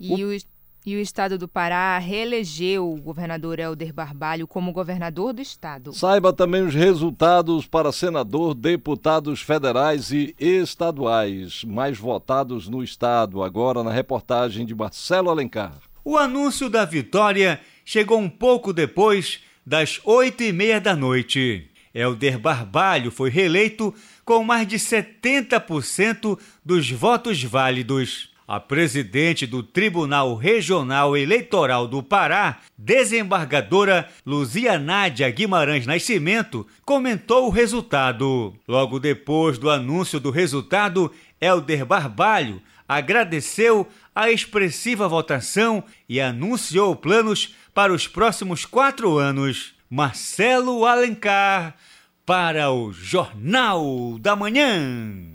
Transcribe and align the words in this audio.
E 0.00 0.24
o, 0.24 0.36
e 0.84 0.96
o 0.96 0.98
estado 0.98 1.38
do 1.38 1.46
Pará 1.46 1.96
reelegeu 1.98 2.92
o 2.92 3.00
governador 3.00 3.60
Helder 3.60 3.94
Barbalho 3.94 4.48
como 4.48 4.72
governador 4.72 5.32
do 5.32 5.40
estado. 5.40 5.92
Saiba 5.92 6.32
também 6.32 6.62
os 6.62 6.74
resultados 6.74 7.64
para 7.64 7.92
senador, 7.92 8.52
deputados 8.52 9.40
federais 9.40 10.10
e 10.10 10.34
estaduais 10.36 11.62
mais 11.62 11.96
votados 11.96 12.68
no 12.68 12.82
estado, 12.82 13.40
agora 13.40 13.84
na 13.84 13.92
reportagem 13.92 14.66
de 14.66 14.74
Marcelo 14.74 15.30
Alencar. 15.30 15.78
O 16.04 16.16
anúncio 16.16 16.68
da 16.68 16.84
vitória 16.84 17.60
chegou 17.84 18.18
um 18.18 18.28
pouco 18.28 18.72
depois 18.72 19.46
das 19.66 20.00
oito 20.04 20.44
e 20.44 20.52
meia 20.52 20.80
da 20.80 20.94
noite. 20.94 21.68
Helder 21.92 22.38
Barbalho 22.38 23.10
foi 23.10 23.30
reeleito 23.30 23.92
com 24.24 24.44
mais 24.44 24.68
de 24.68 24.76
70% 24.76 26.38
dos 26.64 26.88
votos 26.90 27.42
válidos. 27.42 28.30
A 28.46 28.60
presidente 28.60 29.44
do 29.44 29.60
Tribunal 29.60 30.36
Regional 30.36 31.16
Eleitoral 31.16 31.88
do 31.88 32.00
Pará, 32.00 32.60
desembargadora 32.78 34.08
Luzia 34.24 34.78
Nádia 34.78 35.28
Guimarães 35.30 35.84
Nascimento, 35.84 36.64
comentou 36.84 37.48
o 37.48 37.50
resultado. 37.50 38.54
Logo 38.68 39.00
depois 39.00 39.58
do 39.58 39.68
anúncio 39.68 40.20
do 40.20 40.30
resultado, 40.30 41.10
Helder 41.40 41.84
Barbalho 41.84 42.62
agradeceu 42.88 43.88
a 44.14 44.30
expressiva 44.30 45.08
votação 45.08 45.82
e 46.08 46.20
anunciou 46.20 46.94
planos 46.94 47.54
para 47.76 47.92
os 47.92 48.08
próximos 48.08 48.64
quatro 48.64 49.18
anos. 49.18 49.74
Marcelo 49.90 50.86
Alencar 50.86 51.76
para 52.24 52.72
o 52.72 52.90
Jornal 52.90 54.18
da 54.18 54.34
Manhã. 54.34 55.30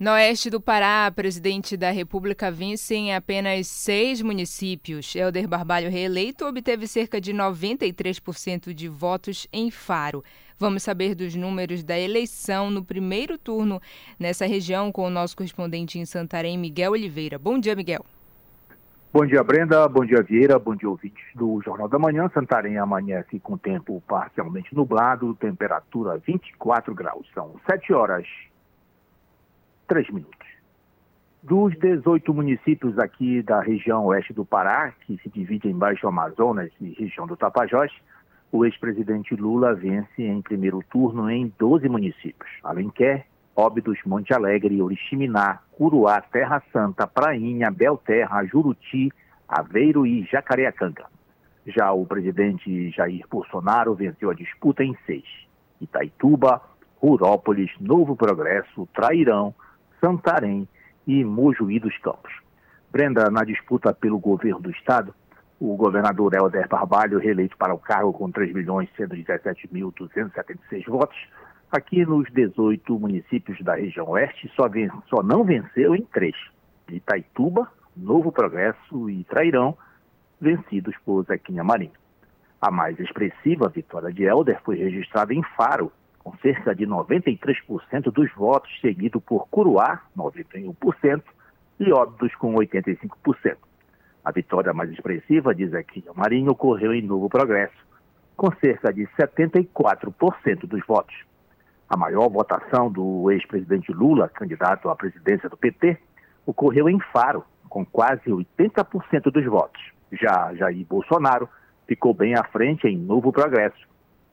No 0.00 0.12
oeste 0.12 0.48
do 0.48 0.62
Pará, 0.62 1.12
presidente 1.14 1.76
da 1.76 1.90
República 1.90 2.50
vence 2.50 2.94
em 2.94 3.14
apenas 3.14 3.66
seis 3.66 4.22
municípios. 4.22 5.14
Helder 5.14 5.46
Barbalho, 5.46 5.90
reeleito, 5.90 6.46
obteve 6.46 6.86
cerca 6.86 7.20
de 7.20 7.34
93% 7.34 8.72
de 8.72 8.88
votos 8.88 9.46
em 9.52 9.70
Faro. 9.70 10.24
Vamos 10.58 10.82
saber 10.84 11.14
dos 11.14 11.34
números 11.34 11.84
da 11.84 11.98
eleição 11.98 12.70
no 12.70 12.82
primeiro 12.82 13.36
turno 13.36 13.78
nessa 14.18 14.46
região 14.46 14.90
com 14.90 15.06
o 15.06 15.10
nosso 15.10 15.36
correspondente 15.36 15.98
em 15.98 16.06
Santarém, 16.06 16.56
Miguel 16.56 16.92
Oliveira. 16.92 17.38
Bom 17.38 17.58
dia, 17.58 17.76
Miguel. 17.76 18.06
Bom 19.14 19.26
dia, 19.26 19.44
Brenda. 19.44 19.86
Bom 19.88 20.06
dia, 20.06 20.22
Vieira. 20.22 20.58
Bom 20.58 20.74
dia, 20.74 20.88
ouvintes 20.88 21.22
do 21.34 21.60
Jornal 21.62 21.86
da 21.86 21.98
Manhã. 21.98 22.30
Santarém 22.32 22.78
amanhece 22.78 23.38
com 23.40 23.58
tempo 23.58 24.02
parcialmente 24.08 24.74
nublado, 24.74 25.34
temperatura 25.34 26.16
24 26.16 26.94
graus. 26.94 27.28
São 27.34 27.54
7 27.70 27.92
horas 27.92 28.26
três 29.86 30.08
minutos. 30.08 30.48
Dos 31.42 31.78
18 31.78 32.32
municípios 32.32 32.98
aqui 32.98 33.42
da 33.42 33.60
região 33.60 34.06
oeste 34.06 34.32
do 34.32 34.46
Pará, 34.46 34.94
que 35.04 35.18
se 35.18 35.28
divide 35.28 35.68
em 35.68 35.76
Baixo 35.76 36.08
Amazonas 36.08 36.70
e 36.80 36.92
região 36.92 37.26
do 37.26 37.36
Tapajós, 37.36 37.92
o 38.50 38.64
ex-presidente 38.64 39.36
Lula 39.36 39.74
vence 39.74 40.22
em 40.22 40.40
primeiro 40.40 40.82
turno 40.90 41.30
em 41.30 41.52
12 41.58 41.86
municípios. 41.86 42.50
Alenquer, 42.64 43.26
Óbidos, 43.54 43.98
Monte 44.06 44.32
Alegre, 44.32 44.80
Oriximiná, 44.80 45.60
Curuá, 45.72 46.20
Terra 46.20 46.62
Santa, 46.72 47.06
Prainha, 47.06 47.70
Belterra, 47.70 48.44
Juruti, 48.44 49.12
Aveiro 49.48 50.06
e 50.06 50.24
Jacareacanga. 50.24 51.04
Já 51.66 51.92
o 51.92 52.06
presidente 52.06 52.90
Jair 52.90 53.24
Bolsonaro 53.30 53.94
venceu 53.94 54.30
a 54.30 54.34
disputa 54.34 54.82
em 54.82 54.96
seis. 55.06 55.24
Itaituba, 55.80 56.60
Rurópolis, 56.96 57.70
Novo 57.80 58.16
Progresso, 58.16 58.88
Trairão, 58.94 59.54
Santarém 60.00 60.66
e 61.06 61.24
Mojuí 61.24 61.78
dos 61.78 61.96
Campos. 61.98 62.32
Brenda, 62.90 63.30
na 63.30 63.44
disputa 63.44 63.94
pelo 63.94 64.18
governo 64.18 64.60
do 64.60 64.70
estado, 64.70 65.14
o 65.60 65.76
governador 65.76 66.34
Helder 66.34 66.66
Barbalho, 66.68 67.18
reeleito 67.18 67.56
para 67.56 67.72
o 67.72 67.78
cargo 67.78 68.12
com 68.12 68.32
3.117.276 68.32 70.84
votos, 70.86 71.16
aqui 71.76 72.04
nos 72.04 72.30
18 72.32 72.98
municípios 72.98 73.60
da 73.62 73.74
região 73.74 74.08
oeste, 74.10 74.50
só, 74.54 74.64
só 75.08 75.22
não 75.22 75.44
venceu 75.44 75.94
em 75.94 76.02
três, 76.02 76.36
Itaituba, 76.88 77.70
Novo 77.96 78.30
Progresso 78.30 79.08
e 79.08 79.24
Trairão, 79.24 79.76
vencidos 80.40 80.94
por 81.04 81.24
Zequinha 81.24 81.64
Marinho. 81.64 81.92
A 82.60 82.70
mais 82.70 82.98
expressiva 83.00 83.68
vitória 83.68 84.12
de 84.12 84.24
Helder 84.24 84.60
foi 84.62 84.76
registrada 84.76 85.34
em 85.34 85.42
Faro, 85.56 85.90
com 86.18 86.36
cerca 86.38 86.74
de 86.74 86.86
93% 86.86 88.12
dos 88.12 88.32
votos, 88.34 88.70
seguido 88.80 89.20
por 89.20 89.48
Curuá, 89.48 90.00
91%, 90.16 91.22
e 91.80 91.92
Óbidos, 91.92 92.34
com 92.36 92.54
85%. 92.54 93.56
A 94.24 94.30
vitória 94.30 94.72
mais 94.72 94.90
expressiva, 94.90 95.54
diz 95.54 95.74
aqui 95.74 96.04
o 96.08 96.16
Marinho, 96.16 96.52
ocorreu 96.52 96.94
em 96.94 97.02
Novo 97.02 97.28
Progresso, 97.28 97.74
com 98.36 98.52
cerca 98.60 98.92
de 98.92 99.06
74% 99.18 100.66
dos 100.66 100.86
votos. 100.86 101.14
A 101.92 101.96
maior 101.98 102.30
votação 102.30 102.90
do 102.90 103.30
ex-presidente 103.30 103.92
Lula, 103.92 104.26
candidato 104.26 104.88
à 104.88 104.96
presidência 104.96 105.46
do 105.46 105.58
PT, 105.58 105.98
ocorreu 106.46 106.88
em 106.88 106.98
Faro, 107.12 107.44
com 107.68 107.84
quase 107.84 108.30
80% 108.30 109.30
dos 109.30 109.44
votos. 109.44 109.78
Já 110.10 110.54
Jair 110.54 110.86
Bolsonaro 110.86 111.46
ficou 111.86 112.14
bem 112.14 112.34
à 112.34 112.44
frente 112.44 112.86
em 112.86 112.96
Novo 112.96 113.30
Progresso, 113.30 113.86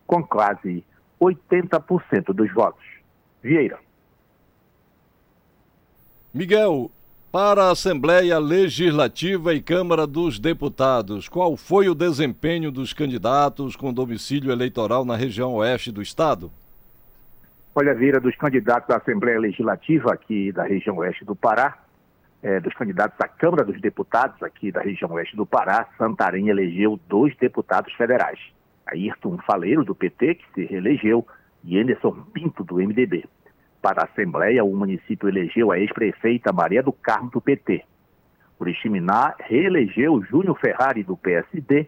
com 0.07 0.23
quase 0.23 0.85
80% 1.19 2.33
dos 2.33 2.49
votos. 2.53 2.85
Vieira. 3.43 3.77
Miguel, 6.33 6.89
para 7.29 7.65
a 7.65 7.71
Assembleia 7.71 8.39
Legislativa 8.39 9.53
e 9.53 9.61
Câmara 9.61 10.07
dos 10.07 10.39
Deputados, 10.39 11.27
qual 11.27 11.57
foi 11.57 11.89
o 11.89 11.93
desempenho 11.93 12.71
dos 12.71 12.93
candidatos 12.93 13.75
com 13.75 13.91
domicílio 13.91 14.49
eleitoral 14.49 15.03
na 15.03 15.17
região 15.17 15.55
oeste 15.55 15.91
do 15.91 16.01
estado? 16.01 16.49
Olha, 17.75 17.93
Vieira, 17.93 18.19
dos 18.19 18.35
candidatos 18.35 18.87
da 18.89 18.97
Assembleia 18.97 19.39
Legislativa 19.39 20.11
aqui 20.11 20.51
da 20.51 20.63
região 20.63 20.97
oeste 20.97 21.23
do 21.23 21.35
Pará, 21.35 21.77
é, 22.41 22.59
dos 22.59 22.73
candidatos 22.73 23.19
à 23.21 23.27
Câmara 23.27 23.63
dos 23.63 23.79
Deputados 23.79 24.41
aqui 24.41 24.71
da 24.71 24.81
região 24.81 25.11
oeste 25.11 25.35
do 25.35 25.45
Pará, 25.45 25.87
Santarém 25.97 26.49
elegeu 26.49 26.99
dois 27.07 27.35
deputados 27.37 27.93
federais. 27.93 28.39
Ayrton 28.87 29.37
Faleiro, 29.45 29.85
do 29.85 29.93
PT, 29.93 30.35
que 30.35 30.45
se 30.53 30.65
reelegeu, 30.65 31.25
e 31.63 31.77
Anderson 31.77 32.23
Pinto, 32.33 32.63
do 32.63 32.75
MDB. 32.75 33.25
Para 33.81 34.01
a 34.01 34.05
Assembleia, 34.05 34.63
o 34.63 34.75
município 34.75 35.29
elegeu 35.29 35.71
a 35.71 35.77
ex-prefeita 35.77 36.51
Maria 36.51 36.81
do 36.81 36.91
Carmo, 36.91 37.29
do 37.29 37.39
PT. 37.39 37.83
Oriximiná 38.59 39.35
reelegeu 39.39 40.21
Júnior 40.23 40.59
Ferrari, 40.59 41.03
do 41.03 41.15
PSD, 41.15 41.87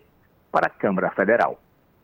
para 0.51 0.68
a 0.68 0.69
Câmara 0.69 1.10
Federal. 1.10 1.60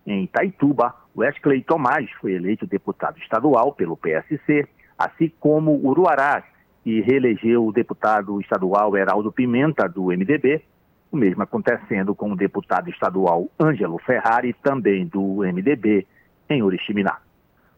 Em 0.05 0.23
Itaituba, 0.23 0.95
Wesley 1.17 1.63
Tomás 1.63 2.09
foi 2.21 2.33
eleito 2.33 2.67
deputado 2.67 3.17
estadual 3.17 3.73
pelo 3.73 3.97
PSC, 3.97 4.67
assim 4.95 5.31
como 5.39 5.71
Uruará, 5.83 6.43
que 6.83 7.01
reelegeu 7.01 7.65
o 7.65 7.71
deputado 7.71 8.39
estadual 8.39 8.95
Heraldo 8.95 9.31
Pimenta, 9.31 9.89
do 9.89 10.05
MDB, 10.05 10.61
o 11.11 11.17
mesmo 11.17 11.41
acontecendo 11.41 12.13
com 12.13 12.31
o 12.31 12.35
deputado 12.35 12.89
estadual 12.89 13.49
Ângelo 13.59 13.97
Ferrari, 13.97 14.53
também 14.61 15.07
do 15.07 15.37
MDB, 15.39 16.05
em 16.49 16.61
Oriximiná. 16.61 17.17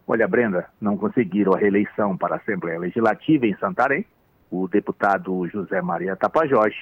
Olha, 0.06 0.27
Brenda, 0.27 0.68
não 0.81 0.97
conseguiram 0.97 1.53
a 1.53 1.57
reeleição 1.57 2.18
para 2.18 2.35
a 2.35 2.38
Assembleia 2.39 2.80
Legislativa 2.80 3.45
em 3.47 3.56
Santarém, 3.57 4.06
o 4.51 4.68
deputado 4.68 5.47
José 5.47 5.81
Maria 5.81 6.15
Tapajós, 6.15 6.75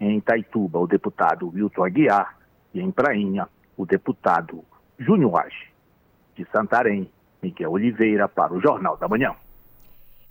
em 0.00 0.16
Itaituba, 0.16 0.78
o 0.78 0.86
deputado 0.86 1.48
Wilton 1.48 1.84
Aguiar, 1.84 2.38
e 2.72 2.80
em 2.80 2.90
Prainha, 2.90 3.46
o 3.76 3.84
deputado 3.84 4.64
Júnior 4.98 5.40
Age. 5.40 5.69
De 6.40 6.46
Santarém, 6.50 7.06
Miguel 7.42 7.70
Oliveira, 7.70 8.26
para 8.26 8.54
o 8.54 8.60
Jornal 8.62 8.96
da 8.96 9.06
Manhã. 9.06 9.34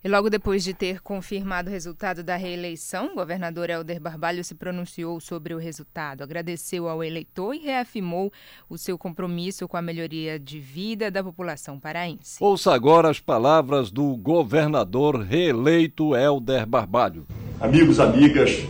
E 0.03 0.09
logo 0.09 0.27
depois 0.27 0.63
de 0.63 0.73
ter 0.73 1.01
confirmado 1.01 1.69
o 1.69 1.71
resultado 1.71 2.23
da 2.23 2.35
reeleição, 2.35 3.11
o 3.11 3.15
governador 3.15 3.69
Helder 3.69 4.01
Barbalho 4.01 4.43
se 4.43 4.55
pronunciou 4.55 5.19
sobre 5.19 5.53
o 5.53 5.59
resultado, 5.59 6.23
agradeceu 6.23 6.87
ao 6.87 7.03
eleitor 7.03 7.53
e 7.53 7.59
reafirmou 7.59 8.31
o 8.67 8.75
seu 8.75 8.97
compromisso 8.97 9.67
com 9.67 9.77
a 9.77 9.83
melhoria 9.83 10.39
de 10.39 10.59
vida 10.59 11.11
da 11.11 11.23
população 11.23 11.79
paraense. 11.79 12.43
Ouça 12.43 12.73
agora 12.73 13.07
as 13.07 13.19
palavras 13.19 13.91
do 13.91 14.17
governador 14.17 15.19
reeleito 15.19 16.15
Helder 16.15 16.65
Barbalho. 16.65 17.27
Amigos, 17.59 17.99
amigas, 17.99 18.65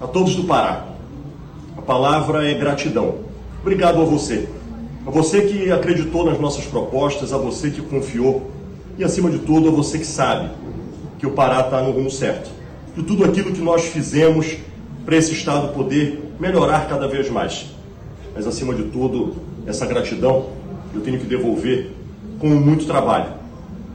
a 0.00 0.06
todos 0.06 0.36
do 0.36 0.44
Pará, 0.44 0.88
a 1.76 1.82
palavra 1.82 2.48
é 2.48 2.54
gratidão. 2.54 3.24
Obrigado 3.60 4.00
a 4.00 4.04
você. 4.04 4.57
A 5.08 5.10
você 5.10 5.40
que 5.40 5.72
acreditou 5.72 6.26
nas 6.26 6.38
nossas 6.38 6.66
propostas, 6.66 7.32
a 7.32 7.38
você 7.38 7.70
que 7.70 7.80
confiou 7.80 8.50
e, 8.98 9.02
acima 9.02 9.30
de 9.30 9.38
tudo, 9.38 9.68
a 9.68 9.70
você 9.70 9.98
que 9.98 10.04
sabe 10.04 10.50
que 11.18 11.26
o 11.26 11.30
Pará 11.30 11.60
está 11.60 11.80
no 11.80 11.92
rumo 11.92 12.10
certo. 12.10 12.50
De 12.94 13.02
tudo 13.02 13.24
aquilo 13.24 13.50
que 13.54 13.62
nós 13.62 13.86
fizemos 13.86 14.58
para 15.06 15.16
esse 15.16 15.32
Estado 15.32 15.72
poder 15.72 16.34
melhorar 16.38 16.86
cada 16.90 17.08
vez 17.08 17.30
mais. 17.30 17.68
Mas, 18.34 18.46
acima 18.46 18.74
de 18.74 18.82
tudo, 18.82 19.36
essa 19.66 19.86
gratidão 19.86 20.50
eu 20.94 21.00
tenho 21.00 21.18
que 21.18 21.26
devolver 21.26 21.90
com 22.38 22.48
muito 22.48 22.84
trabalho. 22.84 23.32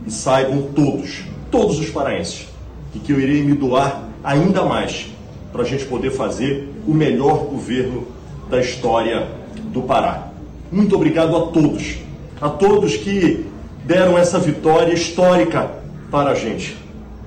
E 0.08 0.12
saibam 0.12 0.64
todos, 0.74 1.26
todos 1.52 1.78
os 1.78 1.92
paraenses, 1.92 2.48
e 2.96 2.98
que 2.98 3.14
eu 3.14 3.20
irei 3.20 3.44
me 3.44 3.54
doar 3.54 4.10
ainda 4.24 4.64
mais 4.64 5.12
para 5.52 5.62
a 5.62 5.66
gente 5.66 5.86
poder 5.86 6.10
fazer 6.10 6.74
o 6.88 6.92
melhor 6.92 7.46
governo 7.46 8.08
da 8.50 8.60
história 8.60 9.28
do 9.72 9.84
Pará. 9.84 10.33
Muito 10.74 10.96
obrigado 10.96 11.38
a 11.38 11.42
todos, 11.42 11.98
a 12.42 12.50
todos 12.50 12.98
que 12.98 13.46
deram 13.86 14.18
essa 14.18 14.40
vitória 14.40 14.92
histórica 14.92 15.70
para 16.10 16.32
a 16.32 16.34
gente 16.34 16.76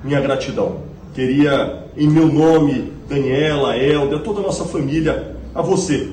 minha 0.03 0.19
gratidão. 0.19 0.81
Queria, 1.13 1.85
em 1.95 2.09
meu 2.09 2.27
nome, 2.27 2.91
Daniela, 3.07 3.77
Helder, 3.77 4.19
toda 4.19 4.41
a 4.41 4.43
nossa 4.43 4.65
família, 4.65 5.37
a 5.55 5.61
você. 5.61 6.09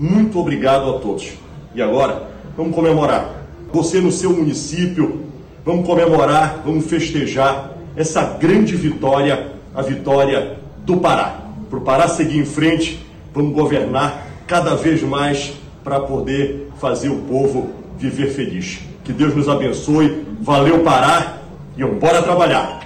Muito 0.00 0.40
obrigado 0.40 0.90
a 0.90 0.98
todos. 0.98 1.34
E 1.72 1.80
agora, 1.80 2.30
vamos 2.56 2.74
comemorar. 2.74 3.44
Você 3.72 4.00
no 4.00 4.10
seu 4.10 4.30
município, 4.30 5.22
vamos 5.64 5.86
comemorar, 5.86 6.62
vamos 6.64 6.86
festejar 6.86 7.76
essa 7.94 8.24
grande 8.24 8.74
vitória, 8.74 9.52
a 9.72 9.82
vitória 9.82 10.56
do 10.84 10.96
Pará. 10.96 11.42
Para 11.70 11.78
o 11.78 11.82
Pará 11.82 12.08
seguir 12.08 12.40
em 12.40 12.44
frente, 12.44 13.06
vamos 13.32 13.54
governar 13.54 14.26
cada 14.48 14.74
vez 14.74 15.00
mais 15.04 15.64
para 15.86 16.00
poder 16.00 16.68
fazer 16.80 17.10
o 17.10 17.22
povo 17.22 17.72
viver 17.96 18.32
feliz. 18.32 18.80
Que 19.04 19.12
Deus 19.12 19.36
nos 19.36 19.48
abençoe. 19.48 20.26
Valeu, 20.40 20.82
Pará. 20.82 21.38
E 21.76 21.82
embora 21.82 22.20
trabalhar. 22.20 22.84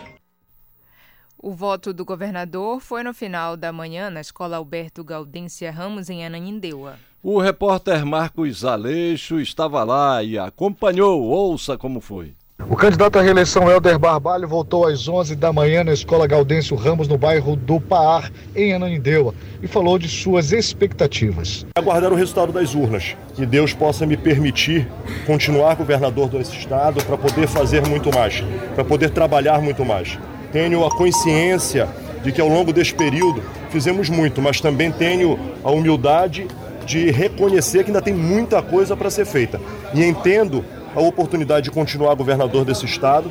O 1.39 1.53
voto 1.53 1.95
do 1.95 2.05
governador 2.05 2.79
foi 2.79 3.03
no 3.03 3.15
final 3.15 3.57
da 3.57 3.73
manhã 3.73 4.11
na 4.11 4.21
Escola 4.21 4.59
Alberto 4.59 5.03
Gaudência 5.03 5.71
Ramos, 5.71 6.11
em 6.11 6.27
Ananindeua. 6.27 6.97
O 7.23 7.41
repórter 7.41 8.05
Marcos 8.05 8.67
Aleixo 8.67 9.41
estava 9.41 9.83
lá 9.83 10.23
e 10.23 10.39
acompanhou. 10.39 11.23
Ouça 11.23 11.79
como 11.79 12.03
foi. 12.03 12.35
O 12.69 12.77
candidato 12.77 13.19
à 13.19 13.23
reeleição 13.23 13.71
Helder 13.71 13.99
Barbalho 13.99 14.47
voltou 14.47 14.87
às 14.87 15.09
11 15.09 15.35
da 15.35 15.53
manhã 15.53 15.83
na 15.83 15.93
Escola 15.93 16.27
Gaudêncio 16.27 16.77
Ramos, 16.77 17.09
no 17.09 17.19
bairro 17.19 17.57
do 17.57 17.81
Paar, 17.81 18.31
em 18.55 18.73
Ananindeua, 18.73 19.35
e 19.63 19.67
falou 19.67 19.99
de 19.99 20.09
suas 20.09 20.53
expectativas. 20.53 21.67
Aguardar 21.75 22.13
o 22.13 22.17
resultado 22.17 22.53
das 22.53 22.75
urnas, 22.75 23.17
que 23.35 23.45
Deus 23.47 23.73
possa 23.73 24.07
me 24.07 24.17
permitir 24.17 24.89
continuar 25.27 25.75
governador 25.75 26.29
desse 26.29 26.57
estado 26.57 27.03
para 27.05 27.17
poder 27.17 27.49
fazer 27.49 27.87
muito 27.87 28.15
mais, 28.15 28.45
para 28.75 28.85
poder 28.85 29.11
trabalhar 29.11 29.61
muito 29.61 29.85
mais 29.85 30.19
tenho 30.53 30.85
a 30.85 30.91
consciência 30.91 31.89
de 32.23 32.33
que 32.33 32.41
ao 32.41 32.49
longo 32.49 32.73
deste 32.73 32.95
período 32.95 33.43
fizemos 33.71 34.09
muito, 34.09 34.43
mas 34.43 34.61
também 34.61 34.91
tenho 34.91 35.39
a 35.65 35.71
humildade 35.71 36.47
de 36.85 37.11
reconhecer 37.11 37.85
que 37.85 37.91
ainda 37.91 38.03
tem 38.03 38.13
muita 38.13 38.61
coisa 38.61 38.97
para 38.97 39.11
ser 39.11 39.25
feita. 39.25 39.61
E 39.95 40.05
entendo 40.05 40.65
a 40.95 41.01
oportunidade 41.01 41.65
de 41.65 41.71
continuar 41.71 42.15
governador 42.15 42.65
desse 42.65 42.85
estado, 42.85 43.31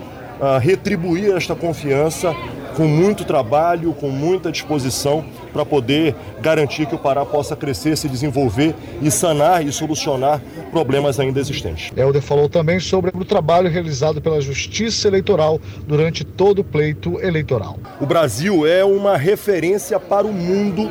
retribuir 0.62 1.36
esta 1.36 1.54
confiança 1.56 2.34
com 2.76 2.88
muito 2.88 3.26
trabalho, 3.26 3.92
com 3.94 4.10
muita 4.10 4.52
disposição 4.52 5.26
para 5.52 5.66
poder 5.66 6.16
garantir 6.40 6.86
que 6.86 6.96
o 6.96 6.98
Pará 6.98 7.26
possa 7.26 7.54
crescer, 7.56 7.98
se 7.98 8.08
desenvolver 8.08 8.74
e 9.02 9.12
sanar 9.12 9.66
e 9.66 9.72
solucionar 9.72 10.40
problemas 10.72 11.20
ainda 11.20 11.42
existentes. 11.42 11.92
Helder 11.98 12.22
falou 12.22 12.48
também 12.48 12.80
sobre 12.80 13.12
o 13.14 13.26
trabalho 13.26 13.70
realizado 13.70 14.22
pela 14.22 14.40
Justiça 14.40 15.10
Eleitoral 15.10 15.60
durante 15.86 16.24
todo 16.24 16.60
o 16.60 16.64
pleito 16.64 17.20
eleitoral. 17.20 17.78
O 18.00 18.06
Brasil 18.06 18.66
é 18.66 18.86
uma 18.86 19.18
referência 19.18 20.00
para 20.00 20.26
o 20.26 20.32
mundo 20.32 20.90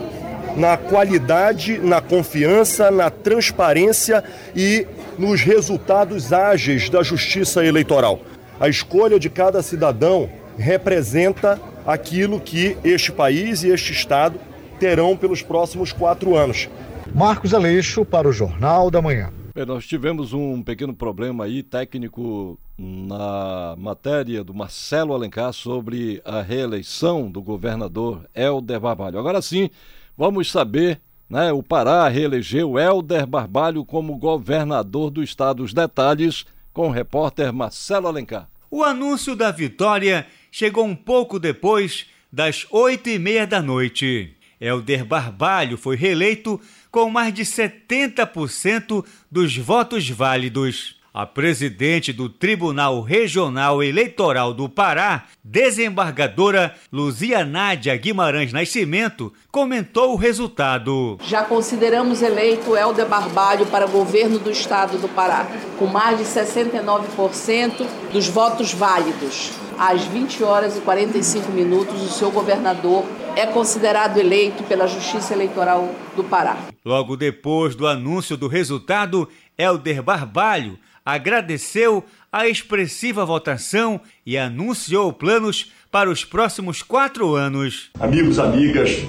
na 0.58 0.76
qualidade, 0.76 1.78
na 1.78 2.00
confiança, 2.00 2.90
na 2.90 3.08
transparência 3.10 4.24
e 4.56 4.86
nos 5.16 5.40
resultados 5.40 6.32
ágeis 6.32 6.90
da 6.90 7.00
justiça 7.00 7.64
eleitoral. 7.64 8.20
A 8.58 8.68
escolha 8.68 9.20
de 9.20 9.30
cada 9.30 9.62
cidadão 9.62 10.28
representa 10.58 11.60
aquilo 11.86 12.40
que 12.40 12.76
este 12.82 13.12
país 13.12 13.62
e 13.62 13.68
este 13.68 13.92
Estado 13.92 14.40
terão 14.80 15.16
pelos 15.16 15.42
próximos 15.42 15.92
quatro 15.92 16.36
anos. 16.36 16.68
Marcos 17.14 17.54
Aleixo 17.54 18.04
para 18.04 18.28
o 18.28 18.32
Jornal 18.32 18.90
da 18.90 19.00
Manhã. 19.00 19.32
Bem, 19.54 19.64
nós 19.64 19.86
tivemos 19.86 20.32
um 20.32 20.60
pequeno 20.60 20.92
problema 20.92 21.44
aí 21.44 21.62
técnico 21.62 22.58
na 22.76 23.76
matéria 23.78 24.42
do 24.42 24.52
Marcelo 24.52 25.14
Alencar 25.14 25.52
sobre 25.52 26.20
a 26.24 26.42
reeleição 26.42 27.30
do 27.30 27.40
governador 27.40 28.28
Helder 28.34 28.80
Barbalho. 28.80 29.18
Agora 29.18 29.40
sim, 29.40 29.70
vamos 30.18 30.50
saber, 30.50 31.00
né? 31.30 31.52
O 31.52 31.62
Pará 31.62 32.08
reelegeu 32.08 32.76
Helder 32.76 33.24
Barbalho 33.24 33.84
como 33.84 34.16
governador 34.16 35.10
do 35.10 35.22
estado. 35.22 35.62
Os 35.62 35.72
detalhes 35.72 36.44
com 36.72 36.88
o 36.88 36.90
repórter 36.90 37.52
Marcelo 37.52 38.08
Alencar. 38.08 38.48
O 38.68 38.82
anúncio 38.82 39.36
da 39.36 39.52
vitória 39.52 40.26
chegou 40.50 40.84
um 40.84 40.96
pouco 40.96 41.38
depois 41.38 42.06
das 42.32 42.66
oito 42.70 43.08
e 43.08 43.18
meia 43.18 43.46
da 43.46 43.62
noite. 43.62 44.34
Helder 44.60 45.04
Barbalho 45.04 45.78
foi 45.78 45.94
reeleito 45.94 46.60
com 46.90 47.08
mais 47.08 47.32
de 47.32 47.44
70% 47.44 49.04
dos 49.30 49.56
votos 49.56 50.10
válidos. 50.10 50.97
A 51.12 51.24
presidente 51.24 52.12
do 52.12 52.28
Tribunal 52.28 53.00
Regional 53.00 53.82
Eleitoral 53.82 54.52
do 54.52 54.68
Pará, 54.68 55.24
desembargadora 55.42 56.74
Luzia 56.92 57.46
Nádia 57.46 57.96
Guimarães 57.96 58.52
Nascimento, 58.52 59.32
comentou 59.50 60.12
o 60.12 60.16
resultado. 60.16 61.18
Já 61.24 61.42
consideramos 61.42 62.20
eleito 62.20 62.76
Helder 62.76 63.06
Barbalho 63.06 63.64
para 63.66 63.86
governo 63.86 64.38
do 64.38 64.50
estado 64.50 64.98
do 64.98 65.08
Pará, 65.08 65.46
com 65.78 65.86
mais 65.86 66.18
de 66.18 66.24
69% 66.24 67.86
dos 68.12 68.28
votos 68.28 68.74
válidos. 68.74 69.50
Às 69.78 70.04
20 70.04 70.44
horas 70.44 70.76
e 70.76 70.80
45 70.82 71.50
minutos, 71.52 72.02
o 72.02 72.10
seu 72.10 72.30
governador 72.30 73.06
é 73.34 73.46
considerado 73.46 74.18
eleito 74.18 74.62
pela 74.64 74.86
Justiça 74.86 75.32
Eleitoral 75.32 75.88
do 76.14 76.22
Pará. 76.22 76.58
Logo 76.84 77.16
depois 77.16 77.74
do 77.74 77.86
anúncio 77.86 78.36
do 78.36 78.46
resultado, 78.46 79.26
Helder 79.56 80.02
Barbalho 80.02 80.78
agradeceu 81.08 82.04
a 82.30 82.46
expressiva 82.46 83.24
votação 83.24 83.98
e 84.26 84.36
anunciou 84.36 85.10
planos 85.10 85.72
para 85.90 86.10
os 86.10 86.22
próximos 86.22 86.82
quatro 86.82 87.34
anos. 87.34 87.88
Amigos, 87.98 88.38
amigas, 88.38 89.06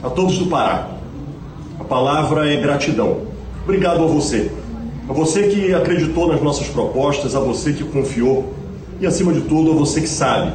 a 0.00 0.08
todos 0.08 0.38
do 0.38 0.46
Pará, 0.46 0.88
a 1.80 1.82
palavra 1.82 2.48
é 2.48 2.60
gratidão. 2.60 3.26
Obrigado 3.64 4.04
a 4.04 4.06
você. 4.06 4.52
A 5.08 5.12
você 5.12 5.48
que 5.48 5.74
acreditou 5.74 6.28
nas 6.28 6.40
nossas 6.40 6.68
propostas, 6.68 7.34
a 7.34 7.40
você 7.40 7.72
que 7.72 7.82
confiou 7.82 8.54
e, 9.00 9.06
acima 9.06 9.32
de 9.32 9.40
tudo, 9.40 9.72
a 9.72 9.74
você 9.74 10.00
que 10.00 10.08
sabe 10.08 10.52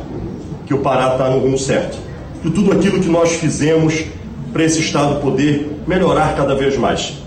que 0.65 0.73
o 0.73 0.79
Pará 0.79 1.11
está 1.11 1.29
no 1.29 1.39
rumo 1.39 1.57
certo. 1.57 1.97
De 2.41 2.51
tudo 2.51 2.71
aquilo 2.71 3.01
que 3.01 3.09
nós 3.09 3.33
fizemos 3.33 4.05
para 4.53 4.63
esse 4.63 4.79
Estado 4.79 5.19
poder 5.19 5.77
melhorar 5.85 6.37
cada 6.37 6.55
vez 6.55 6.77
mais. 6.77 7.17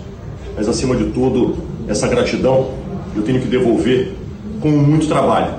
Mas, 0.55 0.67
acima 0.67 0.95
de 0.95 1.11
tudo, 1.11 1.55
essa 1.87 2.07
gratidão 2.07 2.78
eu 3.15 3.23
tenho 3.23 3.39
que 3.39 3.47
devolver 3.47 4.13
com 4.61 4.69
muito 4.69 5.07
trabalho. 5.07 5.53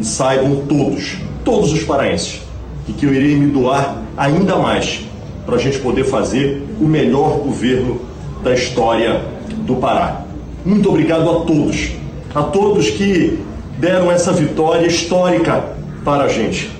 E 0.00 0.04
saibam 0.04 0.62
todos, 0.68 1.16
todos 1.44 1.72
os 1.72 1.82
paraenses, 1.82 2.42
e 2.88 2.92
que 2.92 3.06
eu 3.06 3.14
irei 3.14 3.36
me 3.36 3.46
doar 3.46 4.02
ainda 4.16 4.56
mais 4.56 5.00
para 5.44 5.56
a 5.56 5.58
gente 5.58 5.78
poder 5.78 6.04
fazer 6.04 6.62
o 6.80 6.84
melhor 6.84 7.38
governo 7.38 8.00
da 8.42 8.52
história 8.52 9.22
do 9.66 9.76
Pará. 9.76 10.22
Muito 10.64 10.88
obrigado 10.88 11.30
a 11.30 11.40
todos, 11.40 11.92
a 12.34 12.42
todos 12.42 12.90
que 12.90 13.38
deram 13.78 14.10
essa 14.10 14.32
vitória 14.32 14.86
histórica 14.86 15.64
para 16.04 16.24
a 16.24 16.28
gente. 16.28 16.70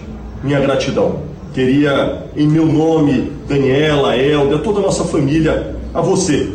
Minha 0.43 0.61
gratidão. 0.61 1.21
Queria, 1.55 2.27
em 2.37 2.47
meu 2.47 2.67
nome, 2.67 3.33
Daniela, 3.49 4.17
Helder, 4.17 4.59
toda 4.59 4.81
a 4.81 4.83
nossa 4.83 5.05
família, 5.05 5.75
a 5.95 6.01
você. 6.01 6.53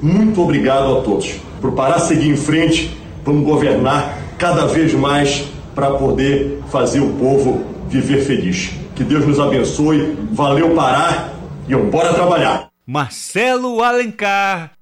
Muito 0.00 0.40
obrigado 0.40 0.98
a 0.98 1.00
todos. 1.00 1.36
Por 1.60 1.72
Pará 1.72 1.98
seguir 1.98 2.30
em 2.30 2.36
frente, 2.36 2.96
vamos 3.24 3.44
governar 3.44 4.16
cada 4.38 4.66
vez 4.66 4.94
mais 4.94 5.46
para 5.74 5.90
poder 5.92 6.60
fazer 6.70 7.00
o 7.00 7.14
povo 7.14 7.64
viver 7.88 8.24
feliz. 8.24 8.70
Que 8.94 9.04
Deus 9.04 9.26
nos 9.26 9.40
abençoe. 9.40 10.16
Valeu, 10.32 10.74
Pará. 10.74 11.32
E 11.68 11.74
bora 11.76 12.14
trabalhar. 12.14 12.68
Marcelo 12.86 13.82
Alencar 13.82 14.72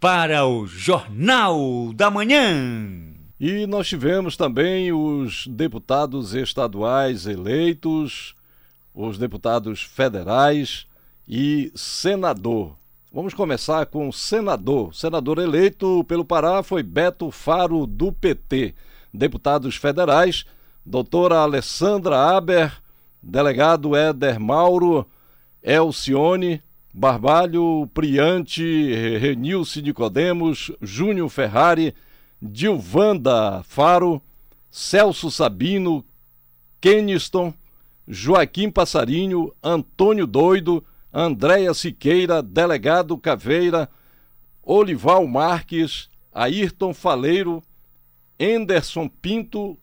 para 0.00 0.46
o 0.46 0.66
Jornal 0.66 1.92
da 1.94 2.10
Manhã. 2.10 3.06
E 3.38 3.66
nós 3.66 3.88
tivemos 3.88 4.36
também 4.36 4.92
os 4.92 5.46
deputados 5.46 6.34
estaduais 6.34 7.26
eleitos, 7.26 8.34
os 8.94 9.18
deputados 9.18 9.82
federais 9.82 10.86
e 11.28 11.70
senador. 11.74 12.76
Vamos 13.16 13.32
começar 13.32 13.86
com 13.86 14.10
o 14.10 14.12
senador. 14.12 14.94
Senador 14.94 15.38
eleito 15.38 16.04
pelo 16.04 16.22
Pará 16.22 16.62
foi 16.62 16.82
Beto 16.82 17.30
Faro, 17.30 17.86
do 17.86 18.12
PT. 18.12 18.74
Deputados 19.10 19.76
federais, 19.76 20.44
doutora 20.84 21.36
Alessandra 21.36 22.18
Aber, 22.18 22.70
delegado 23.22 23.96
Éder 23.96 24.38
Mauro, 24.38 25.06
Elcione, 25.62 26.62
Barbalho, 26.92 27.88
Priante, 27.94 28.92
Renilce 29.18 29.80
Nicodemos, 29.80 30.70
Júnior 30.82 31.30
Ferrari, 31.30 31.94
Dilvanda 32.42 33.62
Faro, 33.62 34.20
Celso 34.70 35.30
Sabino, 35.30 36.04
Keniston, 36.82 37.54
Joaquim 38.06 38.70
Passarinho, 38.70 39.54
Antônio 39.62 40.26
Doido, 40.26 40.84
Andréia 41.18 41.72
Siqueira, 41.72 42.42
Delegado 42.42 43.16
Caveira, 43.16 43.88
Olival 44.62 45.26
Marques, 45.26 46.10
Ayrton 46.30 46.92
Faleiro, 46.92 47.62
Enderson 48.38 49.08
Pinto 49.08 49.78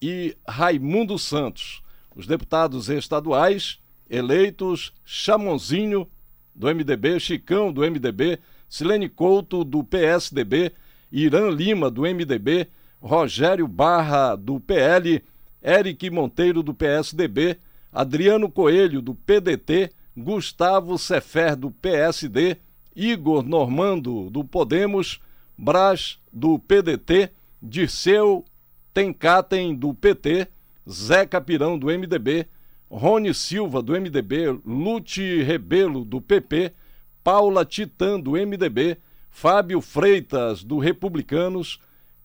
e 0.00 0.36
Raimundo 0.46 1.18
Santos. 1.18 1.82
Os 2.14 2.28
deputados 2.28 2.88
estaduais 2.88 3.80
eleitos 4.08 4.92
Chamonzinho, 5.04 6.08
do 6.54 6.72
MDB, 6.72 7.18
Chicão, 7.18 7.72
do 7.72 7.80
MDB, 7.80 8.38
Silene 8.68 9.08
Couto, 9.08 9.64
do 9.64 9.82
PSDB, 9.82 10.70
Irã 11.10 11.50
Lima, 11.50 11.90
do 11.90 12.02
MDB, 12.02 12.68
Rogério 13.00 13.66
Barra, 13.66 14.36
do 14.36 14.60
PL, 14.60 15.24
Eric 15.60 16.08
Monteiro, 16.08 16.62
do 16.62 16.72
PSDB, 16.72 17.58
Adriano 17.92 18.48
Coelho, 18.48 19.02
do 19.02 19.12
PDT, 19.12 19.90
Gustavo 20.18 20.98
Sefer, 20.98 21.54
do 21.54 21.70
PSD, 21.70 22.56
Igor 22.94 23.44
Normando, 23.44 24.28
do 24.30 24.42
Podemos, 24.42 25.20
Brás, 25.56 26.18
do 26.32 26.58
PDT, 26.58 27.30
Dirceu 27.62 28.44
Tencatem, 28.92 29.74
do 29.74 29.94
PT, 29.94 30.48
Zé 30.90 31.24
Capirão, 31.24 31.78
do 31.78 31.86
MDB, 31.86 32.46
Rony 32.90 33.32
Silva, 33.32 33.80
do 33.80 33.92
MDB, 33.92 34.58
Lute 34.66 35.42
Rebelo, 35.42 36.04
do 36.04 36.20
PP, 36.20 36.72
Paula 37.22 37.64
Titã, 37.64 38.18
do 38.18 38.32
MDB, 38.32 38.96
Fábio 39.30 39.80
Freitas, 39.80 40.64
do 40.64 40.78
Republicanos, 40.78 41.78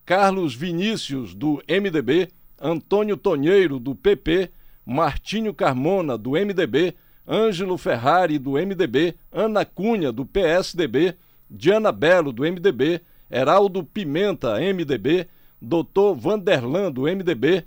Carlos 0.04 0.54
Vinícius, 0.54 1.32
do 1.32 1.62
MDB, 1.68 2.28
Antônio 2.60 3.16
Tonheiro, 3.16 3.78
do 3.78 3.94
PP, 3.94 4.50
Martinho 4.84 5.54
Carmona, 5.54 6.18
do 6.18 6.32
MDB, 6.32 6.96
Ângelo 7.26 7.78
Ferrari, 7.78 8.38
do 8.38 8.52
MDB, 8.52 9.14
Ana 9.32 9.64
Cunha, 9.64 10.12
do 10.12 10.26
PSDB, 10.26 11.14
Diana 11.50 11.90
Belo, 11.90 12.32
do 12.32 12.42
MDB, 12.42 13.00
Heraldo 13.30 13.82
Pimenta, 13.82 14.60
MDB, 14.60 15.26
Doutor 15.60 16.14
Vanderlan, 16.14 16.92
do 16.92 17.02
MDB, 17.02 17.64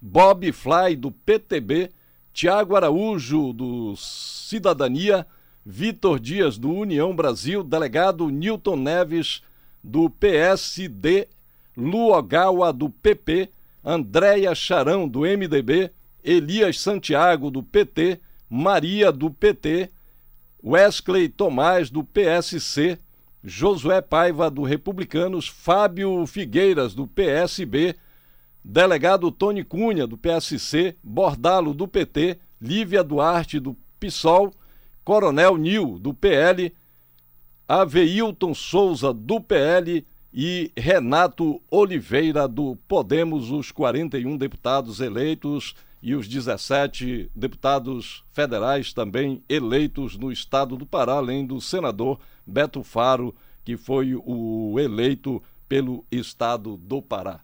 Bob 0.00 0.50
Fly, 0.52 0.96
do 0.96 1.10
PTB, 1.12 1.90
Tiago 2.32 2.74
Araújo, 2.74 3.52
do 3.52 3.94
Cidadania, 3.96 5.26
Vitor 5.64 6.18
Dias, 6.18 6.58
do 6.58 6.72
União 6.72 7.14
Brasil, 7.14 7.62
delegado 7.62 8.28
Newton 8.30 8.76
Neves, 8.76 9.42
do 9.82 10.10
PSD, 10.10 11.28
Lu 11.76 12.12
Ogawa, 12.12 12.72
do 12.72 12.90
PP, 12.90 13.50
Andréia 13.84 14.54
Charão, 14.54 15.08
do 15.08 15.20
MDB, 15.20 15.90
Elias 16.24 16.80
Santiago, 16.80 17.50
do 17.50 17.62
PT, 17.62 18.20
Maria, 18.50 19.12
do 19.12 19.30
PT, 19.30 19.90
Wesley 20.62 21.28
Tomás, 21.28 21.88
do 21.88 22.02
PSC, 22.02 22.98
Josué 23.42 24.02
Paiva, 24.02 24.50
do 24.50 24.64
Republicanos, 24.64 25.46
Fábio 25.46 26.26
Figueiras, 26.26 26.92
do 26.92 27.06
PSB, 27.06 27.94
delegado 28.64 29.30
Tony 29.30 29.62
Cunha, 29.62 30.04
do 30.06 30.18
PSC, 30.18 30.96
Bordalo, 31.02 31.72
do 31.72 31.86
PT, 31.86 32.38
Lívia 32.60 33.04
Duarte, 33.04 33.60
do 33.60 33.76
PSOL, 34.00 34.52
Coronel 35.04 35.56
Nil, 35.56 35.98
do 36.00 36.12
PL, 36.12 36.74
Aveilton 37.68 38.52
Souza, 38.52 39.12
do 39.14 39.40
PL 39.40 40.04
e 40.34 40.72
Renato 40.76 41.62
Oliveira, 41.70 42.48
do 42.48 42.76
Podemos, 42.88 43.50
os 43.50 43.70
41 43.70 44.36
deputados 44.36 45.00
eleitos 45.00 45.74
e 46.02 46.14
os 46.14 46.26
17 46.26 47.30
deputados 47.34 48.24
federais 48.32 48.92
também 48.92 49.42
eleitos 49.48 50.16
no 50.16 50.32
estado 50.32 50.76
do 50.76 50.86
Pará, 50.86 51.14
além 51.14 51.46
do 51.46 51.60
senador 51.60 52.18
Beto 52.46 52.82
Faro, 52.82 53.34
que 53.64 53.76
foi 53.76 54.14
o 54.14 54.78
eleito 54.78 55.42
pelo 55.68 56.04
estado 56.10 56.76
do 56.76 57.02
Pará. 57.02 57.40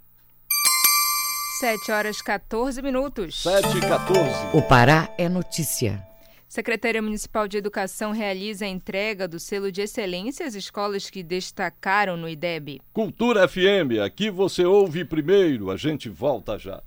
7 1.60 1.90
horas 1.90 2.20
14 2.20 2.82
minutos. 2.82 3.42
7 3.42 3.78
e 3.78 3.80
14. 3.80 4.56
O 4.56 4.62
Pará 4.62 5.08
é 5.16 5.28
notícia. 5.28 6.06
Secretaria 6.48 7.02
Municipal 7.02 7.48
de 7.48 7.56
Educação 7.56 8.12
realiza 8.12 8.64
a 8.64 8.68
entrega 8.68 9.26
do 9.26 9.38
selo 9.40 9.72
de 9.72 9.82
excelência 9.82 10.46
às 10.46 10.54
escolas 10.54 11.10
que 11.10 11.22
destacaram 11.22 12.16
no 12.16 12.28
IDEB. 12.28 12.80
Cultura 12.92 13.48
FM, 13.48 14.00
aqui 14.04 14.30
você 14.30 14.64
ouve 14.64 15.04
primeiro, 15.04 15.70
a 15.70 15.76
gente 15.76 16.08
volta 16.08 16.58
já. 16.58 16.82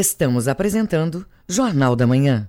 Estamos 0.00 0.46
apresentando 0.46 1.26
Jornal 1.48 1.96
da 1.96 2.06
Manhã. 2.06 2.48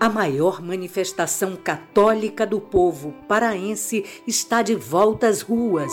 A 0.00 0.08
maior 0.08 0.60
manifestação 0.60 1.54
católica 1.54 2.44
do 2.44 2.60
povo 2.60 3.12
paraense 3.28 4.04
está 4.26 4.62
de 4.62 4.74
volta 4.74 5.28
às 5.28 5.42
ruas. 5.42 5.92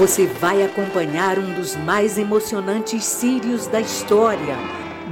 Você 0.00 0.24
vai 0.24 0.62
acompanhar 0.62 1.38
um 1.38 1.52
dos 1.52 1.76
mais 1.76 2.16
emocionantes 2.16 3.04
sírios 3.04 3.66
da 3.66 3.82
história. 3.82 4.56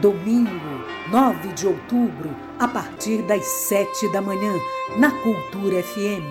Domingo, 0.00 0.48
9 1.10 1.48
de 1.48 1.66
outubro, 1.66 2.34
a 2.58 2.66
partir 2.66 3.18
das 3.18 3.44
7 3.44 4.10
da 4.10 4.22
manhã, 4.22 4.50
na 4.96 5.10
Cultura 5.10 5.82
FM. 5.82 6.24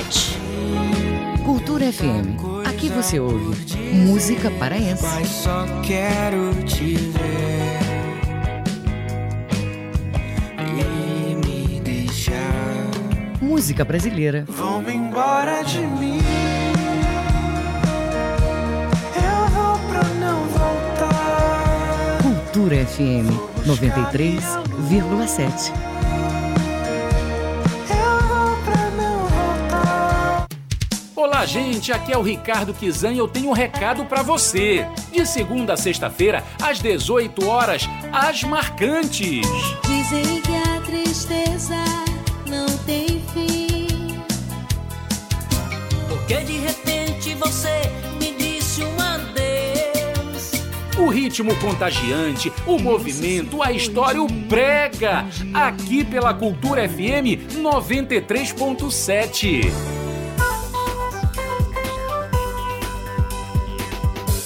Cultura 1.46 1.90
FM. 1.90 2.68
Aqui 2.68 2.90
você 2.90 3.22
ouve 3.22 3.56
música 3.94 4.52
paraense. 4.60 5.04
Mas 5.04 5.30
só 5.30 5.66
quero 5.84 6.54
te 6.66 6.96
ver. 6.96 7.37
Música 13.58 13.84
brasileira. 13.84 14.46
Vão 14.48 14.88
embora 14.88 15.64
de 15.64 15.80
mim. 15.80 16.20
Eu 19.16 19.48
vou 19.50 19.80
pra 19.90 20.04
não 20.20 20.44
voltar. 20.44 22.20
Cultura 22.22 22.86
FM 22.86 23.26
93,7. 23.66 25.74
Olá, 31.16 31.48
gente. 31.48 31.92
Aqui 31.92 32.14
é 32.14 32.18
o 32.18 32.22
Ricardo 32.22 32.76
Kizan 32.76 33.14
e 33.14 33.18
eu 33.18 33.28
tenho 33.28 33.50
um 33.50 33.54
recado 33.54 34.06
para 34.06 34.22
você. 34.22 34.86
De 35.12 35.26
segunda 35.26 35.74
a 35.74 35.78
sexta-feira, 35.78 36.44
às 36.62 36.80
18 36.80 37.48
horas, 37.48 37.90
as 38.14 38.44
marcantes. 38.44 39.48
Dizem 39.84 40.42
que 40.42 40.56
a 40.56 40.80
tristeza 40.82 41.87
fim. 43.38 43.88
Porque 46.08 46.38
de 46.44 46.58
repente 46.58 47.36
você 47.36 47.84
me 48.20 48.32
disse 48.34 48.84
um 48.84 49.00
adeus. 49.00 50.52
O 50.98 51.08
ritmo 51.10 51.56
contagiante, 51.58 52.52
o 52.66 52.80
movimento, 52.80 53.62
a 53.62 53.72
história, 53.72 54.20
o 54.22 54.28
prega. 54.48 55.26
Aqui 55.54 56.04
pela 56.04 56.34
Cultura 56.34 56.90
FM 56.90 57.54
93.7. 57.54 59.70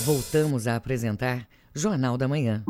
Voltamos 0.03 0.67
a 0.67 0.75
apresentar 0.75 1.47
Jornal 1.73 2.17
da 2.17 2.27
Manhã. 2.27 2.65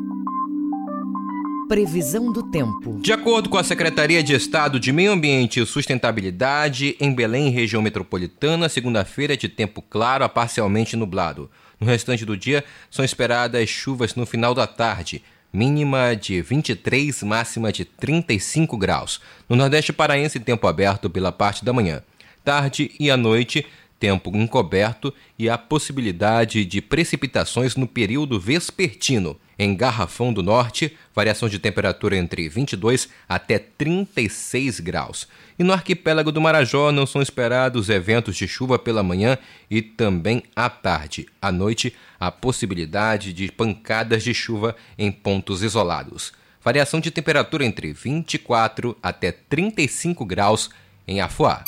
Previsão 1.72 2.34
do 2.34 2.44
tempo. 2.44 3.00
De 3.02 3.14
acordo 3.14 3.48
com 3.48 3.58
a 3.58 3.64
Secretaria 3.64 4.22
de 4.22 4.34
Estado 4.34 4.78
de 4.78 4.92
Meio 4.92 5.14
Ambiente 5.14 5.62
e 5.62 5.66
Sustentabilidade, 5.66 6.98
em 7.00 7.14
Belém, 7.14 7.50
região 7.50 7.82
metropolitana, 7.82 8.68
segunda-feira 8.68 9.36
é 9.36 9.38
de 9.38 9.48
tempo 9.48 9.82
claro 9.82 10.26
a 10.26 10.28
parcialmente 10.28 10.98
nublado. 10.98 11.50
No 11.80 11.88
restante 11.88 12.26
do 12.26 12.36
dia, 12.36 12.66
são 12.90 13.06
esperadas 13.06 13.70
chuvas 13.70 14.16
no 14.16 14.26
final 14.26 14.54
da 14.54 14.68
tarde, 14.68 15.24
mínima 15.54 16.14
de 16.14 16.42
23, 16.42 17.24
máxima 17.24 17.72
de 17.72 17.86
35 17.86 18.76
graus. 18.76 19.22
No 19.48 19.56
Nordeste 19.56 19.94
Paraense, 19.94 20.42
tempo 20.42 20.68
aberto 20.68 21.10
pela 21.10 21.32
parte 21.32 21.64
da 21.64 21.72
manhã. 21.72 22.04
Tarde 22.44 22.92
e 23.00 23.10
à 23.10 23.16
noite, 23.16 23.66
tempo 24.02 24.36
encoberto 24.36 25.14
e 25.38 25.48
a 25.48 25.60
possibilidade 25.60 26.66
de 26.66 26.82
precipitações 26.82 27.76
no 27.76 27.88
período 27.88 28.40
vespertino. 28.40 29.40
Em 29.60 29.76
Garrafão 29.76 30.34
do 30.34 30.42
Norte, 30.42 30.98
variação 31.14 31.48
de 31.48 31.60
temperatura 31.60 32.18
entre 32.18 32.50
22 32.50 33.10
até 33.30 33.60
36 33.60 34.80
graus. 34.80 35.28
E 35.60 35.64
no 35.64 35.72
arquipélago 35.72 36.32
do 36.32 36.42
Marajó 36.42 36.92
não 36.92 37.06
são 37.06 37.22
esperados 37.22 37.90
eventos 37.90 38.36
de 38.36 38.48
chuva 38.48 38.80
pela 38.80 39.04
manhã 39.04 39.38
e 39.70 39.84
também 39.84 40.42
à 40.56 40.68
tarde. 40.68 41.28
À 41.40 41.52
noite, 41.52 41.94
a 42.20 42.32
possibilidade 42.32 43.32
de 43.32 43.52
pancadas 43.52 44.24
de 44.24 44.34
chuva 44.34 44.76
em 44.98 45.12
pontos 45.12 45.62
isolados. 45.62 46.34
Variação 46.64 47.00
de 47.00 47.12
temperatura 47.12 47.64
entre 47.64 47.94
24 47.94 48.98
até 49.02 49.32
35 49.32 50.26
graus 50.26 50.72
em 51.08 51.22
Afuá. 51.22 51.64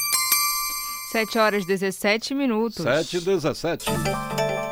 7 1.13 1.38
horas 1.38 1.63
17 1.63 2.34
minutos. 2.34 2.82
7 2.84 3.17
e 3.17 3.21
17. 3.21 3.86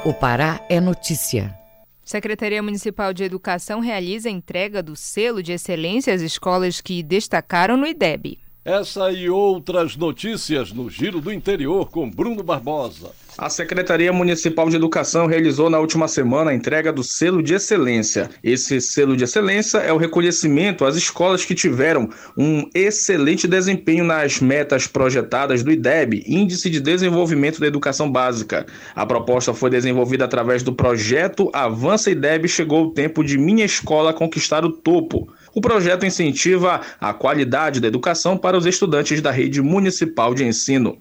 O 0.04 0.12
Pará 0.12 0.60
é 0.67 0.82
notícia. 0.82 1.56
Secretaria 2.04 2.63
Municipal 2.63 3.13
de 3.13 3.23
Educação 3.23 3.80
realiza 3.80 4.27
a 4.27 4.32
entrega 4.32 4.82
do 4.82 4.95
selo 4.95 5.43
de 5.43 5.51
excelência 5.51 6.12
às 6.12 6.19
escolas 6.19 6.82
que 6.82 7.04
destacaram 7.04 7.77
no 7.77 7.86
IDEB. 7.86 8.39
Essa 8.63 9.12
e 9.12 9.28
outras 9.28 9.97
notícias 9.97 10.71
no 10.71 10.88
Giro 10.88 11.19
do 11.19 11.34
Interior 11.34 11.89
com 11.89 12.08
Bruno 12.08 12.43
Barbosa. 12.43 13.10
A 13.36 13.50
Secretaria 13.50 14.13
Municipal 14.13 14.69
de 14.69 14.76
Educação 14.76 15.26
realizou 15.26 15.67
na 15.67 15.80
última 15.80 16.08
semana 16.08 16.52
a 16.52 16.54
entrega 16.54 16.93
do 16.93 17.04
selo 17.04 17.41
de 17.41 17.56
excelência. 17.56 18.30
Esse 18.43 18.80
selo 18.80 19.17
de 19.17 19.24
excelência 19.24 19.80
é 19.80 19.91
o 19.91 19.97
reconhecimento 19.97 20.86
às 20.86 20.95
escolas 20.95 21.43
que 21.43 21.56
tiveram 21.56 22.08
um 22.38 22.69
excelente 22.76 23.47
desempenho 23.47 24.04
nas 24.04 24.39
metas 24.39 24.86
projetadas 24.86 25.63
do 25.63 25.71
IDEB, 25.71 26.24
Índice 26.28 26.69
de 26.69 26.80
Desenvolvimento 26.80 27.60
da 27.60 27.65
Educação 27.65 28.12
Básica. 28.12 28.67
A 28.93 29.08
proposta 29.08 29.56
foi 29.56 29.71
desenvolvida 29.71 30.26
através 30.26 30.62
do 30.62 30.71
projeto 30.71 31.50
Avança 31.52 32.12
IDEB 32.12 32.47
Chegou 32.47 32.86
o 32.86 32.91
Tempo 32.91 33.24
de 33.24 33.39
Minha 33.39 33.65
Escola 33.65 34.13
Conquistar 34.13 34.63
o 34.63 34.71
Topo. 34.71 35.34
O 35.54 35.60
projeto 35.60 36.06
incentiva 36.06 36.80
a 37.00 37.14
qualidade 37.14 37.82
da 37.82 37.88
educação 37.88 38.38
para 38.38 38.58
os 38.58 38.66
estudantes 38.66 39.20
da 39.20 39.32
rede 39.32 39.62
municipal 39.62 40.34
de 40.34 40.46
ensino. 40.46 40.98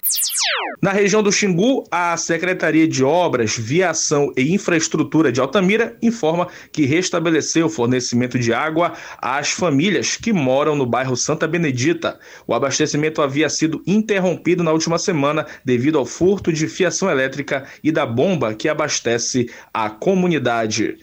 na 0.82 0.92
região 0.92 1.22
do 1.22 1.32
Xingu, 1.32 1.84
a 1.90 2.16
Secretaria 2.16 2.86
de 2.86 3.02
Obras, 3.02 3.56
Viação 3.56 4.32
e 4.36 4.52
Infraestrutura 4.52 5.32
de 5.32 5.40
Altamira 5.40 5.96
informa 6.02 6.48
que 6.70 6.84
restabeleceu 6.84 7.66
o 7.66 7.70
fornecimento 7.70 8.38
de 8.38 8.52
água 8.52 8.92
às 9.18 9.50
famílias 9.50 10.16
que 10.16 10.32
moram 10.32 10.76
no 10.76 10.84
bairro 10.84 11.16
Santa 11.16 11.48
Benedita. 11.48 12.18
O 12.46 12.52
abastecimento 12.52 13.22
havia 13.22 13.48
sido 13.48 13.82
interrompido 13.86 14.62
na 14.62 14.72
última 14.72 14.98
semana 14.98 15.46
devido 15.64 15.98
ao 15.98 16.04
furto 16.04 16.52
de 16.52 16.68
fiação 16.68 17.10
elétrica 17.10 17.64
e 17.82 17.90
da 17.90 18.04
bomba 18.04 18.52
que 18.52 18.68
abastece 18.68 19.50
a 19.72 19.88
comunidade. 19.88 20.98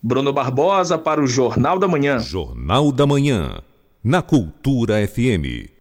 Bruno 0.00 0.32
Barbosa 0.32 0.96
para 0.96 1.20
o 1.20 1.26
Jornal 1.26 1.78
da 1.78 1.88
Manhã. 1.88 2.18
Jornal 2.20 2.92
da 2.92 3.06
Manhã, 3.06 3.62
na 4.04 4.22
Cultura 4.22 5.06
FM. 5.06 5.71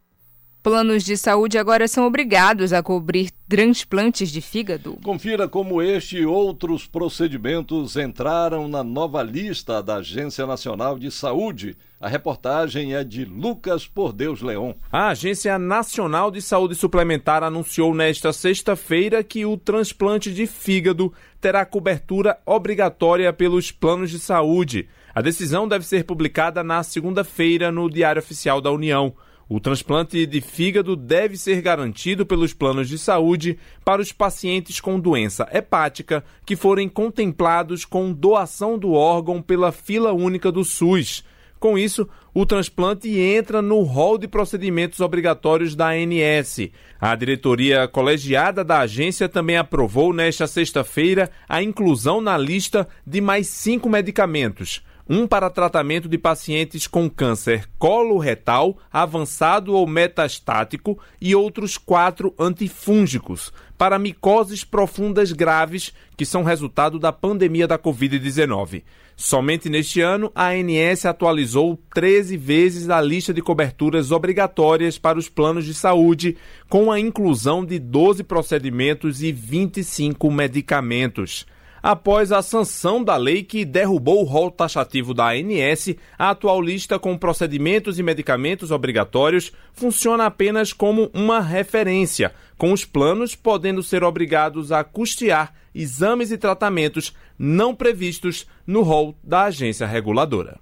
Planos 0.63 1.03
de 1.03 1.17
saúde 1.17 1.57
agora 1.57 1.87
são 1.87 2.05
obrigados 2.05 2.71
a 2.71 2.83
cobrir 2.83 3.31
transplantes 3.49 4.29
de 4.29 4.41
fígado. 4.41 4.95
Confira 5.03 5.47
como 5.47 5.81
este 5.81 6.17
e 6.17 6.25
outros 6.25 6.85
procedimentos 6.85 7.95
entraram 7.95 8.67
na 8.67 8.83
nova 8.83 9.23
lista 9.23 9.81
da 9.81 9.95
Agência 9.95 10.45
Nacional 10.45 10.99
de 10.99 11.09
Saúde. 11.09 11.75
A 11.99 12.07
reportagem 12.07 12.93
é 12.93 13.03
de 13.03 13.25
Lucas 13.25 13.87
Por 13.87 14.13
Deus 14.13 14.43
Leon. 14.43 14.73
A 14.91 15.07
Agência 15.07 15.57
Nacional 15.57 16.29
de 16.29 16.43
Saúde 16.43 16.75
Suplementar 16.75 17.41
anunciou 17.41 17.95
nesta 17.95 18.31
sexta-feira 18.31 19.23
que 19.23 19.43
o 19.47 19.57
transplante 19.57 20.31
de 20.31 20.45
fígado 20.45 21.11
terá 21.39 21.65
cobertura 21.65 22.37
obrigatória 22.45 23.33
pelos 23.33 23.71
planos 23.71 24.11
de 24.11 24.19
saúde. 24.19 24.87
A 25.13 25.23
decisão 25.23 25.67
deve 25.67 25.87
ser 25.87 26.03
publicada 26.03 26.63
na 26.63 26.83
segunda-feira 26.83 27.71
no 27.71 27.89
Diário 27.89 28.19
Oficial 28.19 28.61
da 28.61 28.71
União. 28.71 29.15
O 29.49 29.59
transplante 29.59 30.25
de 30.25 30.39
fígado 30.39 30.95
deve 30.95 31.37
ser 31.37 31.61
garantido 31.61 32.25
pelos 32.25 32.53
planos 32.53 32.87
de 32.87 32.97
saúde 32.97 33.57
para 33.83 34.01
os 34.01 34.11
pacientes 34.11 34.79
com 34.79 34.99
doença 34.99 35.47
hepática 35.51 36.23
que 36.45 36.55
forem 36.55 36.87
contemplados 36.87 37.83
com 37.83 38.13
doação 38.13 38.77
do 38.77 38.93
órgão 38.93 39.41
pela 39.41 39.71
fila 39.71 40.13
única 40.13 40.51
do 40.51 40.63
SUS. 40.63 41.23
Com 41.59 41.77
isso, 41.77 42.09
o 42.33 42.43
transplante 42.43 43.07
entra 43.19 43.61
no 43.61 43.81
rol 43.81 44.17
de 44.17 44.27
procedimentos 44.27 44.99
obrigatórios 44.99 45.75
da 45.75 45.89
ANS. 45.89 46.71
A 46.99 47.15
diretoria 47.15 47.87
colegiada 47.87 48.63
da 48.63 48.79
agência 48.79 49.29
também 49.29 49.57
aprovou 49.57 50.11
nesta 50.11 50.47
sexta-feira 50.47 51.29
a 51.47 51.61
inclusão 51.61 52.19
na 52.19 52.35
lista 52.35 52.87
de 53.05 53.21
mais 53.21 53.47
cinco 53.47 53.87
medicamentos 53.87 54.81
um 55.13 55.27
para 55.27 55.49
tratamento 55.49 56.07
de 56.07 56.17
pacientes 56.17 56.87
com 56.87 57.09
câncer 57.09 57.67
coloretal 57.77 58.77
avançado 58.89 59.73
ou 59.73 59.85
metastático 59.85 60.97
e 61.19 61.35
outros 61.35 61.77
quatro 61.77 62.33
antifúngicos 62.39 63.51
para 63.77 63.99
micoses 63.99 64.63
profundas 64.63 65.33
graves 65.33 65.91
que 66.15 66.25
são 66.25 66.43
resultado 66.43 66.97
da 66.97 67.11
pandemia 67.11 67.67
da 67.67 67.77
Covid-19. 67.77 68.83
Somente 69.17 69.67
neste 69.67 69.99
ano, 69.99 70.31
a 70.33 70.51
ANS 70.51 71.05
atualizou 71.05 71.77
13 71.93 72.37
vezes 72.37 72.89
a 72.89 73.01
lista 73.01 73.33
de 73.33 73.41
coberturas 73.41 74.11
obrigatórias 74.11 74.97
para 74.97 75.19
os 75.19 75.27
planos 75.27 75.65
de 75.65 75.73
saúde, 75.73 76.37
com 76.69 76.89
a 76.89 76.97
inclusão 76.97 77.65
de 77.65 77.79
12 77.79 78.23
procedimentos 78.23 79.21
e 79.21 79.33
25 79.33 80.31
medicamentos 80.31 81.45
após 81.81 82.31
a 82.31 82.41
sanção 82.41 83.03
da 83.03 83.17
lei 83.17 83.43
que 83.43 83.65
derrubou 83.65 84.21
o 84.21 84.25
rol 84.25 84.51
taxativo 84.51 85.13
da 85.13 85.29
ANS, 85.29 85.95
a 86.17 86.29
atual 86.29 86.61
lista 86.61 86.99
com 86.99 87.17
procedimentos 87.17 87.97
e 87.97 88.03
medicamentos 88.03 88.71
obrigatórios 88.71 89.51
funciona 89.73 90.25
apenas 90.25 90.73
como 90.73 91.09
uma 91.13 91.39
referência, 91.39 92.33
com 92.57 92.71
os 92.71 92.85
planos 92.85 93.35
podendo 93.35 93.81
ser 93.81 94.03
obrigados 94.03 94.71
a 94.71 94.83
custear 94.83 95.53
exames 95.73 96.31
e 96.31 96.37
tratamentos 96.37 97.15
não 97.37 97.73
previstos 97.73 98.45
no 98.67 98.81
rol 98.81 99.17
da 99.23 99.43
agência 99.43 99.87
reguladora. 99.87 100.59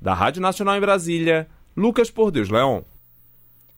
Da 0.00 0.14
Rádio 0.14 0.42
Nacional 0.42 0.76
em 0.76 0.80
Brasília, 0.80 1.48
Lucas 1.76 2.10
Por 2.10 2.30
Deus 2.30 2.48
Leão. 2.48 2.84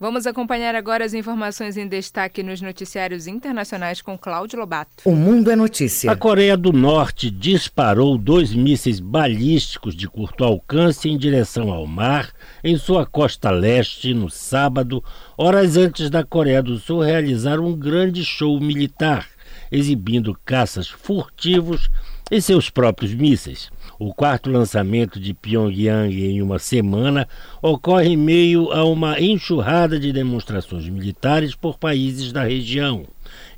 Vamos 0.01 0.29
acompanhar 0.29 0.77
agora 0.77 1.05
as 1.05 1.13
informações 1.13 1.77
em 1.77 1.89
destaque 1.89 2.41
nos 2.41 2.61
noticiários 2.61 3.27
internacionais 3.27 4.01
com 4.01 4.17
Cláudio 4.17 4.57
Lobato. 4.57 5.03
O 5.05 5.11
Mundo 5.11 5.51
é 5.51 5.57
Notícia. 5.57 6.13
A 6.13 6.15
Coreia 6.15 6.57
do 6.57 6.73
Norte 6.73 7.29
disparou 7.29 8.17
dois 8.17 8.55
mísseis 8.55 9.01
balísticos 9.01 9.97
de 9.97 10.07
curto 10.07 10.45
alcance 10.45 11.09
em 11.09 11.19
direção 11.19 11.73
ao 11.73 11.85
mar 11.85 12.31
em 12.63 12.77
sua 12.77 13.05
costa 13.05 13.51
leste 13.51 14.15
no 14.15 14.31
sábado, 14.31 15.03
horas 15.37 15.77
antes 15.77 16.09
da 16.09 16.23
Coreia 16.23 16.63
do 16.63 16.79
Sul 16.79 17.01
realizar 17.01 17.59
um 17.59 17.77
grande 17.77 18.25
show 18.25 18.61
militar, 18.61 19.27
exibindo 19.69 20.39
caças 20.45 20.87
furtivos 20.87 21.91
e 22.31 22.41
seus 22.41 22.71
próprios 22.71 23.13
mísseis. 23.13 23.69
O 24.01 24.15
quarto 24.15 24.49
lançamento 24.49 25.19
de 25.19 25.35
Pyongyang 25.35 26.25
em 26.25 26.41
uma 26.41 26.61
semana 26.61 27.27
ocorre 27.61 28.11
em 28.11 28.17
meio 28.17 28.71
a 28.71 28.85
uma 28.85 29.21
enxurrada 29.21 29.99
de 29.99 30.13
demonstrações 30.13 30.89
militares 30.89 31.57
por 31.57 31.79
países 31.79 32.31
da 32.31 32.45
região, 32.45 33.05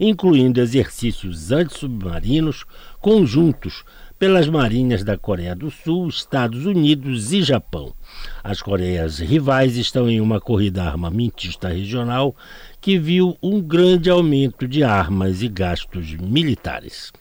incluindo 0.00 0.58
exercícios 0.58 1.52
antissubmarinos 1.52 2.64
conjuntos 3.00 3.84
pelas 4.18 4.48
marinhas 4.48 5.04
da 5.04 5.18
Coreia 5.18 5.54
do 5.54 5.70
Sul, 5.70 6.08
Estados 6.08 6.64
Unidos 6.64 7.34
e 7.34 7.42
Japão. 7.42 7.92
As 8.42 8.62
Coreias 8.62 9.18
rivais 9.18 9.76
estão 9.76 10.08
em 10.08 10.22
uma 10.22 10.40
corrida 10.40 10.84
armamentista 10.84 11.68
regional 11.68 12.34
que 12.80 12.98
viu 12.98 13.36
um 13.42 13.60
grande 13.60 14.08
aumento 14.08 14.66
de 14.66 14.82
armas 14.82 15.42
e 15.42 15.48
gastos 15.48 16.14
militares. 16.14 17.12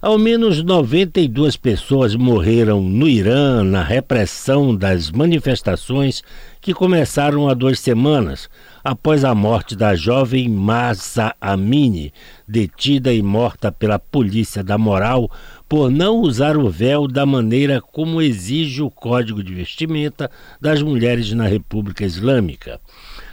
Ao 0.00 0.16
menos 0.16 0.62
92 0.62 1.56
pessoas 1.56 2.14
morreram 2.14 2.80
no 2.80 3.08
Irã 3.08 3.62
na 3.62 3.82
repressão 3.82 4.74
das 4.74 5.10
manifestações 5.10 6.22
que 6.60 6.72
começaram 6.72 7.48
há 7.48 7.52
duas 7.52 7.80
semanas, 7.80 8.48
após 8.82 9.24
a 9.24 9.34
morte 9.34 9.76
da 9.76 9.94
jovem 9.94 10.48
Masa 10.48 11.34
Amini, 11.40 12.12
detida 12.46 13.12
e 13.12 13.20
morta 13.20 13.70
pela 13.72 13.98
polícia 13.98 14.62
da 14.62 14.78
moral 14.78 15.30
por 15.68 15.90
não 15.90 16.20
usar 16.20 16.56
o 16.56 16.70
véu 16.70 17.06
da 17.06 17.26
maneira 17.26 17.80
como 17.80 18.22
exige 18.22 18.80
o 18.80 18.90
Código 18.90 19.42
de 19.42 19.52
Vestimenta 19.52 20.30
das 20.60 20.80
Mulheres 20.80 21.32
na 21.32 21.46
República 21.46 22.04
Islâmica. 22.04 22.80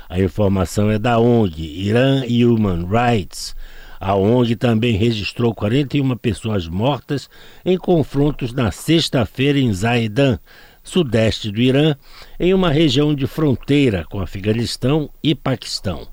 A 0.10 0.20
informação 0.20 0.92
é 0.92 1.00
da 1.00 1.20
ONG 1.20 1.62
Iran 1.62 2.24
Human 2.26 2.86
Rights 2.86 3.56
a 4.00 4.16
ONG 4.16 4.56
também 4.56 4.96
registrou 4.96 5.54
41 5.54 6.16
pessoas 6.18 6.68
mortas 6.68 7.30
em 7.66 7.78
confrontos 7.78 8.54
na 8.54 8.72
sexta-feira 8.72 9.60
em 9.60 9.74
Zaidan, 9.74 10.40
sudeste 10.84 11.52
do 11.52 11.62
Irã, 11.62 11.96
em 12.40 12.54
uma 12.54 12.70
região 12.70 13.14
de 13.14 13.26
fronteira 13.28 14.06
com 14.10 14.20
Afeganistão 14.20 15.10
e 15.24 15.34
Paquistão. 15.34 16.08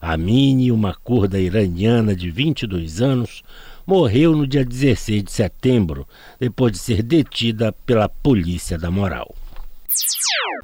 Amini, 0.00 0.70
uma 0.70 0.94
curda 0.94 1.40
iraniana 1.40 2.14
de 2.14 2.30
22 2.30 3.00
anos, 3.00 3.42
morreu 3.86 4.36
no 4.36 4.46
dia 4.46 4.64
16 4.64 5.24
de 5.24 5.32
setembro, 5.32 6.06
depois 6.38 6.72
de 6.72 6.78
ser 6.78 7.02
detida 7.02 7.72
pela 7.72 8.08
polícia 8.08 8.78
da 8.78 8.90
moral. 8.90 9.34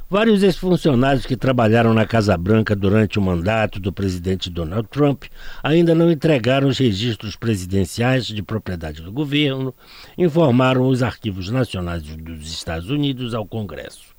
Vários 0.09 0.43
ex-funcionários 0.43 1.25
que 1.25 1.37
trabalharam 1.37 1.95
na 1.95 2.05
Casa 2.05 2.37
Branca 2.37 2.75
durante 2.75 3.19
o 3.19 3.23
mandato 3.23 3.79
do 3.79 3.93
presidente 3.93 4.51
Donald 4.51 4.89
Trump 4.89 5.25
ainda 5.63 5.95
não 5.95 6.11
entregaram 6.11 6.69
os 6.69 6.79
registros 6.79 7.37
presidenciais 7.37 8.27
de 8.27 8.43
propriedade 8.43 9.03
do 9.03 9.13
governo, 9.13 9.75
informaram 10.19 10.89
os 10.89 11.03
arquivos 11.03 11.49
nacionais 11.49 12.03
dos 12.03 12.51
Estados 12.51 12.91
Unidos 12.91 13.35
ao 13.35 13.47
Congresso. 13.47 14.11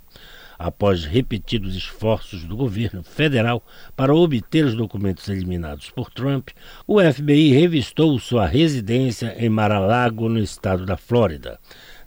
Após 0.58 1.06
repetidos 1.06 1.76
esforços 1.76 2.44
do 2.44 2.56
governo 2.56 3.02
federal 3.02 3.66
para 3.96 4.14
obter 4.14 4.64
os 4.64 4.76
documentos 4.76 5.28
eliminados 5.28 5.90
por 5.90 6.12
Trump, 6.12 6.50
o 6.86 7.02
FBI 7.02 7.52
revistou 7.52 8.18
sua 8.20 8.46
residência 8.46 9.36
em 9.40 9.50
Mar-a-Lago, 9.50 10.30
no 10.30 10.38
estado 10.38 10.86
da 10.86 10.96
Flórida. 10.96 11.60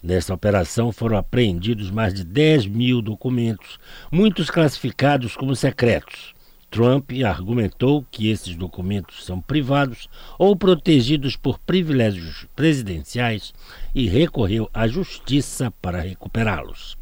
Nessa 0.04 0.34
operação 0.34 0.92
foram 0.92 1.16
apreendidos 1.16 1.90
mais 1.90 2.12
de 2.12 2.24
10 2.24 2.66
mil 2.66 3.00
documentos, 3.00 3.78
muitos 4.12 4.50
classificados 4.50 5.34
como 5.34 5.56
secretos. 5.56 6.34
Trump 6.70 7.10
argumentou 7.24 8.04
que 8.10 8.28
esses 8.28 8.54
documentos 8.54 9.24
são 9.24 9.40
privados 9.40 10.06
ou 10.38 10.54
protegidos 10.54 11.36
por 11.36 11.58
privilégios 11.58 12.46
presidenciais 12.54 13.54
e 13.94 14.06
recorreu 14.06 14.68
à 14.74 14.86
justiça 14.86 15.72
para 15.80 16.02
recuperá-los. 16.02 16.98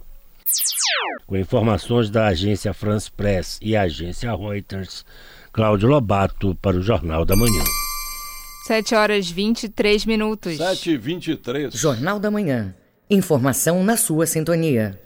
Com 1.27 1.37
informações 1.37 2.09
da 2.09 2.29
agência 2.29 2.73
France 2.73 3.11
Press 3.11 3.59
e 3.61 3.75
agência 3.75 4.33
Reuters, 4.33 5.05
Cláudio 5.53 5.89
Lobato 5.89 6.55
para 6.63 6.77
o 6.77 6.83
Jornal 6.83 7.25
da 7.25 7.35
Manhã. 7.35 7.65
7 8.69 8.95
horas 8.95 9.29
23 9.29 10.07
minutos. 10.07 10.57
7 10.57 10.91
e 10.91 10.97
23. 10.97 11.75
Jornal 11.75 12.21
da 12.21 12.31
Manhã. 12.31 12.77
Informação 13.13 13.85
na 13.85 13.95
sua 13.95 14.25
sintonia. 14.25 14.99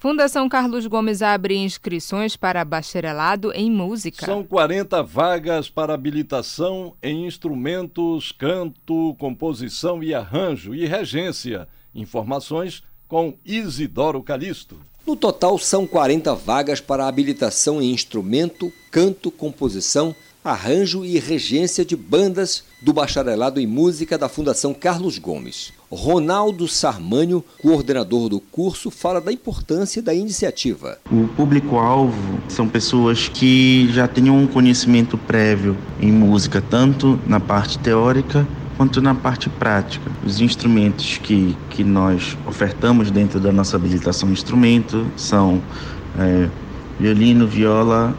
Fundação 0.00 0.48
Carlos 0.48 0.88
Gomes 0.88 1.22
abre 1.22 1.54
inscrições 1.56 2.34
para 2.34 2.64
bacharelado 2.64 3.52
em 3.52 3.70
música. 3.70 4.26
São 4.26 4.42
40 4.42 5.00
vagas 5.04 5.70
para 5.70 5.94
habilitação 5.94 6.96
em 7.00 7.28
instrumentos, 7.28 8.32
canto, 8.32 9.14
composição 9.20 10.02
e 10.02 10.12
arranjo 10.12 10.74
e 10.74 10.84
regência. 10.84 11.68
Informações 11.94 12.82
com 13.06 13.38
Isidoro 13.46 14.20
Calixto. 14.20 14.76
No 15.06 15.14
total, 15.14 15.56
são 15.56 15.86
40 15.86 16.34
vagas 16.34 16.80
para 16.80 17.06
habilitação 17.06 17.80
em 17.80 17.92
instrumento, 17.92 18.72
canto, 18.90 19.30
composição, 19.30 20.12
arranjo 20.44 21.06
e 21.06 21.18
regência 21.18 21.86
de 21.86 21.96
bandas 21.96 22.62
do 22.82 22.92
Bacharelado 22.92 23.58
em 23.58 23.66
Música 23.66 24.18
da 24.18 24.28
Fundação 24.28 24.74
Carlos 24.74 25.18
Gomes. 25.18 25.72
Ronaldo 25.90 26.68
Sarmânio, 26.68 27.42
coordenador 27.62 28.28
do 28.28 28.40
curso, 28.40 28.90
fala 28.90 29.22
da 29.22 29.32
importância 29.32 30.02
da 30.02 30.12
iniciativa. 30.12 30.98
O 31.10 31.26
público-alvo 31.28 32.40
são 32.46 32.68
pessoas 32.68 33.26
que 33.26 33.88
já 33.90 34.06
tenham 34.06 34.36
um 34.36 34.46
conhecimento 34.46 35.16
prévio 35.16 35.78
em 35.98 36.12
música, 36.12 36.60
tanto 36.60 37.18
na 37.26 37.40
parte 37.40 37.78
teórica 37.78 38.46
quanto 38.76 39.00
na 39.00 39.14
parte 39.14 39.48
prática. 39.48 40.10
Os 40.26 40.42
instrumentos 40.42 41.16
que, 41.18 41.56
que 41.70 41.82
nós 41.82 42.36
ofertamos 42.46 43.10
dentro 43.10 43.40
da 43.40 43.50
nossa 43.50 43.76
habilitação 43.76 44.30
instrumento 44.30 45.06
são 45.16 45.62
é, 46.18 46.50
violino, 47.00 47.46
viola, 47.46 48.14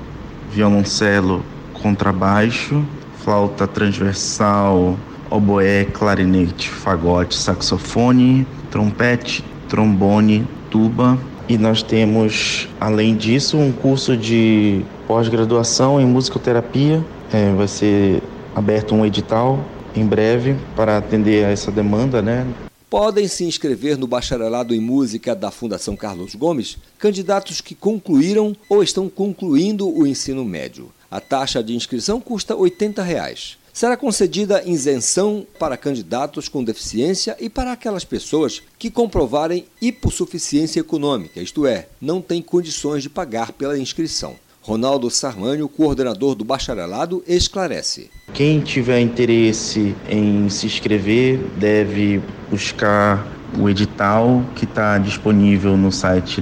violoncelo, 0.52 1.44
contrabaixo, 1.86 2.84
flauta 3.24 3.68
transversal, 3.68 4.98
oboé, 5.30 5.86
clarinete, 5.86 6.68
fagote, 6.68 7.36
saxofone, 7.36 8.48
trompete, 8.72 9.46
trombone, 9.70 10.48
tuba, 10.72 11.16
E 11.48 11.60
nós 11.60 11.84
temos, 11.84 12.68
além 12.82 13.16
disso, 13.16 13.56
um 13.56 13.72
curso 13.72 14.18
de 14.18 14.84
pós-graduação 15.08 16.02
em 16.02 16.06
musicoterapia. 16.08 17.06
É, 17.32 17.54
vai 17.54 17.68
ser 17.68 18.24
aberto 18.56 18.96
um 18.96 19.06
edital 19.06 19.64
em 19.96 20.04
breve 20.04 20.56
para 20.76 20.98
atender 20.98 21.46
a 21.46 21.52
essa 21.52 21.72
demanda, 21.72 22.20
né? 22.20 22.48
Podem 22.90 23.28
se 23.28 23.44
inscrever 23.44 23.96
no 23.96 24.08
bacharelado 24.08 24.74
em 24.74 24.80
música 24.80 25.36
da 25.36 25.52
Fundação 25.52 25.96
Carlos 25.96 26.34
Gomes 26.34 26.80
candidatos 26.98 27.62
que 27.62 27.76
concluíram 27.76 28.56
ou 28.68 28.82
estão 28.82 29.08
concluindo 29.08 29.88
o 29.88 30.08
ensino 30.08 30.44
médio. 30.44 30.90
A 31.10 31.20
taxa 31.20 31.64
de 31.64 31.76
inscrição 31.76 32.20
custa 32.20 32.56
80 32.56 33.02
reais. 33.04 33.58
Será 33.72 33.98
concedida 33.98 34.64
isenção 34.66 35.46
para 35.60 35.76
candidatos 35.76 36.48
com 36.48 36.64
deficiência 36.64 37.36
e 37.40 37.50
para 37.50 37.74
aquelas 37.74 38.06
pessoas 38.06 38.62
que 38.80 38.90
comprovarem 38.90 39.66
hipossuficiência 39.82 40.80
econômica, 40.80 41.42
isto 41.42 41.66
é, 41.66 41.88
não 42.00 42.22
têm 42.22 42.42
condições 42.42 43.04
de 43.04 43.10
pagar 43.10 43.52
pela 43.52 43.78
inscrição. 43.78 44.36
Ronaldo 44.62 45.12
Sarmânio, 45.12 45.70
coordenador 45.70 46.34
do 46.34 46.44
bacharelado, 46.44 47.24
esclarece. 47.28 48.10
Quem 48.34 48.62
tiver 48.62 49.00
interesse 49.00 49.94
em 50.10 50.50
se 50.50 50.66
inscrever 50.66 51.38
deve 51.58 52.20
buscar 52.50 53.28
o 53.60 53.70
edital 53.70 54.44
que 54.56 54.66
está 54.66 54.98
disponível 54.98 55.78
no 55.78 55.92
site 55.92 56.42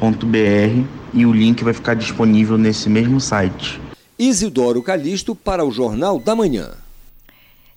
www.fcg.pa.gov.br 0.00 0.86
e 1.12 1.26
o 1.26 1.32
link 1.32 1.62
vai 1.62 1.74
ficar 1.74 1.94
disponível 1.94 2.56
nesse 2.56 2.88
mesmo 2.88 3.20
site. 3.20 3.80
Isidoro 4.18 4.82
Calixto 4.82 5.34
para 5.34 5.64
o 5.64 5.70
Jornal 5.70 6.18
da 6.18 6.34
Manhã. 6.34 6.70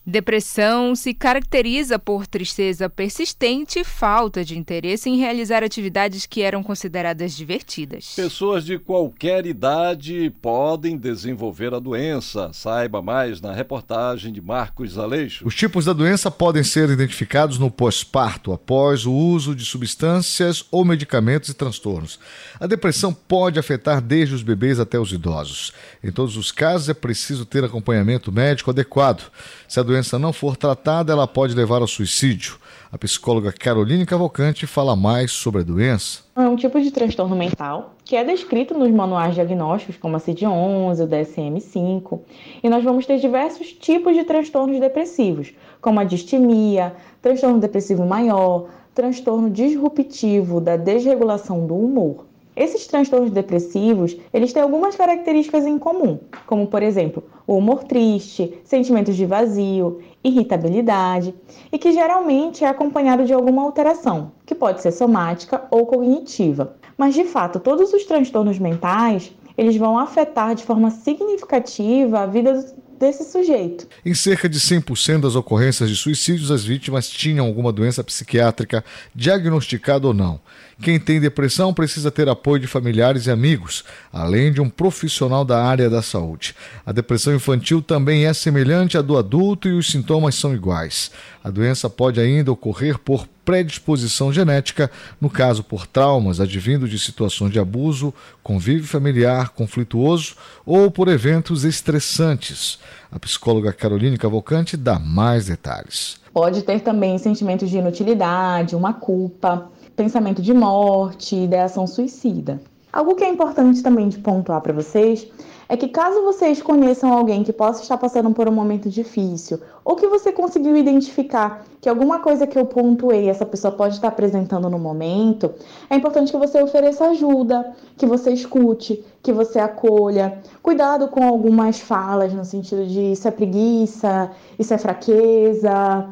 Depressão 0.06 0.98
se 0.98 1.14
caracteriza 1.14 1.98
por 1.98 2.28
tristeza 2.28 2.90
persistente 2.90 3.80
e 3.80 3.84
falta 3.86 4.44
de 4.44 4.58
interesse 4.58 5.10
em 5.10 5.18
realizar 5.18 5.64
atividades 5.64 6.26
que 6.26 6.42
eram 6.42 6.62
consideradas 6.62 7.34
divertidas. 7.34 8.12
Pessoas 8.14 8.66
de 8.66 8.78
qualquer 8.78 9.46
idade 9.46 10.30
podem 10.42 10.98
desenvolver 10.98 11.74
a 11.74 11.80
doença. 11.80 12.52
Saiba 12.52 13.02
mais 13.02 13.40
na 13.40 13.54
reportagem 13.54 14.34
de 14.34 14.42
Marcos 14.42 14.98
Aleixo. 14.98 15.48
Os 15.48 15.56
tipos 15.56 15.86
da 15.86 15.94
doença 15.94 16.30
podem 16.30 16.66
ser 16.66 16.90
identificados 16.90 17.58
no 17.58 17.72
pós-parto, 17.72 18.52
após 18.52 19.06
o 19.06 19.14
uso 19.14 19.56
de 19.56 19.64
substâncias 19.64 20.66
ou 20.70 20.84
medicamentos 20.84 21.48
e 21.48 21.54
transtornos. 21.54 22.20
A 22.60 22.68
depressão 22.68 23.14
pode 23.14 23.58
afetar 23.58 24.02
desde 24.02 24.36
os 24.36 24.44
bebês 24.44 24.82
até 24.82 25.00
os 25.00 25.14
idosos. 25.14 25.72
Em 26.04 26.12
todos 26.12 26.36
os 26.36 26.52
casos, 26.52 26.90
é 26.90 26.94
preciso 26.94 27.46
ter 27.46 27.64
acompanhamento 27.64 28.34
médico 28.34 28.70
adequado. 28.70 29.32
Se 29.66 29.80
a 29.80 29.84
doença 29.94 30.18
não 30.18 30.34
for 30.34 30.58
tratada, 30.58 31.14
ela 31.14 31.28
pode 31.28 31.54
levar 31.54 31.82
ao 31.82 31.88
suicídio. 31.88 32.58
A 32.92 32.98
psicóloga 32.98 33.52
Caroline 33.52 34.08
Cavalcante 34.08 34.66
fala 34.66 34.96
mais 34.96 35.32
sobre 35.32 35.62
a 35.62 35.64
doença. 35.64 36.24
É 36.36 36.42
um 36.42 36.56
tipo 36.56 36.82
de 36.82 36.90
transtorno 36.90 37.36
mental 37.36 37.94
que 38.04 38.16
é 38.16 38.24
descrito 38.24 38.76
nos 38.76 38.90
manuais 38.90 39.36
diagnósticos, 39.36 39.96
como 39.98 40.16
a 40.16 40.20
CID-11, 40.20 41.04
o 41.04 41.08
DSM-5, 41.08 42.20
e 42.64 42.70
nós 42.70 42.84
vamos 42.84 43.06
ter 43.06 43.20
diversos 43.20 43.72
tipos 43.72 44.16
de 44.16 44.24
transtornos 44.24 44.80
depressivos, 44.80 45.54
como 45.80 46.00
a 46.00 46.04
distimia, 46.04 46.96
transtorno 47.22 47.60
depressivo 47.60 48.04
maior, 48.04 48.70
transtorno 48.96 49.50
disruptivo 49.50 50.60
da 50.60 50.76
desregulação 50.76 51.68
do 51.68 51.76
humor. 51.76 52.26
Esses 52.56 52.86
transtornos 52.86 53.32
depressivos, 53.32 54.16
eles 54.34 54.54
têm 54.54 54.62
algumas 54.62 54.96
características 54.96 55.66
em 55.66 55.80
comum, 55.80 56.20
como 56.46 56.68
por 56.68 56.84
exemplo, 56.84 57.24
o 57.48 57.58
humor 57.58 57.84
triste, 57.84 58.60
sentimentos 58.64 59.16
de 59.16 59.26
vazio, 59.26 60.02
irritabilidade, 60.24 61.34
e 61.72 61.78
que 61.78 61.92
geralmente 61.92 62.64
é 62.64 62.68
acompanhado 62.68 63.26
de 63.26 63.34
alguma 63.34 63.64
alteração, 63.64 64.32
que 64.46 64.54
pode 64.54 64.82
ser 64.82 64.92
somática 64.92 65.66
ou 65.72 65.86
cognitiva. 65.86 66.76
Mas 66.98 67.16
de 67.16 67.24
fato, 67.24 67.60
todos 67.60 67.92
os 67.92 68.06
transtornos 68.06 68.60
mentais, 68.60 69.32
eles 69.58 69.76
vão 69.76 69.98
afetar 69.98 70.54
de 70.54 70.64
forma 70.64 70.92
significativa 70.92 72.20
a 72.20 72.26
vida 72.26 72.64
desse 73.00 73.30
sujeito. 73.30 73.88
Em 74.06 74.14
cerca 74.14 74.48
de 74.48 74.60
100% 74.60 75.22
das 75.22 75.36
ocorrências 75.36 75.90
de 75.90 75.96
suicídios, 75.96 76.52
as 76.52 76.64
vítimas 76.64 77.10
tinham 77.10 77.46
alguma 77.46 77.72
doença 77.72 78.04
psiquiátrica, 78.04 78.84
diagnosticada 79.14 80.08
ou 80.08 80.14
não. 80.14 80.40
Quem 80.82 81.00
tem 81.00 81.20
depressão 81.20 81.74
precisa 81.74 82.10
ter 82.10 82.28
apoio 82.28 82.60
de 82.60 82.68
familiares 82.68 83.28
e 83.28 83.32
amigos, 83.32 83.84
além 84.12 84.52
de 84.52 84.60
um 84.60 84.70
profissional 84.70 85.46
da 85.46 85.64
área 85.64 85.90
da 85.90 86.02
saúde. 86.02 86.56
A 86.86 86.92
depressão 86.92 87.34
infantil 87.36 87.82
também 87.82 88.26
é 88.26 88.34
semelhante 88.34 88.98
à 88.98 89.02
do 89.02 89.18
adulto 89.18 89.68
e 89.68 89.74
os 89.74 89.88
sintomas 89.88 90.36
são 90.36 90.54
iguais. 90.54 91.12
A 91.44 91.50
doença 91.50 91.90
pode 91.90 92.20
ainda 92.20 92.52
ocorrer 92.52 92.98
por 92.98 93.28
predisposição 93.44 94.32
genética, 94.32 94.90
no 95.20 95.30
caso 95.30 95.64
por 95.64 95.86
traumas 95.86 96.40
advindo 96.40 96.88
de 96.88 96.98
situações 96.98 97.52
de 97.52 97.60
abuso, 97.60 98.14
convívio 98.42 98.88
familiar 98.88 99.50
conflituoso 99.50 100.36
ou 100.66 100.90
por 100.90 101.08
eventos 101.08 101.64
estressantes. 101.66 102.80
A 103.12 103.20
psicóloga 103.20 103.74
Caroline 103.74 104.18
Cavalcante 104.18 104.78
dá 104.78 104.98
mais 104.98 105.46
detalhes. 105.48 106.18
Pode 106.34 106.64
ter 106.64 106.80
também 106.80 107.18
sentimentos 107.18 107.70
de 107.70 107.78
inutilidade, 107.78 108.76
uma 108.76 108.94
culpa, 108.94 109.70
pensamento 109.96 110.42
de 110.42 110.54
morte, 110.54 111.36
ideação 111.36 111.86
suicida. 111.88 112.62
Algo 112.92 113.16
que 113.16 113.24
é 113.24 113.30
importante 113.30 113.82
também 113.82 114.08
de 114.08 114.20
pontuar 114.20 114.62
para 114.62 114.74
vocês 114.74 115.28
é 115.68 115.76
que 115.76 115.88
caso 115.88 116.22
vocês 116.22 116.62
conheçam 116.62 117.12
alguém 117.12 117.44
que 117.44 117.52
possa 117.52 117.82
estar 117.82 117.98
passando 117.98 118.30
por 118.32 118.48
um 118.48 118.52
momento 118.52 118.90
difícil, 118.90 119.60
ou 119.84 119.96
que 119.96 120.08
você 120.08 120.32
conseguiu 120.32 120.78
identificar 120.78 121.66
que 121.82 121.90
alguma 121.90 122.20
coisa 122.20 122.46
que 122.46 122.58
eu 122.58 122.66
pontuei 122.66 123.30
essa 123.30 123.46
pessoa 123.46 123.74
pode 123.74 123.96
estar 123.96 124.10
apresentando 124.10 124.70
no 124.70 124.78
momento, 124.78 125.52
é 125.90 125.96
importante 125.96 126.32
que 126.32 126.38
você 126.38 126.62
ofereça 126.62 127.06
ajuda, 127.06 127.74
que 127.98 128.06
você 128.06 128.32
escute, 128.32 129.04
que 129.24 129.34
você 129.34 129.58
acolha. 129.58 130.38
Cuidado 130.62 131.08
com 131.08 131.24
algumas 131.24 131.80
falas 131.80 132.32
no 132.34 132.46
sentido 132.46 132.86
de 132.86 133.14
isso 133.14 133.28
é 133.28 133.32
preguiça, 133.32 134.30
isso 134.60 134.74
é 134.74 134.78
fraqueza, 134.78 136.08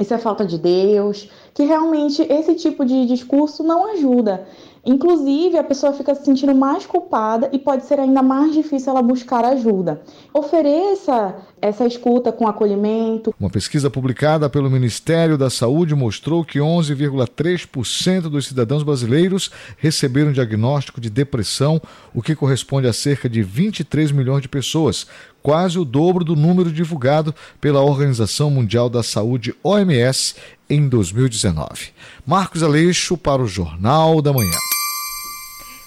isso 0.00 0.12
é 0.12 0.18
falta 0.18 0.44
de 0.44 0.58
Deus, 0.58 1.28
que 1.52 1.62
realmente 1.64 2.22
esse 2.22 2.54
tipo 2.54 2.84
de 2.84 3.06
discurso 3.06 3.62
não 3.62 3.92
ajuda. 3.92 4.46
Inclusive, 4.86 5.56
a 5.56 5.64
pessoa 5.64 5.94
fica 5.94 6.14
se 6.14 6.24
sentindo 6.24 6.54
mais 6.54 6.84
culpada 6.84 7.48
e 7.52 7.58
pode 7.58 7.86
ser 7.86 7.98
ainda 7.98 8.22
mais 8.22 8.52
difícil 8.52 8.90
ela 8.90 9.02
buscar 9.02 9.44
ajuda. 9.44 10.02
Ofereça 10.32 11.36
essa 11.60 11.86
escuta 11.86 12.30
com 12.30 12.46
acolhimento. 12.46 13.34
Uma 13.40 13.48
pesquisa 13.48 13.88
publicada 13.88 14.50
pelo 14.50 14.70
Ministério 14.70 15.38
da 15.38 15.48
Saúde 15.48 15.94
mostrou 15.94 16.44
que 16.44 16.58
11,3% 16.58 18.22
dos 18.22 18.46
cidadãos 18.46 18.82
brasileiros 18.82 19.50
receberam 19.78 20.32
diagnóstico 20.32 21.00
de 21.00 21.08
depressão, 21.08 21.80
o 22.14 22.20
que 22.20 22.36
corresponde 22.36 22.86
a 22.86 22.92
cerca 22.92 23.28
de 23.28 23.42
23 23.42 24.12
milhões 24.12 24.42
de 24.42 24.48
pessoas, 24.48 25.06
quase 25.42 25.78
o 25.78 25.84
dobro 25.84 26.24
do 26.24 26.36
número 26.36 26.70
divulgado 26.70 27.34
pela 27.60 27.82
Organização 27.82 28.50
Mundial 28.50 28.90
da 28.90 29.02
Saúde, 29.02 29.54
OMS, 29.62 30.34
em 30.68 30.88
2019. 30.88 31.92
Marcos 32.26 32.62
Aleixo 32.62 33.16
para 33.16 33.42
o 33.42 33.46
Jornal 33.46 34.20
da 34.20 34.32
Manhã. 34.32 34.73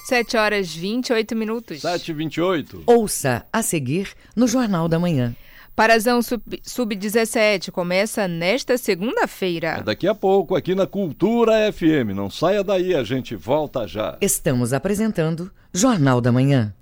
7 0.07 0.37
horas 0.37 0.73
28 0.73 1.35
minutos. 1.35 1.81
7 1.81 2.11
e 2.11 2.13
28. 2.13 2.83
Ouça 2.85 3.45
a 3.51 3.61
seguir 3.61 4.11
no 4.33 4.47
Jornal 4.47 4.87
da 4.87 4.97
Manhã. 4.97 5.35
Parazão 5.75 6.21
Sub-17 6.21 7.65
sub 7.65 7.71
começa 7.73 8.25
nesta 8.25 8.77
segunda-feira. 8.77 9.79
É 9.79 9.83
daqui 9.83 10.07
a 10.07 10.15
pouco, 10.15 10.55
aqui 10.55 10.73
na 10.73 10.87
Cultura 10.87 11.71
FM. 11.73 12.15
Não 12.15 12.29
saia 12.29 12.63
daí, 12.63 12.95
a 12.95 13.03
gente 13.03 13.35
volta 13.35 13.85
já. 13.85 14.17
Estamos 14.21 14.71
apresentando 14.71 15.51
Jornal 15.73 16.21
da 16.21 16.31
Manhã. 16.31 16.73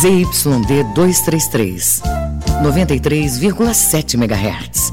ZYD 0.00 0.84
233, 0.94 2.00
93,7 2.62 4.14
MHz. 4.14 4.92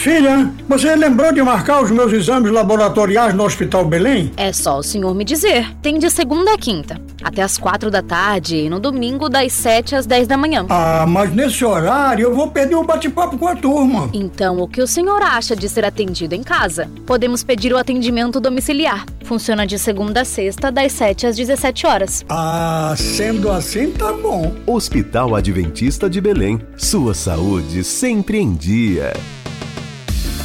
Filha, 0.00 0.50
você 0.66 0.96
lembrou 0.96 1.30
de 1.30 1.42
marcar 1.42 1.82
os 1.82 1.90
meus 1.90 2.10
exames 2.10 2.50
laboratoriais 2.50 3.34
no 3.34 3.44
Hospital 3.44 3.84
Belém? 3.84 4.32
É 4.34 4.50
só 4.50 4.78
o 4.78 4.82
senhor 4.82 5.14
me 5.14 5.26
dizer. 5.26 5.70
Tem 5.82 5.98
de 5.98 6.08
segunda 6.08 6.54
a 6.54 6.56
quinta, 6.56 6.98
até 7.22 7.42
as 7.42 7.58
quatro 7.58 7.90
da 7.90 8.00
tarde 8.00 8.56
e 8.56 8.70
no 8.70 8.80
domingo 8.80 9.28
das 9.28 9.52
sete 9.52 9.94
às 9.94 10.06
dez 10.06 10.26
da 10.26 10.38
manhã. 10.38 10.64
Ah, 10.70 11.04
mas 11.06 11.30
nesse 11.34 11.66
horário 11.66 12.22
eu 12.22 12.34
vou 12.34 12.48
perder 12.48 12.76
o 12.76 12.82
bate-papo 12.82 13.36
com 13.36 13.46
a 13.46 13.54
turma. 13.54 14.08
Então, 14.14 14.58
o 14.60 14.66
que 14.66 14.80
o 14.80 14.86
senhor 14.86 15.20
acha 15.20 15.54
de 15.54 15.68
ser 15.68 15.84
atendido 15.84 16.34
em 16.34 16.42
casa? 16.42 16.88
Podemos 17.04 17.44
pedir 17.44 17.70
o 17.74 17.76
atendimento 17.76 18.40
domiciliar. 18.40 19.04
Funciona 19.24 19.66
de 19.66 19.78
segunda 19.78 20.22
a 20.22 20.24
sexta, 20.24 20.72
das 20.72 20.92
sete 20.92 21.26
às 21.26 21.36
dezessete 21.36 21.86
horas. 21.86 22.24
Ah, 22.26 22.94
sendo 22.96 23.50
assim, 23.50 23.90
tá 23.90 24.14
bom. 24.14 24.54
Hospital 24.66 25.34
Adventista 25.34 26.08
de 26.08 26.22
Belém. 26.22 26.58
Sua 26.74 27.12
saúde 27.12 27.84
sempre 27.84 28.38
em 28.38 28.54
dia. 28.54 29.12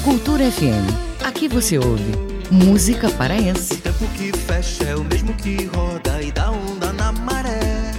Cultura 0.06 0.50
FM. 0.52 0.86
Aqui 1.24 1.48
você 1.48 1.80
ouve 1.80 2.12
música 2.52 3.10
paraense. 3.10 3.74
O 3.74 3.78
tempo 3.78 4.08
que 4.10 4.32
fecha 4.38 4.84
é 4.84 4.96
o 4.96 5.04
mesmo 5.04 5.34
que 5.34 5.66
roda 5.66 6.22
e 6.22 6.32
dá 6.32 6.52
onda 6.52 6.94
na 6.94 7.12
maré. 7.12 7.92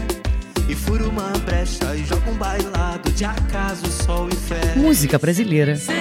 E 0.69 0.75
fura 0.77 1.09
uma 1.09 1.31
brecha 1.45 1.97
e 1.97 2.05
joga 2.05 2.31
um 2.31 2.35
bailado 2.35 3.11
de 3.11 3.25
acaso, 3.25 3.90
sol 3.90 4.29
e 4.29 4.37
fé. 4.37 4.77
Música 4.77 5.19
brasileira. 5.19 5.75
Sim. 5.75 5.95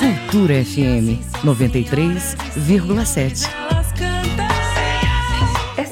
Cultura 0.00 0.64
FM 0.64 1.22
93,7. 1.44 3.67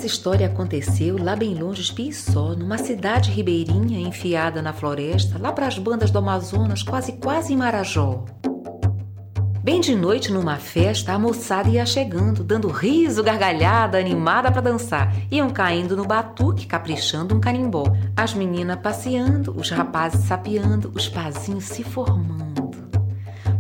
Essa 0.07 0.15
história 0.15 0.47
aconteceu 0.47 1.21
lá 1.21 1.35
bem 1.35 1.53
longe 1.53 1.83
de 1.83 2.13
numa 2.57 2.79
cidade 2.79 3.29
ribeirinha 3.33 3.99
enfiada 3.99 4.63
na 4.63 4.73
floresta, 4.73 5.37
lá 5.37 5.51
para 5.51 5.67
as 5.67 5.81
bandas 5.81 6.13
do 6.13 6.19
Amazonas, 6.21 6.85
quase 6.85 7.15
quase 7.15 7.53
em 7.53 7.57
Marajó. 7.57 8.25
Bem 9.65 9.81
de 9.81 9.97
noite, 9.97 10.31
numa 10.31 10.59
festa, 10.59 11.13
a 11.13 11.19
moçada 11.19 11.69
ia 11.69 11.85
chegando, 11.85 12.45
dando 12.45 12.69
riso, 12.69 13.21
gargalhada, 13.21 13.99
animada 13.99 14.49
para 14.53 14.61
dançar. 14.61 15.13
Iam 15.29 15.51
caindo 15.51 15.97
no 15.97 16.07
batuque, 16.07 16.69
caprichando 16.69 17.35
um 17.35 17.41
carimbó. 17.41 17.83
As 18.17 18.33
meninas 18.33 18.79
passeando, 18.79 19.57
os 19.59 19.71
rapazes 19.71 20.25
sapeando, 20.25 20.93
os 20.95 21.09
pazinhos 21.09 21.65
se 21.65 21.83
formando. 21.83 22.66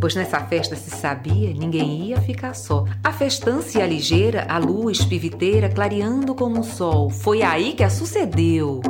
Pois 0.06 0.14
nessa 0.14 0.38
festa 0.38 0.76
se 0.76 0.88
sabia, 0.88 1.52
ninguém 1.52 2.10
ia 2.10 2.20
ficar 2.20 2.54
só. 2.54 2.84
A 3.02 3.12
festança 3.12 3.78
ia 3.78 3.86
ligeira, 3.88 4.46
a 4.48 4.56
luz 4.56 5.04
piviteira 5.04 5.68
clareando 5.68 6.32
como 6.32 6.60
um 6.60 6.62
sol. 6.62 7.10
Foi 7.10 7.42
aí 7.42 7.72
que 7.72 7.82
a 7.82 7.90
sucedeu. 7.90 8.80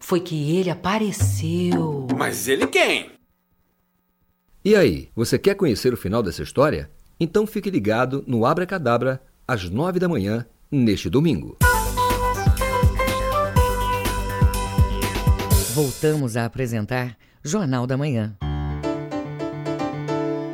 Foi 0.00 0.18
que 0.18 0.56
ele 0.56 0.68
apareceu. 0.68 2.08
Mas 2.18 2.48
ele 2.48 2.66
quem? 2.66 3.12
E 4.64 4.74
aí, 4.74 5.08
você 5.14 5.38
quer 5.38 5.54
conhecer 5.54 5.94
o 5.94 5.96
final 5.96 6.24
dessa 6.24 6.42
história? 6.42 6.90
Então 7.20 7.46
fique 7.46 7.70
ligado 7.70 8.24
no 8.26 8.44
Abra 8.44 8.66
Cadabra 8.66 9.22
às 9.46 9.70
nove 9.70 10.00
da 10.00 10.08
manhã 10.08 10.44
neste 10.68 11.08
domingo. 11.08 11.56
Voltamos 15.72 16.36
a 16.36 16.46
apresentar 16.46 17.16
Jornal 17.44 17.86
da 17.86 17.96
Manhã. 17.96 18.36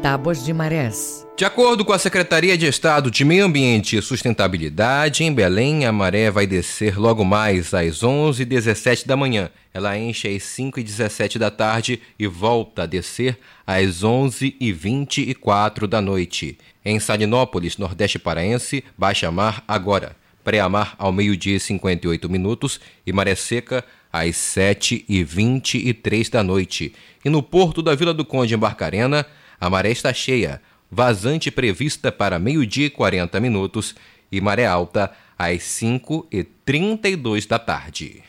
Tábuas 0.06 0.44
de 0.44 0.52
Marés. 0.52 1.26
De 1.36 1.44
acordo 1.44 1.84
com 1.84 1.92
a 1.92 1.98
Secretaria 1.98 2.56
de 2.56 2.64
Estado 2.64 3.10
de 3.10 3.24
Meio 3.24 3.44
Ambiente 3.44 3.96
e 3.96 4.00
Sustentabilidade, 4.00 5.24
em 5.24 5.34
Belém, 5.34 5.84
a 5.84 5.90
maré 5.90 6.30
vai 6.30 6.46
descer 6.46 6.96
logo 6.96 7.24
mais 7.24 7.74
às 7.74 8.04
11h17 8.04 9.04
da 9.04 9.16
manhã. 9.16 9.50
Ela 9.74 9.98
enche 9.98 10.28
às 10.28 10.44
5h17 10.44 11.38
da 11.38 11.50
tarde 11.50 12.00
e 12.16 12.28
volta 12.28 12.84
a 12.84 12.86
descer 12.86 13.36
às 13.66 14.04
11h24 14.04 15.88
da 15.88 16.00
noite. 16.00 16.56
Em 16.84 17.00
Salinópolis, 17.00 17.76
Nordeste 17.76 18.20
Paraense, 18.20 18.84
baixa 18.96 19.28
mar 19.32 19.64
agora. 19.66 20.14
Pré-amar 20.44 20.94
ao 20.98 21.10
meio-dia 21.10 21.56
e 21.56 21.60
58 21.60 22.30
minutos 22.30 22.78
e 23.04 23.12
maré 23.12 23.34
seca 23.34 23.84
às 24.12 24.36
7h23 24.36 26.30
da 26.30 26.44
noite. 26.44 26.94
E 27.24 27.28
no 27.28 27.42
porto 27.42 27.82
da 27.82 27.92
Vila 27.96 28.14
do 28.14 28.24
Conde, 28.24 28.54
em 28.54 28.58
Barcarena, 28.58 29.26
a 29.60 29.70
maré 29.70 29.90
está 29.90 30.12
cheia, 30.12 30.60
vazante 30.90 31.50
prevista 31.50 32.12
para 32.12 32.38
meio-dia 32.38 32.86
e 32.86 32.90
40 32.90 33.40
minutos 33.40 33.94
e 34.30 34.40
maré 34.40 34.66
alta 34.66 35.12
às 35.38 35.62
5 35.62 36.26
e 36.30 36.44
32 36.44 37.46
da 37.46 37.58
tarde. 37.58 38.22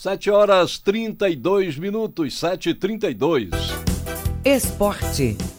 7 0.00 0.30
horas 0.30 0.78
32 0.78 1.76
minutos, 1.76 2.38
7 2.38 2.70
e 2.70 2.74
32. 2.74 3.50
Esporte. 4.44 5.57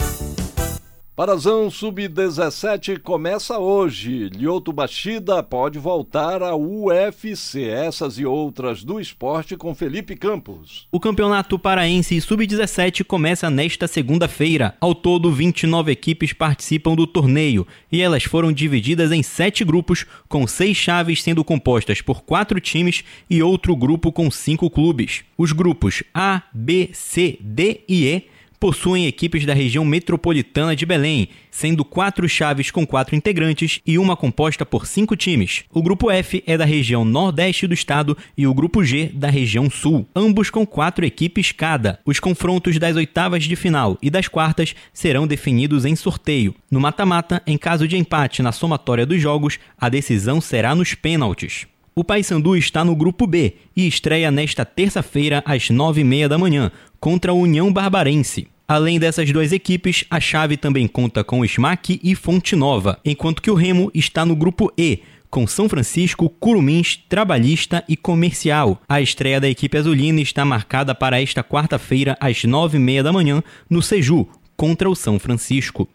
Parazão 1.20 1.70
Sub-17 1.70 3.00
começa 3.00 3.60
hoje. 3.60 4.30
Lyoto 4.30 4.72
Bachida 4.72 5.44
pode 5.44 5.78
voltar 5.78 6.42
ao 6.42 6.62
UFC. 6.62 7.64
Essas 7.64 8.18
e 8.18 8.26
outras 8.26 8.86
do 8.86 9.02
esporte 9.02 9.58
com 9.58 9.76
Felipe 9.76 10.16
Campos. 10.16 10.88
O 10.90 10.98
Campeonato 10.98 11.60
Paraense 11.60 12.22
Sub-17 12.22 13.04
começa 13.04 13.50
nesta 13.50 13.86
segunda-feira. 13.86 14.78
Ao 14.80 14.96
todo, 14.96 15.30
29 15.30 15.92
equipes 15.92 16.32
participam 16.32 16.96
do 16.96 17.06
torneio 17.06 17.68
e 17.92 18.02
elas 18.02 18.24
foram 18.24 18.54
divididas 18.54 19.12
em 19.12 19.22
sete 19.22 19.66
grupos, 19.66 20.06
com 20.30 20.48
seis 20.48 20.78
chaves 20.78 21.22
sendo 21.22 21.44
compostas 21.44 22.02
por 22.02 22.22
quatro 22.22 22.62
times 22.62 23.04
e 23.30 23.44
outro 23.44 23.76
grupo 23.76 24.10
com 24.10 24.32
cinco 24.32 24.70
clubes. 24.70 25.26
Os 25.38 25.52
grupos 25.52 26.02
A, 26.14 26.44
B, 26.54 26.92
C, 26.94 27.38
D 27.42 27.82
e 27.90 28.06
E 28.06 28.39
possuem 28.60 29.08
equipes 29.08 29.46
da 29.46 29.54
região 29.54 29.86
metropolitana 29.86 30.76
de 30.76 30.86
Belém, 30.86 31.30
sendo 31.50 31.86
quatro 31.86 32.28
chaves 32.28 32.70
com 32.70 32.86
quatro 32.86 33.16
integrantes 33.16 33.80
e 33.86 33.98
uma 33.98 34.16
composta 34.16 34.66
por 34.66 34.86
cinco 34.86 35.16
times. 35.16 35.64
O 35.72 35.82
grupo 35.82 36.12
F 36.12 36.44
é 36.46 36.58
da 36.58 36.66
região 36.66 37.06
nordeste 37.06 37.66
do 37.66 37.74
estado 37.74 38.18
e 38.38 38.46
o 38.46 38.54
grupo 38.54 38.84
G 38.84 39.10
da 39.14 39.30
região 39.30 39.70
sul, 39.70 40.08
ambos 40.16 40.50
com 40.50 40.66
quatro 40.66 41.06
equipes 41.06 41.52
cada. 41.52 42.00
Os 42.06 42.20
confrontos 42.20 42.78
das 42.78 42.96
oitavas 42.96 43.46
de 43.46 43.56
final 43.56 43.98
e 44.02 44.10
das 44.10 44.28
quartas 44.28 44.76
serão 44.94 45.26
definidos 45.26 45.86
em 45.86 45.96
sorteio. 45.96 46.54
No 46.70 46.80
mata-mata, 46.80 47.42
em 47.48 47.58
caso 47.58 47.88
de 47.88 47.98
empate 47.98 48.42
na 48.42 48.52
somatória 48.52 49.06
dos 49.06 49.22
jogos, 49.22 49.58
a 49.78 49.88
decisão 49.90 50.42
será 50.42 50.76
nos 50.76 50.94
pênaltis. 50.94 51.66
O 52.00 52.04
Paysandu 52.04 52.56
está 52.56 52.86
no 52.86 52.96
grupo 52.96 53.28
B 53.28 53.56
e 53.76 53.86
estreia 53.86 54.32
nesta 54.32 54.64
terça-feira 54.64 55.44
às 55.46 55.70
nove 55.70 56.00
e 56.00 56.04
meia 56.06 56.30
da 56.30 56.38
manhã 56.38 56.72
contra 57.00 57.32
a 57.32 57.36
União 57.36 57.72
Barbarense. 57.72 58.48
Além 58.68 59.00
dessas 59.00 59.32
duas 59.32 59.52
equipes, 59.52 60.06
a 60.10 60.20
chave 60.20 60.56
também 60.56 60.88
conta 60.88 61.24
com 61.24 61.40
o 61.40 61.46
Smack 61.46 62.00
e 62.04 62.14
Fonte 62.14 62.56
Nova, 62.56 63.00
enquanto 63.04 63.42
que 63.42 63.50
o 63.50 63.56
Remo 63.56 63.90
está 63.96 64.24
no 64.26 64.36
grupo 64.36 64.72
E, 64.78 65.00
com 65.30 65.46
São 65.48 65.70
Francisco, 65.70 66.30
Curumins, 66.30 67.00
Trabalhista 67.08 67.84
e 67.88 67.96
Comercial. 67.96 68.82
A 68.88 69.02
estreia 69.02 69.40
da 69.40 69.50
equipe 69.50 69.78
azulina 69.78 70.22
está 70.22 70.44
marcada 70.44 70.94
para 70.94 71.22
esta 71.22 71.44
quarta-feira 71.44 72.18
às 72.20 72.44
nove 72.44 72.78
e 72.78 72.80
meia 72.80 73.04
da 73.04 73.14
manhã 73.14 73.44
no 73.70 73.82
Seju, 73.82 74.28
contra 74.60 74.90
o 74.90 74.96
São 74.96 75.18
Francisco. 75.18 75.88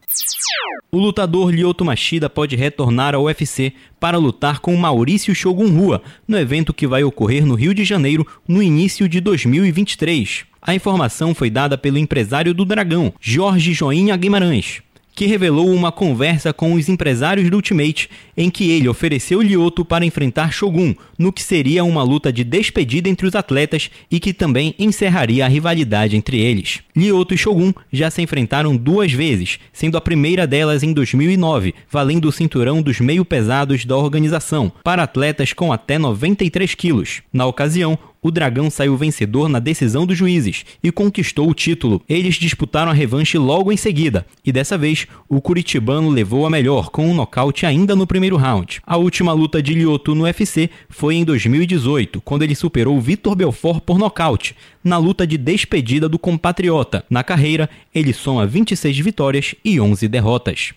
O 0.90 0.96
lutador 0.96 1.50
Lyoto 1.50 1.85
Machida 1.85 2.31
pode 2.31 2.57
retornar 2.57 3.14
ao 3.14 3.24
UFC 3.24 3.74
para 4.00 4.16
lutar 4.16 4.61
com 4.61 4.74
Maurício 4.74 5.35
Shogun 5.35 5.68
Rua 5.68 6.03
no 6.27 6.38
evento 6.38 6.72
que 6.72 6.87
vai 6.87 7.05
ocorrer 7.05 7.44
no 7.44 7.57
Rio 7.57 7.74
de 7.74 7.85
Janeiro 7.85 8.27
no 8.48 8.62
início 8.62 9.07
de 9.07 9.20
2023. 9.20 10.46
A 10.62 10.74
informação 10.74 11.35
foi 11.35 11.50
dada 11.50 11.77
pelo 11.77 11.98
empresário 11.98 12.55
do 12.55 12.64
Dragão, 12.64 13.12
Jorge 13.20 13.74
Joinha 13.74 14.16
Guimarães, 14.16 14.81
que 15.14 15.27
revelou 15.27 15.70
uma 15.70 15.92
conversa 15.92 16.53
com 16.53 16.74
os 16.74 16.88
empresários 16.88 17.48
do 17.48 17.57
Ultimate 17.57 18.11
em 18.37 18.50
que 18.50 18.70
ele 18.70 18.88
ofereceu 18.88 19.40
Lyoto 19.40 19.85
para 19.85 20.05
enfrentar 20.05 20.53
Shogun, 20.53 20.94
no 21.18 21.33
que 21.33 21.42
seria 21.42 21.85
uma 21.85 22.03
luta 22.03 22.33
de 22.33 22.42
despedida 22.42 23.09
entre 23.09 23.27
os 23.27 23.35
atletas 23.35 23.90
e 24.11 24.18
que 24.18 24.33
também 24.33 24.74
encerraria 24.79 25.44
a 25.44 25.48
rivalidade 25.48 26.16
entre 26.16 26.40
eles. 26.40 26.81
Lyoto 26.96 27.35
e 27.35 27.38
Shogun 27.38 27.72
já 27.92 28.11
se 28.11 28.22
enfrentaram 28.22 28.77
duas 28.77 29.12
vezes, 29.12 29.59
sendo 29.72 29.96
a 29.96 30.00
primeira 30.00 30.46
delas 30.46 30.83
em 30.83 30.92
2009, 30.92 31.74
valendo 31.90 32.29
o 32.29 32.33
cinturão 32.33 32.83
dos 32.83 33.00
meio 33.00 33.24
pesados 33.24 33.85
da 33.85 33.96
organização, 33.96 34.72
para 34.83 35.05
atletas 35.05 35.53
com 35.53 35.72
até 35.72 35.98
93 35.98 36.74
quilos. 36.74 37.22
Na 37.33 37.46
ocasião, 37.46 37.98
o 38.24 38.30
Dragão 38.30 38.70
saiu 38.70 38.96
vencedor 38.96 39.50
na 39.50 39.58
decisão 39.58 40.06
dos 40.06 40.16
juízes 40.16 40.64
e 40.82 40.90
conquistou 40.90 41.50
o 41.50 41.54
título. 41.54 42.02
Eles 42.08 42.37
disputaram 42.37 42.90
a 42.90 42.94
revanche 42.94 43.37
logo 43.37 43.70
em 43.70 43.76
seguida, 43.76 44.26
e 44.42 44.50
dessa 44.50 44.78
vez 44.78 45.06
o 45.29 45.42
curitibano 45.42 46.08
levou 46.08 46.46
a 46.46 46.50
melhor 46.50 46.88
com 46.88 47.06
um 47.06 47.14
nocaute 47.14 47.66
ainda 47.66 47.94
no 47.94 48.06
primeiro 48.06 48.37
round. 48.37 48.81
A 48.87 48.96
última 48.96 49.35
luta 49.35 49.62
de 49.62 49.75
Lyoto 49.75 50.14
no 50.14 50.25
UFC 50.25 50.70
foi 50.88 51.16
em 51.16 51.25
2018, 51.25 52.22
quando 52.22 52.42
ele 52.42 52.54
superou 52.54 52.98
Vitor 52.98 53.35
Belfort 53.35 53.83
por 53.83 53.98
nocaute, 53.98 54.56
na 54.83 54.96
luta 54.96 55.27
de 55.27 55.37
despedida 55.37 56.08
do 56.08 56.18
compatriota. 56.18 57.04
Na 57.10 57.22
carreira, 57.22 57.68
ele 57.94 58.14
soma 58.14 58.46
26 58.46 58.98
vitórias 59.00 59.54
e 59.62 59.79
11 59.79 60.08
derrotas. 60.08 60.72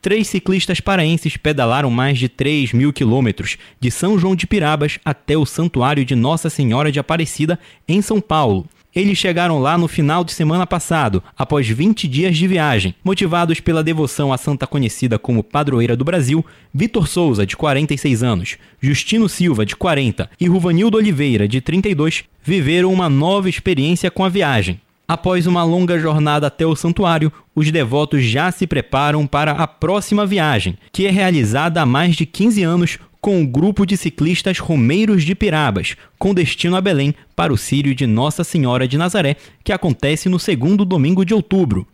Três 0.00 0.26
ciclistas 0.28 0.80
paraenses 0.80 1.36
pedalaram 1.36 1.90
mais 1.90 2.18
de 2.18 2.28
3 2.28 2.72
mil 2.72 2.92
quilômetros 2.92 3.56
de 3.78 3.90
São 3.90 4.18
João 4.18 4.34
de 4.34 4.46
Pirabas 4.46 4.98
até 5.04 5.36
o 5.36 5.46
Santuário 5.46 6.04
de 6.04 6.14
Nossa 6.14 6.50
Senhora 6.50 6.90
de 6.90 6.98
Aparecida, 6.98 7.58
em 7.86 8.02
São 8.02 8.20
Paulo. 8.20 8.66
Eles 8.94 9.16
chegaram 9.16 9.58
lá 9.58 9.78
no 9.78 9.88
final 9.88 10.22
de 10.22 10.32
semana 10.32 10.66
passado, 10.66 11.22
após 11.38 11.66
20 11.66 12.06
dias 12.06 12.36
de 12.36 12.46
viagem. 12.46 12.94
Motivados 13.02 13.58
pela 13.58 13.82
devoção 13.82 14.32
à 14.32 14.36
santa 14.36 14.66
conhecida 14.66 15.18
como 15.18 15.42
padroeira 15.42 15.96
do 15.96 16.04
Brasil, 16.04 16.44
Vitor 16.74 17.08
Souza, 17.08 17.46
de 17.46 17.56
46 17.56 18.22
anos, 18.22 18.58
Justino 18.82 19.30
Silva, 19.30 19.64
de 19.64 19.74
40 19.74 20.28
e 20.38 20.46
Ruvanildo 20.46 20.98
Oliveira, 20.98 21.48
de 21.48 21.62
32, 21.62 22.24
viveram 22.42 22.92
uma 22.92 23.08
nova 23.08 23.48
experiência 23.48 24.10
com 24.10 24.24
a 24.24 24.28
viagem. 24.28 24.78
Após 25.12 25.46
uma 25.46 25.62
longa 25.62 25.98
jornada 25.98 26.46
até 26.46 26.64
o 26.64 26.74
santuário, 26.74 27.30
os 27.54 27.70
devotos 27.70 28.24
já 28.24 28.50
se 28.50 28.66
preparam 28.66 29.26
para 29.26 29.52
a 29.52 29.66
próxima 29.66 30.24
viagem, 30.24 30.78
que 30.90 31.06
é 31.06 31.10
realizada 31.10 31.82
há 31.82 31.84
mais 31.84 32.16
de 32.16 32.24
15 32.24 32.62
anos 32.62 32.98
com 33.22 33.40
o 33.40 33.46
grupo 33.46 33.86
de 33.86 33.96
ciclistas 33.96 34.58
Romeiros 34.58 35.22
de 35.22 35.32
Pirabas, 35.32 35.94
com 36.18 36.34
destino 36.34 36.74
a 36.74 36.80
Belém 36.80 37.14
para 37.36 37.52
o 37.52 37.56
Círio 37.56 37.94
de 37.94 38.04
Nossa 38.04 38.42
Senhora 38.42 38.88
de 38.88 38.98
Nazaré, 38.98 39.36
que 39.62 39.72
acontece 39.72 40.28
no 40.28 40.40
segundo 40.40 40.84
domingo 40.84 41.24
de 41.24 41.32
outubro. 41.32 41.86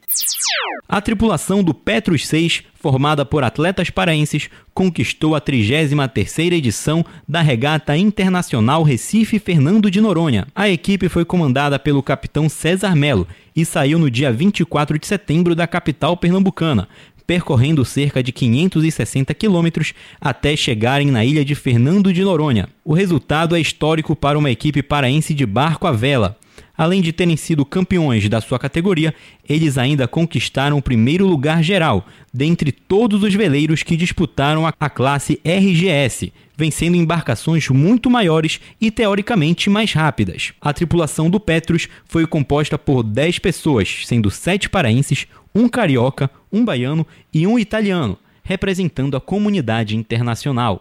A 0.88 1.02
tripulação 1.02 1.62
do 1.62 1.74
Petrus 1.74 2.26
6, 2.26 2.62
formada 2.74 3.26
por 3.26 3.44
atletas 3.44 3.90
paraenses, 3.90 4.48
conquistou 4.72 5.34
a 5.34 5.40
33ª 5.40 6.52
edição 6.54 7.04
da 7.28 7.42
Regata 7.42 7.94
Internacional 7.94 8.82
Recife 8.82 9.38
Fernando 9.38 9.90
de 9.90 10.00
Noronha. 10.00 10.46
A 10.54 10.66
equipe 10.70 11.10
foi 11.10 11.26
comandada 11.26 11.78
pelo 11.78 12.02
capitão 12.02 12.48
César 12.48 12.96
Melo 12.96 13.28
e 13.54 13.66
saiu 13.66 13.98
no 13.98 14.10
dia 14.10 14.32
24 14.32 14.98
de 14.98 15.06
setembro 15.06 15.54
da 15.54 15.66
capital 15.66 16.16
pernambucana, 16.16 16.88
percorrendo 17.28 17.84
cerca 17.84 18.22
de 18.22 18.32
560 18.32 19.34
quilômetros 19.34 19.92
até 20.18 20.56
chegarem 20.56 21.10
na 21.10 21.26
ilha 21.26 21.44
de 21.44 21.54
Fernando 21.54 22.10
de 22.10 22.24
Noronha. 22.24 22.70
O 22.82 22.94
resultado 22.94 23.54
é 23.54 23.60
histórico 23.60 24.16
para 24.16 24.38
uma 24.38 24.50
equipe 24.50 24.82
paraense 24.82 25.34
de 25.34 25.44
barco 25.44 25.86
à 25.86 25.92
vela. 25.92 26.38
Além 26.78 27.02
de 27.02 27.12
terem 27.12 27.36
sido 27.36 27.64
campeões 27.64 28.28
da 28.28 28.40
sua 28.40 28.56
categoria, 28.56 29.12
eles 29.48 29.76
ainda 29.76 30.06
conquistaram 30.06 30.78
o 30.78 30.82
primeiro 30.82 31.26
lugar 31.26 31.60
geral, 31.60 32.06
dentre 32.32 32.70
todos 32.70 33.24
os 33.24 33.34
veleiros 33.34 33.82
que 33.82 33.96
disputaram 33.96 34.64
a 34.64 34.88
classe 34.88 35.40
RGS, 35.44 36.32
vencendo 36.56 36.94
embarcações 36.94 37.68
muito 37.68 38.08
maiores 38.08 38.60
e 38.80 38.92
teoricamente 38.92 39.68
mais 39.68 39.92
rápidas. 39.92 40.52
A 40.60 40.72
tripulação 40.72 41.28
do 41.28 41.40
Petrus 41.40 41.88
foi 42.04 42.24
composta 42.28 42.78
por 42.78 43.02
10 43.02 43.40
pessoas, 43.40 44.02
sendo 44.04 44.30
7 44.30 44.70
paraenses, 44.70 45.26
um 45.52 45.68
carioca, 45.68 46.30
um 46.52 46.64
baiano 46.64 47.04
e 47.34 47.44
um 47.44 47.58
italiano, 47.58 48.16
representando 48.44 49.16
a 49.16 49.20
comunidade 49.20 49.96
internacional. 49.96 50.80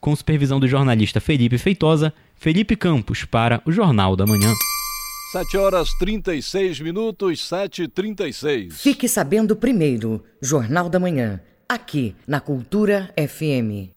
Com 0.00 0.16
supervisão 0.16 0.58
do 0.58 0.66
jornalista 0.66 1.20
Felipe 1.20 1.58
Feitosa, 1.58 2.12
Felipe 2.34 2.74
Campos 2.74 3.24
para 3.24 3.62
o 3.64 3.70
Jornal 3.70 4.16
da 4.16 4.26
Manhã. 4.26 4.52
7 5.36 5.58
horas 5.58 5.90
36 5.98 6.80
minutos, 6.80 7.40
7h36. 7.40 8.72
Fique 8.72 9.06
sabendo 9.06 9.54
primeiro, 9.54 10.24
Jornal 10.40 10.88
da 10.88 10.98
Manhã, 10.98 11.42
aqui 11.68 12.16
na 12.26 12.40
Cultura 12.40 13.12
FM. 13.18 13.92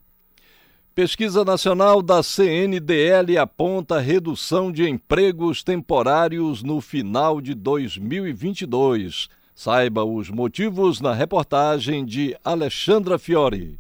Pesquisa 0.94 1.46
nacional 1.46 2.02
da 2.02 2.22
CNDL 2.22 3.38
aponta 3.38 4.02
redução 4.02 4.70
de 4.70 4.86
empregos 4.86 5.64
temporários 5.64 6.62
no 6.62 6.82
final 6.82 7.40
de 7.40 7.54
2022. 7.54 9.30
Saiba 9.56 10.04
os 10.04 10.30
motivos 10.30 11.00
na 11.00 11.14
reportagem 11.14 12.04
de 12.04 12.36
Alexandra 12.44 13.18
Fiore. 13.18 13.79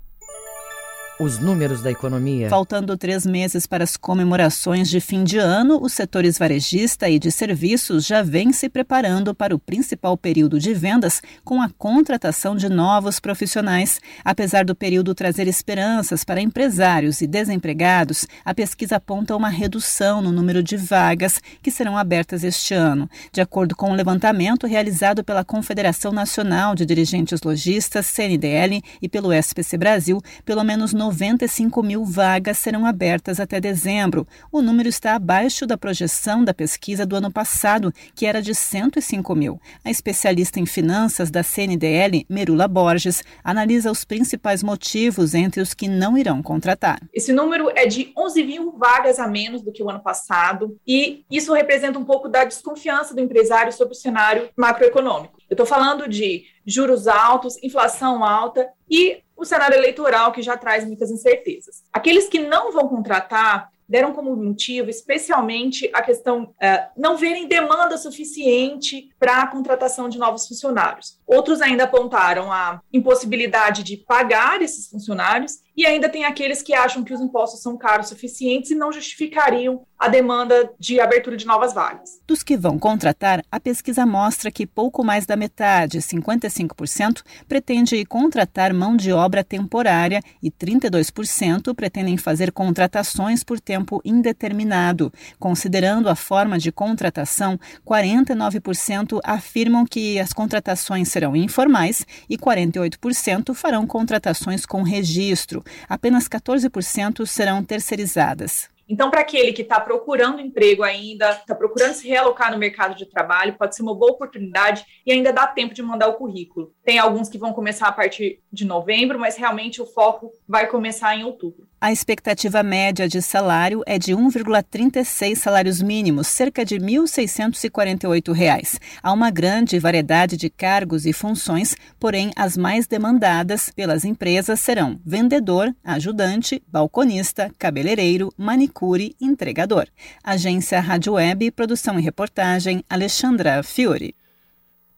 Os 1.22 1.38
números 1.38 1.82
da 1.82 1.92
economia. 1.92 2.48
Faltando 2.48 2.96
três 2.96 3.26
meses 3.26 3.68
para 3.68 3.84
as 3.84 3.98
comemorações 3.98 4.90
de 4.90 5.02
fim 5.02 5.26
de 5.26 5.38
ano, 5.38 5.78
os 5.82 5.92
setores 5.92 6.38
varejista 6.38 7.10
e 7.10 7.20
de 7.20 7.30
serviços 7.30 8.06
já 8.06 8.24
vêm 8.24 8.54
se 8.54 8.70
preparando 8.70 9.36
para 9.36 9.54
o 9.54 9.60
principal 9.60 10.16
período 10.16 10.58
de 10.58 10.74
vendas 10.74 11.22
com 11.44 11.62
a 11.62 11.70
contratação 11.78 12.56
de 12.56 12.70
novos 12.70 13.20
profissionais. 13.20 14.00
Apesar 14.24 14.64
do 14.64 14.74
período 14.74 15.14
trazer 15.14 15.46
esperanças 15.46 16.24
para 16.24 16.40
empresários 16.40 17.20
e 17.20 17.28
desempregados, 17.28 18.26
a 18.46 18.54
pesquisa 18.54 18.96
aponta 18.96 19.36
uma 19.36 19.50
redução 19.50 20.22
no 20.22 20.32
número 20.32 20.64
de 20.64 20.78
vagas 20.78 21.42
que 21.62 21.70
serão 21.70 21.98
abertas 21.98 22.46
este 22.46 22.74
ano. 22.74 23.10
De 23.34 23.42
acordo 23.42 23.76
com 23.76 23.88
o 23.88 23.90
um 23.90 23.96
levantamento 23.96 24.66
realizado 24.66 25.22
pela 25.22 25.44
Confederação 25.44 26.14
Nacional 26.14 26.76
de 26.76 26.86
Dirigentes 26.86 27.42
Logistas, 27.42 28.06
CNDL, 28.06 28.82
e 29.02 29.10
pelo 29.10 29.34
SPC 29.34 29.78
Brasil, 29.78 30.22
pelo 30.46 30.64
menos 30.64 30.94
95 31.10 31.82
mil 31.82 32.06
vagas 32.06 32.60
serão 32.60 32.86
abertas 32.86 33.40
até 33.40 33.60
dezembro. 33.60 34.28
O 34.52 34.62
número 34.62 34.88
está 34.88 35.16
abaixo 35.16 35.66
da 35.66 35.76
projeção 35.76 36.44
da 36.44 36.54
pesquisa 36.54 37.04
do 37.04 37.16
ano 37.16 37.32
passado, 37.32 37.92
que 38.14 38.28
era 38.28 38.44
de 38.44 38.54
105 38.54 39.36
mil. 39.36 39.60
A 39.84 39.90
especialista 39.90 40.60
em 40.60 40.68
finanças 40.68 41.32
da 41.32 41.42
CNDL, 41.42 42.28
Merula 42.30 42.68
Borges, 42.68 43.24
analisa 43.44 43.90
os 43.90 44.06
principais 44.06 44.62
motivos 44.62 45.34
entre 45.34 45.62
os 45.62 45.74
que 45.74 45.88
não 45.88 46.16
irão 46.16 46.44
contratar. 46.44 47.02
Esse 47.12 47.34
número 47.34 47.72
é 47.76 47.88
de 47.88 48.14
11 48.16 48.44
mil 48.44 48.72
vagas 48.78 49.18
a 49.18 49.28
menos 49.28 49.64
do 49.64 49.72
que 49.72 49.82
o 49.82 49.90
ano 49.90 50.02
passado, 50.02 50.78
e 50.86 51.26
isso 51.32 51.54
representa 51.54 51.98
um 51.98 52.06
pouco 52.06 52.30
da 52.30 52.44
desconfiança 52.44 53.16
do 53.16 53.22
empresário 53.22 53.74
sobre 53.74 53.96
o 53.96 53.98
cenário 53.98 54.50
macroeconômico. 54.56 55.40
Eu 55.50 55.56
estou 55.56 55.66
falando 55.66 56.08
de 56.08 56.44
juros 56.64 57.08
altos, 57.08 57.58
inflação 57.64 58.24
alta 58.24 58.70
e 58.88 59.24
o 59.40 59.46
cenário 59.46 59.78
eleitoral 59.78 60.32
que 60.32 60.42
já 60.42 60.58
traz 60.58 60.86
muitas 60.86 61.10
incertezas. 61.10 61.84
Aqueles 61.94 62.28
que 62.28 62.40
não 62.40 62.72
vão 62.72 62.88
contratar 62.88 63.72
deram 63.88 64.14
como 64.14 64.36
motivo, 64.36 64.90
especialmente, 64.90 65.90
a 65.94 66.04
questão 66.04 66.44
uh, 66.44 66.90
não 66.96 67.18
verem 67.18 67.48
demanda 67.48 67.98
suficiente 67.98 69.10
para 69.18 69.42
a 69.42 69.48
contratação 69.48 70.08
de 70.08 70.20
novos 70.20 70.48
funcionários. 70.48 71.19
Outros 71.30 71.62
ainda 71.62 71.84
apontaram 71.84 72.52
a 72.52 72.82
impossibilidade 72.92 73.84
de 73.84 73.98
pagar 73.98 74.64
esses 74.64 74.88
funcionários 74.88 75.60
e 75.78 75.86
ainda 75.86 76.10
tem 76.10 76.26
aqueles 76.26 76.64
que 76.64 76.74
acham 76.74 77.04
que 77.04 77.14
os 77.14 77.22
impostos 77.22 77.62
são 77.62 77.78
caros 77.78 78.08
o 78.08 78.10
suficientes 78.10 78.72
e 78.72 78.76
não 78.76 78.92
justificariam 78.92 79.84
a 79.98 80.08
demanda 80.08 80.72
de 80.80 81.00
abertura 81.00 81.38
de 81.38 81.46
novas 81.46 81.74
vagas. 81.74 82.20
Dos 82.26 82.42
que 82.42 82.58
vão 82.58 82.80
contratar, 82.80 83.44
a 83.52 83.60
pesquisa 83.60 84.06
mostra 84.06 84.50
que 84.50 84.66
pouco 84.66 85.04
mais 85.04 85.26
da 85.26 85.36
metade, 85.36 86.00
55%, 86.00 87.22
pretende 87.48 88.04
contratar 88.06 88.74
mão 88.74 88.98
de 88.98 89.12
obra 89.12 89.44
temporária 89.44 90.22
e 90.42 90.50
32% 90.50 91.76
pretendem 91.76 92.18
fazer 92.18 92.52
contratações 92.52 93.44
por 93.44 93.60
tempo 93.60 94.02
indeterminado. 94.04 95.14
Considerando 95.38 96.10
a 96.10 96.16
forma 96.16 96.58
de 96.58 96.72
contratação, 96.72 97.60
49% 97.86 99.20
afirmam 99.24 99.86
que 99.86 100.20
as 100.20 100.34
contratações 100.34 101.10
serão 101.20 101.36
informais 101.36 102.06
e 102.30 102.38
48% 102.38 103.54
farão 103.54 103.86
contratações 103.86 104.66
com 104.66 104.84
registro. 104.84 105.62
Apenas 105.88 106.30
14% 106.30 107.26
serão 107.26 107.62
terceirizadas. 107.62 108.70
Então, 108.88 109.12
para 109.12 109.20
aquele 109.20 109.54
que 109.54 109.62
está 109.62 109.80
procurando 109.80 110.42
emprego 110.42 110.82
ainda, 110.82 111.30
está 111.30 111.54
procurando 111.54 111.94
se 111.94 112.08
realocar 112.08 112.52
no 112.52 112.58
mercado 112.58 112.96
de 112.96 113.06
trabalho, 113.06 113.56
pode 113.56 113.76
ser 113.76 113.84
uma 113.84 113.94
boa 113.94 114.14
oportunidade 114.14 114.84
e 115.06 115.12
ainda 115.12 115.32
dá 115.32 115.46
tempo 115.46 115.76
de 115.76 115.84
mandar 115.84 116.08
o 116.08 116.16
currículo. 116.16 116.74
Tem 116.84 116.98
alguns 116.98 117.30
que 117.30 117.38
vão 117.38 117.54
começar 117.54 117.88
a 117.88 117.92
partir 117.92 118.42
de 118.52 118.66
novembro, 118.66 119.20
mas 119.20 119.38
realmente 119.38 119.80
o 119.80 119.86
foco 119.86 120.32
vai 120.48 120.66
começar 120.66 121.16
em 121.16 121.24
outubro. 121.24 121.69
A 121.82 121.94
expectativa 121.94 122.62
média 122.62 123.08
de 123.08 123.22
salário 123.22 123.82
é 123.86 123.98
de 123.98 124.12
1,36 124.12 125.36
salários 125.38 125.82
mínimos, 125.82 126.28
cerca 126.28 126.66
de 126.66 126.76
R$ 126.76 126.84
1.648. 126.84 128.78
Há 129.02 129.14
uma 129.14 129.32
grande 129.32 129.80
variedade 129.80 130.36
de 130.36 130.50
cargos 130.50 131.06
e 131.06 131.14
funções, 131.14 131.78
porém 131.98 132.32
as 132.36 132.58
mais 132.58 132.86
demandadas 132.86 133.70
pelas 133.70 134.04
empresas 134.04 134.60
serão 134.60 135.00
vendedor, 135.06 135.74
ajudante, 135.82 136.62
balconista, 136.68 137.50
cabeleireiro, 137.58 138.30
manicure 138.38 139.16
entregador. 139.22 139.88
Agência 140.22 140.82
Rádio 140.82 141.14
Web, 141.14 141.50
produção 141.52 141.98
e 141.98 142.02
reportagem, 142.02 142.84
Alexandra 142.90 143.64
Fiore. 143.64 144.19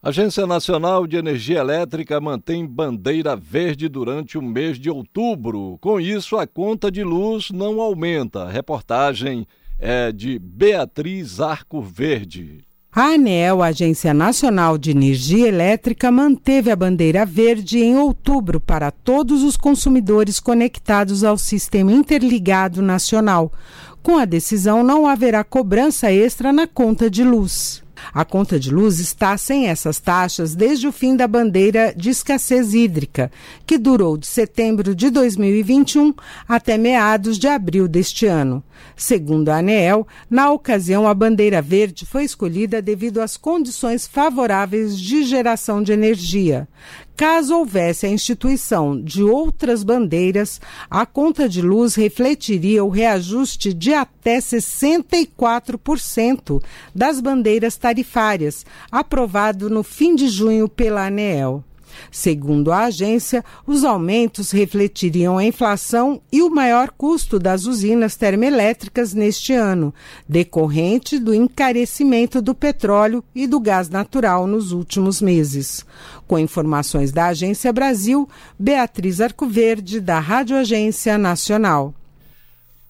Agência 0.04 0.47
Nacional 0.47 1.06
de 1.06 1.16
Energia 1.16 1.60
Elétrica 1.60 2.20
mantém 2.20 2.66
bandeira 2.66 3.36
verde 3.36 3.88
durante 3.88 4.36
o 4.36 4.41
mês 4.41 4.80
de 4.80 4.89
outubro. 4.89 5.78
Com 5.80 5.99
isso, 5.99 6.38
a 6.38 6.47
conta 6.47 6.91
de 6.91 7.04
luz 7.04 7.52
não 7.52 7.80
aumenta. 7.80 8.45
A 8.45 8.49
reportagem 8.49 9.45
é 9.78 10.12
de 10.12 10.39
Beatriz 10.39 11.39
Arco 11.39 11.84
Verde. 11.84 12.66
A 12.91 13.10
ANEL, 13.14 13.62
Agência 13.62 14.12
Nacional 14.12 14.76
de 14.76 14.89
Energia 14.89 15.47
Elétrica, 15.47 16.12
manteve 16.12 16.72
a 16.72 16.76
bandeira 16.76 17.24
verde 17.24 17.78
em 17.78 17.95
outubro 17.95 18.60
para 18.60 18.89
todos 18.89 19.43
os 19.43 19.56
consumidores 19.56 20.39
conectados 20.39 21.24
ao 21.24 21.38
Sistema 21.38 21.91
Interligado 21.91 22.82
Nacional. 22.82 23.52
Com 24.02 24.18
a 24.18 24.26
decisão, 24.26 24.84
não 24.84 25.06
haverá 25.06 25.43
cobrança 25.43 26.12
extra 26.12 26.52
na 26.52 26.66
conta 26.66 27.08
de 27.08 27.24
luz. 27.24 27.84
A 28.14 28.26
conta 28.26 28.60
de 28.60 28.70
luz 28.70 28.99
está 28.99 29.38
sem 29.38 29.68
essas 29.68 29.99
taxas 29.99 30.56
desde 30.56 30.88
o 30.88 30.91
fim 30.91 31.16
da 31.16 31.28
bandeira 31.28 31.93
de 31.95 32.10
escassez 32.10 32.74
hídrica, 32.74 33.32
que 33.66 33.78
durou 33.78 34.18
de 34.18 34.28
setembro 34.28 34.95
de 34.95 35.10
2021 35.10 36.14
até 36.47 36.78
meados 36.78 37.38
de 37.38 37.47
abril 37.47 37.88
deste 37.88 38.26
ano. 38.26 38.64
Segundo 38.95 39.49
a 39.49 39.58
ANEEL, 39.58 40.08
na 40.30 40.52
ocasião 40.52 41.08
a 41.08 41.14
bandeira 41.14 41.62
verde 41.62 42.06
foi 42.06 42.24
escolhida 42.24 42.82
devido 42.82 43.22
às 43.22 43.38
condições 43.38 44.08
favoráveis 44.08 44.99
de 44.99 45.24
geração 45.24 45.82
de 45.82 45.91
energia. 45.91 46.68
Caso 47.22 47.55
houvesse 47.55 48.07
a 48.07 48.09
instituição 48.09 48.99
de 48.99 49.22
outras 49.22 49.84
bandeiras, 49.84 50.59
a 50.89 51.05
conta 51.05 51.47
de 51.47 51.61
luz 51.61 51.93
refletiria 51.93 52.84
o 52.84 52.89
reajuste 52.89 53.76
de 53.76 53.93
até 53.93 54.39
64% 54.39 56.63
das 56.95 57.22
bandeiras 57.22 57.78
tarifárias, 57.78 58.65
aprovado 58.91 59.69
no 59.69 59.84
fim 59.84 60.15
de 60.15 60.30
junho 60.30 60.67
pela 60.67 61.05
ANEEL. 61.05 61.63
Segundo 62.10 62.72
a 62.72 62.86
agência, 62.86 63.43
os 63.68 63.84
aumentos 63.84 64.52
refletiriam 64.52 65.38
a 65.38 65.43
inflação 65.43 66.22
e 66.32 66.41
o 66.41 66.49
maior 66.49 66.89
custo 66.91 67.38
das 67.38 67.66
usinas 67.66 68.16
termoelétricas 68.16 69.14
neste 69.14 69.54
ano, 69.54 69.93
decorrente 70.28 71.20
do 71.20 71.34
encarecimento 71.34 72.41
do 72.41 72.56
petróleo 72.56 73.24
e 73.36 73.45
do 73.45 73.60
gás 73.60 73.89
natural 73.89 74.47
nos 74.47 74.72
últimos 74.72 75.22
meses. 75.22 75.86
Com 76.28 76.39
informações 76.39 77.12
da 77.12 77.28
Agência 77.28 77.72
Brasil, 77.74 78.28
Beatriz 78.58 79.20
Arcoverde, 79.22 79.99
da 79.99 80.20
Rádio 80.20 80.56
Agência 80.56 81.18
Nacional. 81.18 81.93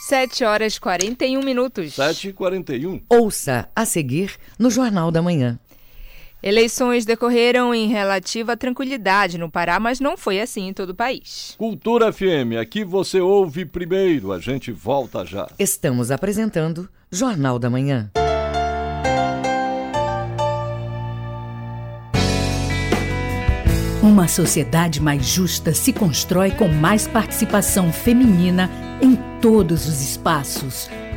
7 0.08 0.44
horas 0.44 0.80
41 0.80 1.42
minutos. 1.42 1.94
7 1.94 2.30
e 2.30 2.34
41. 2.34 3.02
Ouça 3.10 3.70
a 3.76 3.86
seguir 3.86 4.36
no 4.60 4.70
Jornal 4.70 5.12
da 5.12 5.22
Manhã. 5.22 5.60
Eleições 6.44 7.06
decorreram 7.06 7.74
em 7.74 7.88
relativa 7.88 8.58
tranquilidade 8.58 9.38
no 9.38 9.50
Pará, 9.50 9.80
mas 9.80 10.02
não 10.02 10.18
foi 10.18 10.42
assim 10.42 10.68
em 10.68 10.74
todo 10.74 10.90
o 10.90 10.94
país. 10.94 11.56
Cultura 11.58 12.12
FM, 12.12 12.60
aqui 12.60 12.84
você 12.84 13.22
ouve 13.22 13.64
primeiro, 13.64 14.34
a 14.34 14.40
gente 14.40 14.70
volta 14.70 15.26
já. 15.26 15.48
Estamos 15.58 16.12
apresentando 16.12 16.90
Jornal 17.10 17.58
da 17.58 17.70
Manhã. 17.70 18.12
Uma 24.02 24.28
sociedade 24.28 25.02
mais 25.02 25.26
justa 25.26 25.74
se 25.74 25.94
constrói 25.94 26.52
com 26.52 26.68
mais 26.68 27.08
participação 27.08 27.94
feminina 27.94 28.70
em 29.02 29.16
todos 29.40 29.88
os 29.88 30.02
espaços. 30.02 30.90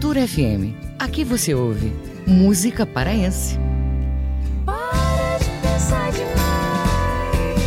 Cultura 0.00 0.26
FM. 0.26 0.72
Aqui 0.98 1.22
você 1.24 1.54
ouve 1.54 1.92
música 2.26 2.86
paraense. 2.86 3.58
Para 4.64 5.36
de 5.36 5.50
pensar 5.60 6.10
demais. 6.10 7.60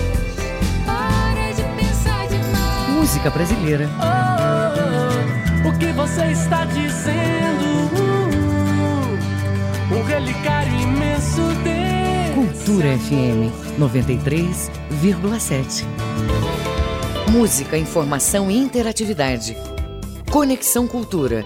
Para 0.84 1.51
de 1.51 1.61
pensar 1.79 2.27
demais. 2.27 2.89
Música 2.89 3.29
brasileira. 3.29 3.88
Oh, 4.01 5.69
o 5.69 5.73
que 5.77 5.91
você 5.91 6.31
está 6.31 6.65
dizendo? 6.65 7.91
Um 9.91 10.03
relicário 10.03 10.73
imenso 10.81 11.53
de 11.63 12.34
Cultura 12.34 12.97
FM 12.97 13.53
93,7. 13.79 15.86
Música, 17.31 17.77
informação 17.77 18.49
e 18.49 18.57
interatividade. 18.57 19.55
Conexão 20.31 20.88
Cultura, 20.88 21.45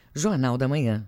Jornal 0.13 0.57
da 0.57 0.67
Manhã. 0.67 1.05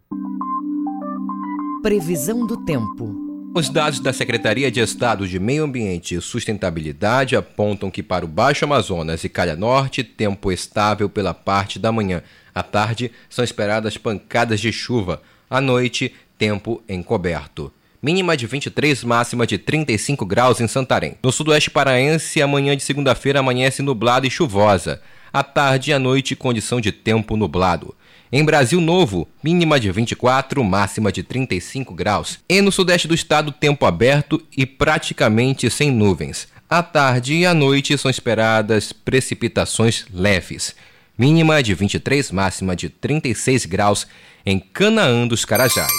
Previsão 1.81 2.47
do 2.47 2.63
tempo. 2.63 3.13
Os 3.53 3.67
dados 3.67 3.99
da 3.99 4.13
Secretaria 4.13 4.71
de 4.71 4.79
Estado 4.79 5.27
de 5.27 5.37
Meio 5.41 5.65
Ambiente 5.65 6.15
e 6.15 6.21
Sustentabilidade 6.21 7.35
apontam 7.35 7.91
que 7.91 8.01
para 8.01 8.23
o 8.23 8.29
Baixo 8.29 8.63
Amazonas 8.63 9.21
e 9.25 9.29
Calha 9.29 9.57
Norte, 9.57 10.05
tempo 10.05 10.53
estável 10.53 11.09
pela 11.09 11.33
parte 11.33 11.77
da 11.77 11.91
manhã. 11.91 12.23
À 12.55 12.63
tarde, 12.63 13.11
são 13.29 13.43
esperadas 13.43 13.97
pancadas 13.97 14.61
de 14.61 14.71
chuva. 14.71 15.21
À 15.49 15.59
noite, 15.59 16.13
tempo 16.37 16.81
encoberto. 16.87 17.73
Mínima 18.01 18.37
de 18.37 18.47
23, 18.47 19.03
máxima 19.03 19.45
de 19.45 19.57
35 19.57 20.25
graus 20.25 20.61
em 20.61 20.67
Santarém. 20.67 21.17
No 21.21 21.31
sudoeste 21.31 21.69
paraense, 21.69 22.41
amanhã 22.41 22.75
de 22.75 22.83
segunda-feira 22.83 23.41
amanhece 23.41 23.81
nublado 23.81 24.25
e 24.25 24.31
chuvosa. 24.31 25.01
À 25.33 25.43
tarde 25.43 25.91
e 25.91 25.93
à 25.93 25.99
noite, 25.99 26.37
condição 26.37 26.79
de 26.79 26.93
tempo 26.93 27.35
nublado. 27.35 27.93
Em 28.35 28.43
Brasil 28.43 28.81
Novo, 28.81 29.27
mínima 29.43 29.79
de 29.79 29.91
24, 29.91 30.63
máxima 30.63 31.11
de 31.11 31.21
35 31.21 31.93
graus. 31.93 32.39
E 32.49 32.61
no 32.61 32.71
sudeste 32.71 33.07
do 33.07 33.13
estado, 33.13 33.51
tempo 33.51 33.85
aberto 33.85 34.41
e 34.57 34.65
praticamente 34.65 35.69
sem 35.69 35.91
nuvens. 35.91 36.47
À 36.67 36.81
tarde 36.81 37.35
e 37.35 37.45
à 37.45 37.53
noite 37.53 37.95
são 37.95 38.09
esperadas 38.09 38.91
precipitações 38.91 40.07
leves. 40.11 40.75
Mínima 41.15 41.61
de 41.61 41.75
23, 41.75 42.31
máxima 42.31 42.75
de 42.75 42.89
36 42.89 43.67
graus 43.67 44.07
em 44.43 44.59
Canaã 44.59 45.27
dos 45.27 45.45
Carajás. 45.45 45.91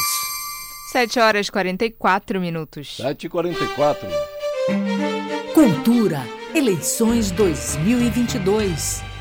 7 0.91 1.21
horas 1.21 1.49
44 1.49 2.41
minutos. 2.41 2.97
7 2.97 3.27
e 3.27 3.29
44. 3.29 4.09
Cultura, 5.55 6.27
eleições 6.53 7.31
2022. 7.31 9.14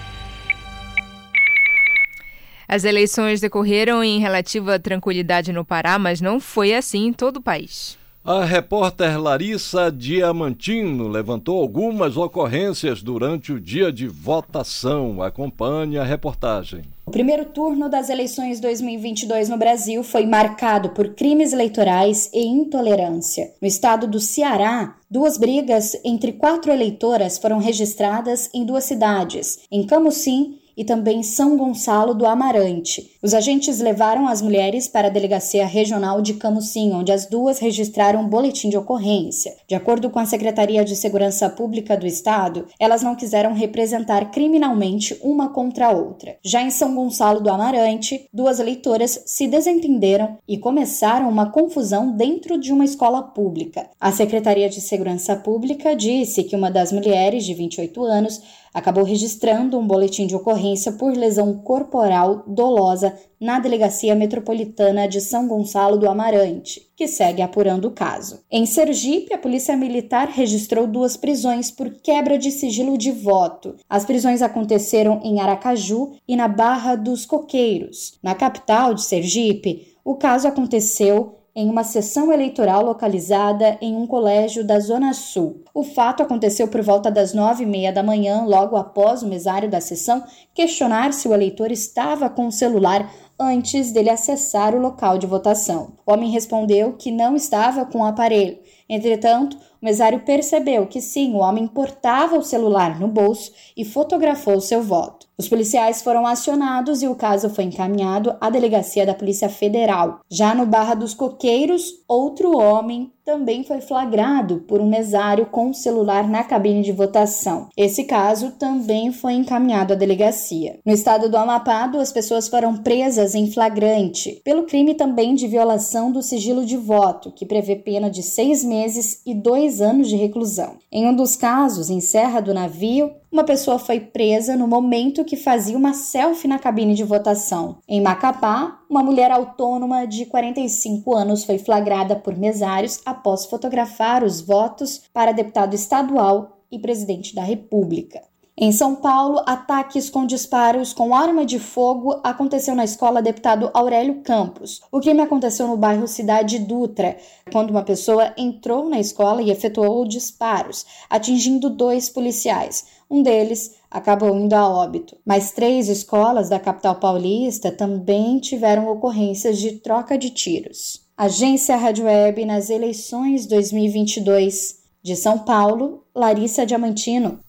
As 2.67 2.83
eleições 2.83 3.41
decorreram 3.41 4.03
em 4.03 4.19
relativa 4.19 4.79
tranquilidade 4.79 5.51
no 5.51 5.65
Pará, 5.65 5.99
mas 5.99 6.21
não 6.21 6.39
foi 6.39 6.73
assim 6.73 7.07
em 7.07 7.13
todo 7.13 7.37
o 7.37 7.41
país. 7.41 7.97
A 8.25 8.45
repórter 8.45 9.19
Larissa 9.19 9.91
Diamantino 9.91 11.09
levantou 11.09 11.59
algumas 11.59 12.15
ocorrências 12.15 13.03
durante 13.03 13.51
o 13.51 13.59
dia 13.59 13.91
de 13.91 14.07
votação. 14.07 15.21
Acompanhe 15.21 15.97
a 15.97 16.05
reportagem. 16.05 16.83
O 17.05 17.11
primeiro 17.11 17.43
turno 17.43 17.89
das 17.89 18.09
eleições 18.09 18.61
2022 18.61 19.49
no 19.49 19.57
Brasil 19.57 20.01
foi 20.05 20.25
marcado 20.25 20.91
por 20.91 21.09
crimes 21.09 21.51
eleitorais 21.51 22.29
e 22.33 22.45
intolerância. 22.45 23.51
No 23.61 23.67
estado 23.67 24.07
do 24.07 24.21
Ceará, 24.21 24.95
duas 25.11 25.37
brigas 25.37 25.91
entre 26.05 26.31
quatro 26.31 26.71
eleitoras 26.71 27.37
foram 27.37 27.57
registradas 27.57 28.49
em 28.53 28.65
duas 28.65 28.85
cidades, 28.85 29.59
em 29.69 29.85
Camusim 29.85 30.59
e 30.75 30.83
também 30.83 31.23
São 31.23 31.57
Gonçalo 31.57 32.13
do 32.13 32.25
Amarante. 32.25 33.11
Os 33.21 33.33
agentes 33.33 33.79
levaram 33.79 34.27
as 34.27 34.41
mulheres 34.41 34.87
para 34.87 35.07
a 35.07 35.11
delegacia 35.11 35.65
regional 35.65 36.21
de 36.21 36.35
Camusim, 36.35 36.91
onde 36.93 37.11
as 37.11 37.25
duas 37.25 37.59
registraram 37.59 38.21
um 38.21 38.27
boletim 38.27 38.69
de 38.69 38.77
ocorrência. 38.77 39.55
De 39.67 39.75
acordo 39.75 40.09
com 40.09 40.19
a 40.19 40.25
Secretaria 40.25 40.83
de 40.83 40.95
Segurança 40.95 41.49
Pública 41.49 41.95
do 41.95 42.07
Estado, 42.07 42.67
elas 42.79 43.01
não 43.01 43.15
quiseram 43.15 43.53
representar 43.53 44.31
criminalmente 44.31 45.17
uma 45.21 45.49
contra 45.49 45.87
a 45.87 45.91
outra. 45.91 46.37
Já 46.43 46.61
em 46.61 46.69
São 46.69 46.93
Gonçalo 46.93 47.39
do 47.39 47.49
Amarante, 47.49 48.27
duas 48.33 48.59
eleitoras 48.59 49.23
se 49.25 49.47
desentenderam 49.47 50.37
e 50.47 50.57
começaram 50.57 51.29
uma 51.29 51.51
confusão 51.51 52.11
dentro 52.15 52.59
de 52.59 52.71
uma 52.71 52.85
escola 52.85 53.21
pública. 53.21 53.89
A 53.99 54.11
Secretaria 54.11 54.69
de 54.69 54.81
Segurança 54.81 55.35
Pública 55.35 55.95
disse 55.95 56.43
que 56.43 56.55
uma 56.55 56.69
das 56.69 56.91
mulheres, 56.91 57.45
de 57.45 57.53
28 57.53 58.03
anos, 58.03 58.41
acabou 58.73 59.03
registrando 59.03 59.77
um 59.77 59.85
boletim 59.85 60.25
de 60.25 60.35
ocorrência 60.35 60.91
por 60.93 61.15
lesão 61.15 61.53
corporal 61.59 62.43
dolosa 62.47 63.13
na 63.39 63.59
Delegacia 63.59 64.15
Metropolitana 64.15 65.07
de 65.07 65.19
São 65.19 65.47
Gonçalo 65.47 65.97
do 65.97 66.09
Amarante, 66.09 66.89
que 66.95 67.07
segue 67.07 67.41
apurando 67.41 67.89
o 67.89 67.91
caso. 67.91 68.41
Em 68.49 68.65
Sergipe, 68.65 69.33
a 69.33 69.37
Polícia 69.37 69.75
Militar 69.75 70.29
registrou 70.29 70.87
duas 70.87 71.17
prisões 71.17 71.69
por 71.69 71.89
quebra 71.89 72.37
de 72.37 72.51
sigilo 72.51 72.97
de 72.97 73.11
voto. 73.11 73.75
As 73.89 74.05
prisões 74.05 74.41
aconteceram 74.41 75.19
em 75.23 75.41
Aracaju 75.41 76.13
e 76.27 76.35
na 76.35 76.47
Barra 76.47 76.95
dos 76.95 77.25
Coqueiros. 77.25 78.17
Na 78.23 78.33
capital 78.33 78.93
de 78.93 79.03
Sergipe, 79.03 79.93
o 80.05 80.15
caso 80.15 80.47
aconteceu 80.47 81.42
em 81.55 81.69
uma 81.69 81.83
sessão 81.83 82.31
eleitoral 82.33 82.83
localizada 82.83 83.77
em 83.79 83.95
um 83.95 84.07
colégio 84.07 84.65
da 84.65 84.79
Zona 84.79 85.13
Sul. 85.13 85.63
O 85.73 85.83
fato 85.83 86.23
aconteceu 86.23 86.67
por 86.67 86.81
volta 86.81 87.11
das 87.11 87.33
nove 87.33 87.63
e 87.63 87.67
meia 87.67 87.93
da 87.93 88.01
manhã, 88.01 88.43
logo 88.45 88.75
após 88.75 89.21
o 89.21 89.27
mesário 89.27 89.69
da 89.69 89.79
sessão 89.79 90.23
questionar 90.53 91.13
se 91.13 91.27
o 91.27 91.33
eleitor 91.33 91.71
estava 91.71 92.29
com 92.29 92.47
o 92.47 92.51
celular 92.51 93.11
antes 93.39 93.91
dele 93.91 94.09
acessar 94.09 94.73
o 94.75 94.79
local 94.79 95.17
de 95.17 95.27
votação. 95.27 95.93
O 96.05 96.11
homem 96.11 96.31
respondeu 96.31 96.93
que 96.93 97.11
não 97.11 97.35
estava 97.35 97.85
com 97.85 97.99
o 97.99 98.05
aparelho. 98.05 98.57
Entretanto, 98.89 99.55
o 99.81 99.85
mesário 99.85 100.19
percebeu 100.21 100.87
que 100.87 100.99
sim, 100.99 101.33
o 101.33 101.37
homem 101.37 101.67
portava 101.67 102.37
o 102.37 102.43
celular 102.43 102.99
no 102.99 103.07
bolso 103.07 103.51
e 103.77 103.85
fotografou 103.85 104.59
seu 104.59 104.83
voto. 104.83 105.27
Os 105.37 105.47
policiais 105.47 106.01
foram 106.01 106.27
acionados 106.27 107.01
e 107.01 107.07
o 107.07 107.15
caso 107.15 107.49
foi 107.49 107.63
encaminhado 107.63 108.35
à 108.41 108.49
delegacia 108.49 109.05
da 109.05 109.13
Polícia 109.13 109.49
Federal. 109.49 110.19
Já 110.29 110.53
no 110.53 110.65
Barra 110.65 110.95
dos 110.95 111.13
Coqueiros, 111.13 112.03
outro 112.07 112.57
homem 112.57 113.12
também 113.25 113.63
foi 113.63 113.81
flagrado 113.81 114.63
por 114.67 114.81
um 114.81 114.87
mesário 114.87 115.45
com 115.45 115.69
o 115.69 115.73
celular 115.73 116.27
na 116.27 116.43
cabine 116.43 116.81
de 116.81 116.91
votação. 116.91 117.69
Esse 117.75 118.03
caso 118.03 118.51
também 118.51 119.11
foi 119.11 119.33
encaminhado 119.33 119.93
à 119.93 119.95
delegacia. 119.95 120.79
No 120.85 120.91
estado 120.93 121.29
do 121.29 121.37
Amapá, 121.37 121.87
duas 121.87 122.11
pessoas 122.11 122.47
foram 122.47 122.77
presas 122.77 123.35
em 123.35 123.51
flagrante 123.51 124.41
pelo 124.43 124.63
crime 124.63 124.93
também 124.93 125.35
de 125.35 125.47
violação 125.47 126.11
do 126.11 126.21
sigilo 126.21 126.65
de 126.65 126.77
voto, 126.77 127.31
que 127.31 127.45
prevê 127.45 127.75
pena 127.75 128.09
de 128.09 128.21
seis 128.21 128.63
meses 128.63 129.21
e 129.25 129.33
dois 129.33 129.81
anos 129.81 130.09
de 130.09 130.15
reclusão. 130.15 130.77
Em 130.91 131.07
um 131.07 131.15
dos 131.15 131.35
casos, 131.35 131.89
em 131.89 131.99
Serra 131.99 132.41
do 132.41 132.53
Navio, 132.53 133.11
uma 133.33 133.43
pessoa 133.43 133.79
foi 133.79 133.99
presa 133.99 134.55
no 134.55 134.67
momento 134.67 135.25
que 135.25 135.35
fazia 135.35 135.75
uma 135.75 135.91
selfie 135.91 136.47
na 136.47 136.59
cabine 136.59 136.93
de 136.93 137.03
votação. 137.03 137.77
Em 137.87 137.99
Macapá, 137.99 138.79
uma 138.87 139.01
mulher 139.01 139.31
autônoma 139.31 140.05
de 140.05 140.27
45 140.27 141.15
anos 141.15 141.43
foi 141.43 141.57
flagrada 141.57 142.15
por 142.15 142.37
mesários 142.37 143.01
após 143.03 143.47
fotografar 143.47 144.23
os 144.23 144.39
votos 144.39 145.01
para 145.11 145.31
deputado 145.31 145.73
estadual 145.73 146.59
e 146.71 146.77
presidente 146.77 147.33
da 147.33 147.41
República. 147.41 148.21
Em 148.55 148.71
São 148.71 148.95
Paulo, 148.95 149.41
ataques 149.47 150.11
com 150.11 150.27
disparos 150.27 150.93
com 150.93 151.15
arma 151.15 151.43
de 151.43 151.57
fogo 151.57 152.19
aconteceu 152.23 152.75
na 152.75 152.83
escola 152.83 153.19
deputado 153.19 153.71
Aurélio 153.73 154.21
Campos. 154.21 154.79
O 154.91 154.99
crime 154.99 155.21
aconteceu 155.21 155.67
no 155.67 155.75
bairro 155.75 156.07
Cidade 156.07 156.59
Dutra, 156.59 157.17
quando 157.51 157.71
uma 157.71 157.81
pessoa 157.81 158.31
entrou 158.37 158.87
na 158.87 158.99
escola 158.99 159.41
e 159.41 159.49
efetuou 159.49 160.07
disparos, 160.07 160.85
atingindo 161.09 161.67
dois 161.67 162.09
policiais. 162.09 162.85
Um 163.13 163.21
deles 163.21 163.75
acabou 163.91 164.35
indo 164.35 164.55
a 164.55 164.67
óbito. 164.67 165.15
Mas 165.23 165.51
três 165.51 165.87
escolas 165.87 166.49
da 166.49 166.59
capital 166.59 166.95
paulista 166.95 167.71
também 167.71 168.39
tiveram 168.39 168.91
ocorrências 168.91 169.59
de 169.59 169.73
troca 169.73 170.17
de 170.17 170.31
tiros. 170.31 171.05
Agência 171.15 171.77
Rádio 171.77 172.05
Web 172.05 172.43
nas 172.43 172.71
eleições 172.71 173.45
2022 173.45 174.79
de 175.03 175.15
São 175.15 175.37
Paulo, 175.37 176.07
Larissa 176.15 176.65
Diamantino. 176.65 177.39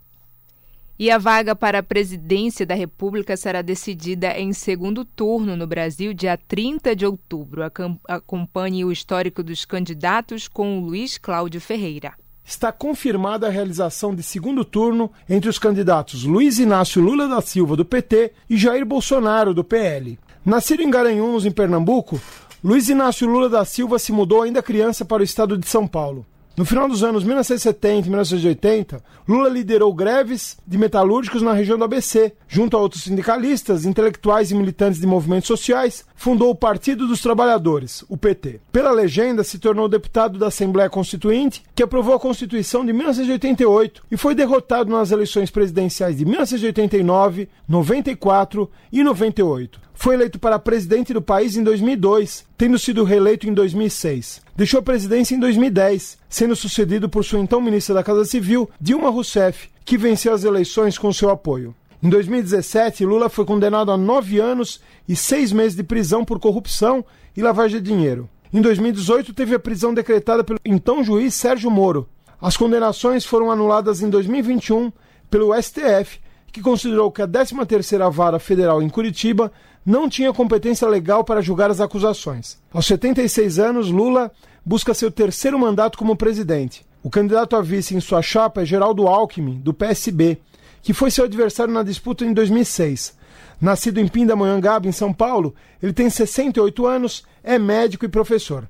E 0.98 1.10
a 1.10 1.16
vaga 1.16 1.56
para 1.56 1.78
a 1.78 1.82
presidência 1.82 2.66
da 2.66 2.74
República 2.74 3.34
será 3.34 3.62
decidida 3.62 4.38
em 4.38 4.52
segundo 4.52 5.02
turno 5.02 5.56
no 5.56 5.66
Brasil, 5.66 6.12
dia 6.12 6.36
30 6.36 6.94
de 6.94 7.06
outubro. 7.06 7.62
Acompanhe 8.06 8.84
o 8.84 8.92
histórico 8.92 9.42
dos 9.42 9.64
candidatos 9.64 10.46
com 10.46 10.78
o 10.78 10.82
Luiz 10.82 11.16
Cláudio 11.16 11.58
Ferreira. 11.58 12.12
Está 12.44 12.70
confirmada 12.70 13.46
a 13.46 13.50
realização 13.50 14.14
de 14.14 14.22
segundo 14.22 14.64
turno 14.64 15.10
entre 15.28 15.48
os 15.48 15.58
candidatos 15.58 16.24
Luiz 16.24 16.58
Inácio 16.58 17.00
Lula 17.00 17.26
da 17.26 17.40
Silva, 17.40 17.74
do 17.74 17.84
PT, 17.84 18.32
e 18.50 18.56
Jair 18.56 18.84
Bolsonaro, 18.84 19.54
do 19.54 19.64
PL. 19.64 20.18
Nascido 20.44 20.82
em 20.82 20.90
Garanhuns, 20.90 21.46
em 21.46 21.50
Pernambuco, 21.50 22.20
Luiz 22.62 22.88
Inácio 22.90 23.26
Lula 23.26 23.48
da 23.48 23.64
Silva 23.64 23.98
se 23.98 24.12
mudou 24.12 24.42
ainda 24.42 24.62
criança 24.62 25.04
para 25.04 25.22
o 25.22 25.24
estado 25.24 25.56
de 25.56 25.66
São 25.66 25.86
Paulo. 25.86 26.26
No 26.56 26.64
final 26.64 26.88
dos 26.88 27.02
anos 27.02 27.24
1970 27.24 28.06
e 28.06 28.10
1980, 28.10 29.02
Lula 29.28 29.48
liderou 29.48 29.92
greves 29.92 30.56
de 30.64 30.78
metalúrgicos 30.78 31.42
na 31.42 31.52
região 31.52 31.76
do 31.76 31.82
ABC. 31.82 32.32
Junto 32.46 32.76
a 32.76 32.80
outros 32.80 33.02
sindicalistas, 33.02 33.84
intelectuais 33.84 34.52
e 34.52 34.54
militantes 34.54 35.00
de 35.00 35.06
movimentos 35.06 35.48
sociais, 35.48 36.04
fundou 36.14 36.50
o 36.50 36.54
Partido 36.54 37.08
dos 37.08 37.20
Trabalhadores, 37.20 38.04
o 38.08 38.16
PT. 38.16 38.60
Pela 38.70 38.92
legenda, 38.92 39.42
se 39.42 39.58
tornou 39.58 39.88
deputado 39.88 40.38
da 40.38 40.46
Assembleia 40.46 40.88
Constituinte, 40.88 41.64
que 41.74 41.82
aprovou 41.82 42.14
a 42.14 42.20
Constituição 42.20 42.86
de 42.86 42.92
1988 42.92 44.02
e 44.08 44.16
foi 44.16 44.32
derrotado 44.32 44.92
nas 44.92 45.10
eleições 45.10 45.50
presidenciais 45.50 46.18
de 46.18 46.24
1989, 46.24 47.48
94 47.68 48.70
e 48.92 49.02
98. 49.02 49.80
Foi 49.94 50.14
eleito 50.14 50.38
para 50.38 50.58
presidente 50.58 51.14
do 51.14 51.22
país 51.22 51.56
em 51.56 51.62
2002, 51.62 52.44
tendo 52.58 52.78
sido 52.78 53.04
reeleito 53.04 53.48
em 53.48 53.54
2006. 53.54 54.42
Deixou 54.56 54.80
a 54.80 54.82
presidência 54.82 55.34
em 55.34 55.38
2010, 55.38 56.18
sendo 56.28 56.56
sucedido 56.56 57.08
por 57.08 57.24
sua 57.24 57.38
então 57.38 57.60
ministra 57.60 57.94
da 57.94 58.02
Casa 58.02 58.24
Civil, 58.24 58.68
Dilma 58.80 59.08
Rousseff, 59.08 59.70
que 59.84 59.96
venceu 59.96 60.34
as 60.34 60.44
eleições 60.44 60.98
com 60.98 61.12
seu 61.12 61.30
apoio. 61.30 61.74
Em 62.02 62.08
2017, 62.10 63.06
Lula 63.06 63.30
foi 63.30 63.46
condenado 63.46 63.90
a 63.90 63.96
nove 63.96 64.38
anos 64.38 64.80
e 65.08 65.16
seis 65.16 65.52
meses 65.52 65.74
de 65.74 65.82
prisão 65.82 66.24
por 66.24 66.38
corrupção 66.38 67.02
e 67.34 67.40
lavagem 67.40 67.80
de 67.80 67.88
dinheiro. 67.88 68.28
Em 68.52 68.60
2018, 68.60 69.32
teve 69.32 69.54
a 69.54 69.58
prisão 69.58 69.94
decretada 69.94 70.44
pelo 70.44 70.58
então 70.64 71.02
juiz 71.02 71.34
Sérgio 71.34 71.70
Moro. 71.70 72.06
As 72.40 72.56
condenações 72.56 73.24
foram 73.24 73.50
anuladas 73.50 74.02
em 74.02 74.10
2021 74.10 74.92
pelo 75.30 75.54
STF, 75.60 76.20
que 76.52 76.60
considerou 76.60 77.10
que 77.10 77.22
a 77.22 77.26
13ª 77.26 78.10
Vara 78.12 78.38
Federal 78.38 78.82
em 78.82 78.88
Curitiba 78.88 79.50
não 79.84 80.08
tinha 80.08 80.32
competência 80.32 80.88
legal 80.88 81.24
para 81.24 81.42
julgar 81.42 81.70
as 81.70 81.80
acusações. 81.80 82.58
Aos 82.72 82.86
76 82.86 83.58
anos, 83.58 83.90
Lula 83.90 84.32
busca 84.64 84.94
seu 84.94 85.10
terceiro 85.10 85.58
mandato 85.58 85.98
como 85.98 86.16
presidente. 86.16 86.86
O 87.02 87.10
candidato 87.10 87.54
a 87.54 87.60
vice 87.60 87.94
em 87.94 88.00
sua 88.00 88.22
chapa 88.22 88.62
é 88.62 88.64
Geraldo 88.64 89.06
Alckmin, 89.06 89.60
do 89.60 89.74
PSB, 89.74 90.38
que 90.82 90.94
foi 90.94 91.10
seu 91.10 91.26
adversário 91.26 91.72
na 91.72 91.82
disputa 91.82 92.24
em 92.24 92.32
2006. 92.32 93.14
Nascido 93.60 94.00
em 94.00 94.08
Pindamonhangaba, 94.08 94.88
em 94.88 94.92
São 94.92 95.12
Paulo, 95.12 95.54
ele 95.82 95.92
tem 95.92 96.08
68 96.08 96.86
anos, 96.86 97.24
é 97.42 97.58
médico 97.58 98.04
e 98.04 98.08
professor. 98.08 98.66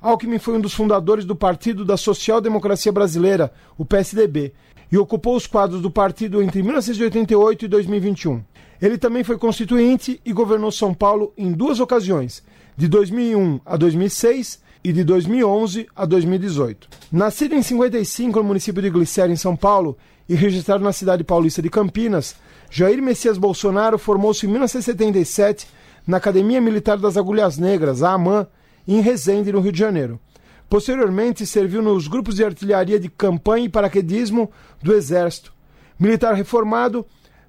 Alckmin 0.00 0.38
foi 0.38 0.54
um 0.54 0.60
dos 0.60 0.74
fundadores 0.74 1.24
do 1.24 1.34
Partido 1.34 1.84
da 1.84 1.96
Social 1.96 2.40
Democracia 2.40 2.92
Brasileira, 2.92 3.52
o 3.76 3.84
PSDB, 3.84 4.52
e 4.90 4.98
ocupou 4.98 5.36
os 5.36 5.46
quadros 5.46 5.82
do 5.82 5.90
partido 5.90 6.42
entre 6.42 6.62
1988 6.62 7.64
e 7.64 7.68
2021. 7.68 8.42
Ele 8.80 8.96
também 8.96 9.24
foi 9.24 9.36
constituinte 9.36 10.20
e 10.24 10.32
governou 10.32 10.70
São 10.70 10.94
Paulo 10.94 11.32
em 11.36 11.52
duas 11.52 11.80
ocasiões, 11.80 12.42
de 12.76 12.88
2001 12.88 13.60
a 13.66 13.76
2006 13.76 14.60
e 14.84 14.92
de 14.92 15.02
2011 15.04 15.88
a 15.94 16.04
2018. 16.04 16.88
Nascido 17.10 17.54
em 17.54 17.62
55 17.62 18.38
no 18.38 18.44
município 18.44 18.80
de 18.80 18.90
Glicério, 18.90 19.32
em 19.32 19.36
São 19.36 19.56
Paulo, 19.56 19.96
e 20.28 20.34
registrado 20.34 20.84
na 20.84 20.92
cidade 20.92 21.24
paulista 21.24 21.62
de 21.62 21.70
Campinas, 21.70 22.36
Jair 22.70 23.02
Messias 23.02 23.38
Bolsonaro 23.38 23.98
formou-se 23.98 24.46
em 24.46 24.50
1977 24.50 25.66
na 26.06 26.18
Academia 26.18 26.60
Militar 26.60 26.98
das 26.98 27.16
Agulhas 27.16 27.58
Negras, 27.58 28.02
a 28.02 28.12
AMAN, 28.12 28.46
em 28.86 29.00
Resende, 29.00 29.52
no 29.52 29.60
Rio 29.60 29.72
de 29.72 29.78
Janeiro. 29.78 30.20
Posteriormente, 30.68 31.46
serviu 31.46 31.80
nos 31.80 32.06
grupos 32.08 32.36
de 32.36 32.44
artilharia 32.44 33.00
de 33.00 33.08
campanha 33.08 33.64
e 33.64 33.70
paraquedismo 33.70 34.50
do 34.82 34.92
Exército. 34.92 35.52
Militar 35.98 36.34
reformado, 36.34 37.06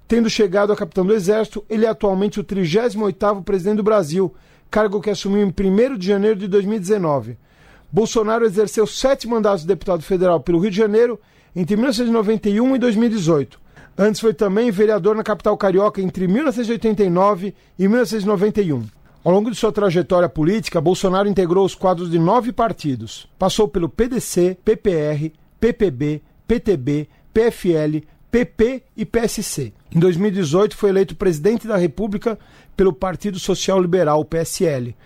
tendo 0.08 0.30
chegado 0.30 0.72
a 0.72 0.76
capitão 0.76 1.04
do 1.04 1.14
Exército, 1.14 1.64
ele 1.68 1.84
é 1.84 1.88
atualmente 1.88 2.40
o 2.40 2.44
38º 2.44 3.44
presidente 3.44 3.76
do 3.76 3.82
Brasil, 3.82 4.34
cargo 4.70 5.00
que 5.00 5.10
assumiu 5.10 5.46
em 5.46 5.50
1 5.50 5.98
de 5.98 6.06
janeiro 6.06 6.36
de 6.36 6.48
2019. 6.48 7.36
Bolsonaro 7.92 8.44
exerceu 8.44 8.86
sete 8.86 9.28
mandatos 9.28 9.62
de 9.62 9.68
deputado 9.68 10.02
federal 10.02 10.40
pelo 10.40 10.60
Rio 10.60 10.70
de 10.70 10.76
Janeiro 10.76 11.20
entre 11.54 11.76
1991 11.76 12.76
e 12.76 12.78
2018. 12.78 13.60
Antes 13.98 14.20
foi 14.20 14.32
também 14.32 14.70
vereador 14.70 15.14
na 15.14 15.22
capital 15.22 15.56
carioca 15.58 16.00
entre 16.00 16.26
1989 16.26 17.54
e 17.78 17.88
1991. 17.88 18.99
Ao 19.22 19.30
longo 19.30 19.50
de 19.50 19.56
sua 19.56 19.70
trajetória 19.70 20.30
política, 20.30 20.80
Bolsonaro 20.80 21.28
integrou 21.28 21.66
os 21.66 21.74
quadros 21.74 22.10
de 22.10 22.18
nove 22.18 22.52
partidos. 22.52 23.28
Passou 23.38 23.68
pelo 23.68 23.86
PDC, 23.86 24.56
PPR, 24.64 25.30
PPB, 25.60 26.22
PTB, 26.48 27.06
PFL, 27.34 27.98
PP 28.30 28.82
e 28.96 29.04
PSC. 29.04 29.74
Em 29.94 30.00
2018, 30.00 30.74
foi 30.74 30.88
eleito 30.88 31.14
presidente 31.14 31.68
da 31.68 31.76
República 31.76 32.38
pelo 32.74 32.94
Partido 32.94 33.38
Social 33.38 33.78
Liberal, 33.78 34.24
PSL. 34.24 34.96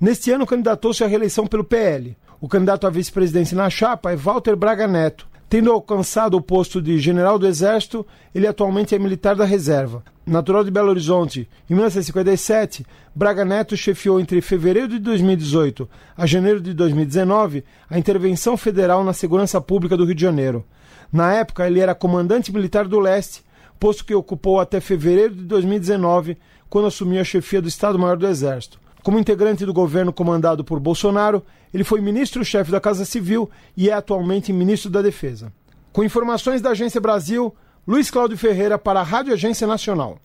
Neste 0.00 0.30
ano, 0.30 0.46
candidatou-se 0.46 1.02
à 1.02 1.08
reeleição 1.08 1.44
pelo 1.44 1.64
PL. 1.64 2.16
O 2.40 2.48
candidato 2.48 2.86
à 2.86 2.90
vice-presidência 2.90 3.56
na 3.56 3.68
chapa 3.68 4.12
é 4.12 4.16
Walter 4.16 4.54
Braga 4.54 4.86
Neto. 4.86 5.26
Tendo 5.48 5.70
alcançado 5.70 6.36
o 6.36 6.40
posto 6.40 6.82
de 6.82 6.98
general 6.98 7.38
do 7.38 7.46
Exército, 7.46 8.04
ele 8.34 8.48
atualmente 8.48 8.96
é 8.96 8.98
militar 8.98 9.36
da 9.36 9.44
reserva. 9.44 10.02
Natural 10.26 10.64
de 10.64 10.72
Belo 10.72 10.88
Horizonte, 10.88 11.48
em 11.70 11.74
1957, 11.74 12.84
Braga 13.14 13.44
Neto 13.44 13.76
chefiou 13.76 14.18
entre 14.18 14.40
fevereiro 14.40 14.88
de 14.88 14.98
2018 14.98 15.88
a 16.16 16.26
janeiro 16.26 16.60
de 16.60 16.74
2019 16.74 17.64
a 17.88 17.96
intervenção 17.96 18.56
federal 18.56 19.04
na 19.04 19.12
segurança 19.12 19.60
pública 19.60 19.96
do 19.96 20.04
Rio 20.04 20.16
de 20.16 20.22
Janeiro. 20.22 20.64
Na 21.12 21.32
época, 21.32 21.64
ele 21.64 21.78
era 21.78 21.94
comandante 21.94 22.52
militar 22.52 22.88
do 22.88 22.98
leste, 22.98 23.44
posto 23.78 24.04
que 24.04 24.16
ocupou 24.16 24.58
até 24.58 24.80
fevereiro 24.80 25.32
de 25.36 25.44
2019, 25.44 26.36
quando 26.68 26.88
assumiu 26.88 27.20
a 27.20 27.24
chefia 27.24 27.62
do 27.62 27.68
Estado-Maior 27.68 28.16
do 28.16 28.26
Exército. 28.26 28.80
Como 29.06 29.20
integrante 29.20 29.64
do 29.64 29.72
governo 29.72 30.12
comandado 30.12 30.64
por 30.64 30.80
Bolsonaro, 30.80 31.40
ele 31.72 31.84
foi 31.84 32.00
ministro-chefe 32.00 32.72
da 32.72 32.80
Casa 32.80 33.04
Civil 33.04 33.48
e 33.76 33.88
é 33.88 33.92
atualmente 33.92 34.52
ministro 34.52 34.90
da 34.90 35.00
Defesa. 35.00 35.52
Com 35.92 36.02
informações 36.02 36.60
da 36.60 36.70
Agência 36.70 37.00
Brasil, 37.00 37.54
Luiz 37.86 38.10
Cláudio 38.10 38.36
Ferreira 38.36 38.76
para 38.76 38.98
a 38.98 39.04
Rádio 39.04 39.32
Agência 39.32 39.64
Nacional. 39.64 40.18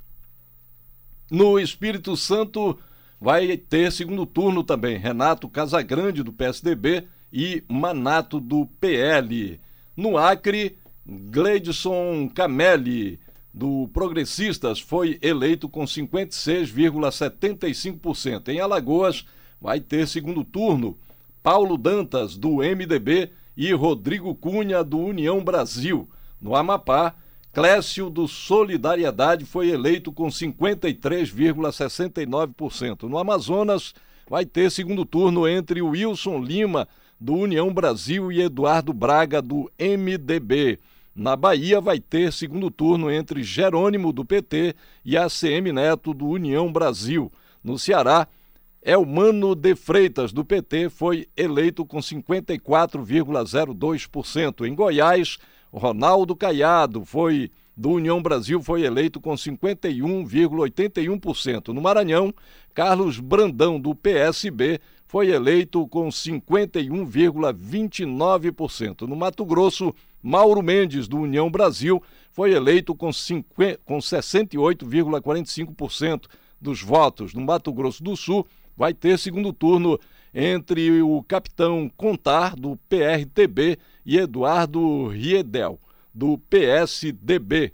No 1.30 1.60
Espírito 1.60 2.16
Santo, 2.16 2.80
vai 3.20 3.58
ter 3.58 3.92
segundo 3.92 4.26
turno 4.26 4.64
também 4.64 4.98
Renato 4.98 5.50
Casagrande, 5.50 6.24
do 6.24 6.32
PSDB, 6.32 7.06
e 7.32 7.64
Manato, 7.68 8.40
do 8.40 8.66
PL. 8.80 9.60
No 9.96 10.18
Acre, 10.18 10.76
Gleidson 11.06 12.28
Camelli, 12.34 13.20
do 13.54 13.88
Progressistas, 13.90 14.80
foi 14.80 15.20
eleito 15.22 15.68
com 15.68 15.84
56,75%. 15.84 18.48
Em 18.48 18.62
Alagoas, 18.62 19.26
vai 19.60 19.82
ter 19.82 20.08
segundo 20.08 20.46
turno 20.46 20.98
Paulo 21.44 21.78
Dantas, 21.78 22.38
do 22.38 22.58
MDB, 22.58 23.32
e 23.60 23.72
Rodrigo 23.74 24.34
Cunha, 24.34 24.84
do 24.86 24.98
União 24.98 25.44
Brasil. 25.44 26.08
No 26.42 26.56
Amapá, 26.56 27.14
Clécio 27.52 28.10
do 28.10 28.26
Solidariedade 28.26 29.44
foi 29.44 29.70
eleito 29.70 30.14
com 30.14 30.28
53,69%. 30.28 33.04
No 33.04 33.18
Amazonas, 33.18 33.94
vai 34.30 34.46
ter 34.46 34.72
segundo 34.72 35.04
turno 35.04 35.46
entre 35.46 35.82
Wilson 35.82 36.42
Lima, 36.42 36.88
do 37.20 37.34
União 37.34 37.74
Brasil, 37.74 38.32
e 38.32 38.42
Eduardo 38.42 38.94
Braga, 38.94 39.42
do 39.42 39.70
MDB. 39.78 40.80
Na 41.14 41.36
Bahia, 41.36 41.82
vai 41.82 42.00
ter 42.00 42.32
segundo 42.32 42.72
turno 42.72 43.12
entre 43.12 43.44
Jerônimo, 43.44 44.14
do 44.14 44.24
PT, 44.24 44.74
e 45.04 45.18
ACM 45.18 45.74
Neto, 45.74 46.14
do 46.14 46.28
União 46.28 46.72
Brasil. 46.72 47.30
No 47.62 47.78
Ceará, 47.78 48.26
Elmano 48.82 49.56
de 49.56 49.76
Freitas, 49.76 50.32
do 50.32 50.46
PT, 50.46 50.90
foi 50.90 51.28
eleito 51.36 51.86
com 51.86 52.00
54,02%. 52.00 54.66
Em 54.66 54.74
Goiás, 54.74 55.38
Ronaldo 55.72 56.36
Caiado 56.36 57.06
foi 57.06 57.52
do 57.80 57.90
União 57.92 58.22
Brasil 58.22 58.62
foi 58.62 58.84
eleito 58.84 59.22
com 59.22 59.36
51,81%. 59.36 61.70
No 61.70 61.80
Maranhão, 61.82 62.34
Carlos 62.74 63.22
Brandão 63.22 63.80
do 63.80 63.96
PSB 63.96 64.82
foi 65.08 65.30
eleito 65.30 65.88
com 65.88 66.10
51,29%. 66.10 69.08
No 69.08 69.16
Mato 69.16 69.46
Grosso, 69.46 69.96
Mauro 70.22 70.62
Mendes 70.62 71.08
do 71.08 71.20
União 71.20 71.50
Brasil 71.50 72.04
foi 72.34 72.52
eleito 72.52 72.94
com, 72.94 73.12
com 73.86 73.98
68,45% 73.98 76.24
dos 76.60 76.82
votos. 76.82 77.34
No 77.34 77.40
Mato 77.40 77.72
Grosso 77.72 78.04
do 78.04 78.18
Sul, 78.18 78.46
vai 78.80 78.94
ter 78.94 79.20
segundo 79.20 79.52
turno 79.52 80.00
entre 80.34 81.02
o 81.02 81.22
capitão 81.22 81.92
Contar, 81.98 82.56
do 82.56 82.78
PRTB, 82.88 83.78
e 84.06 84.18
Eduardo 84.18 85.08
Riedel, 85.08 85.78
do 86.14 86.38
PSDB. 86.38 87.74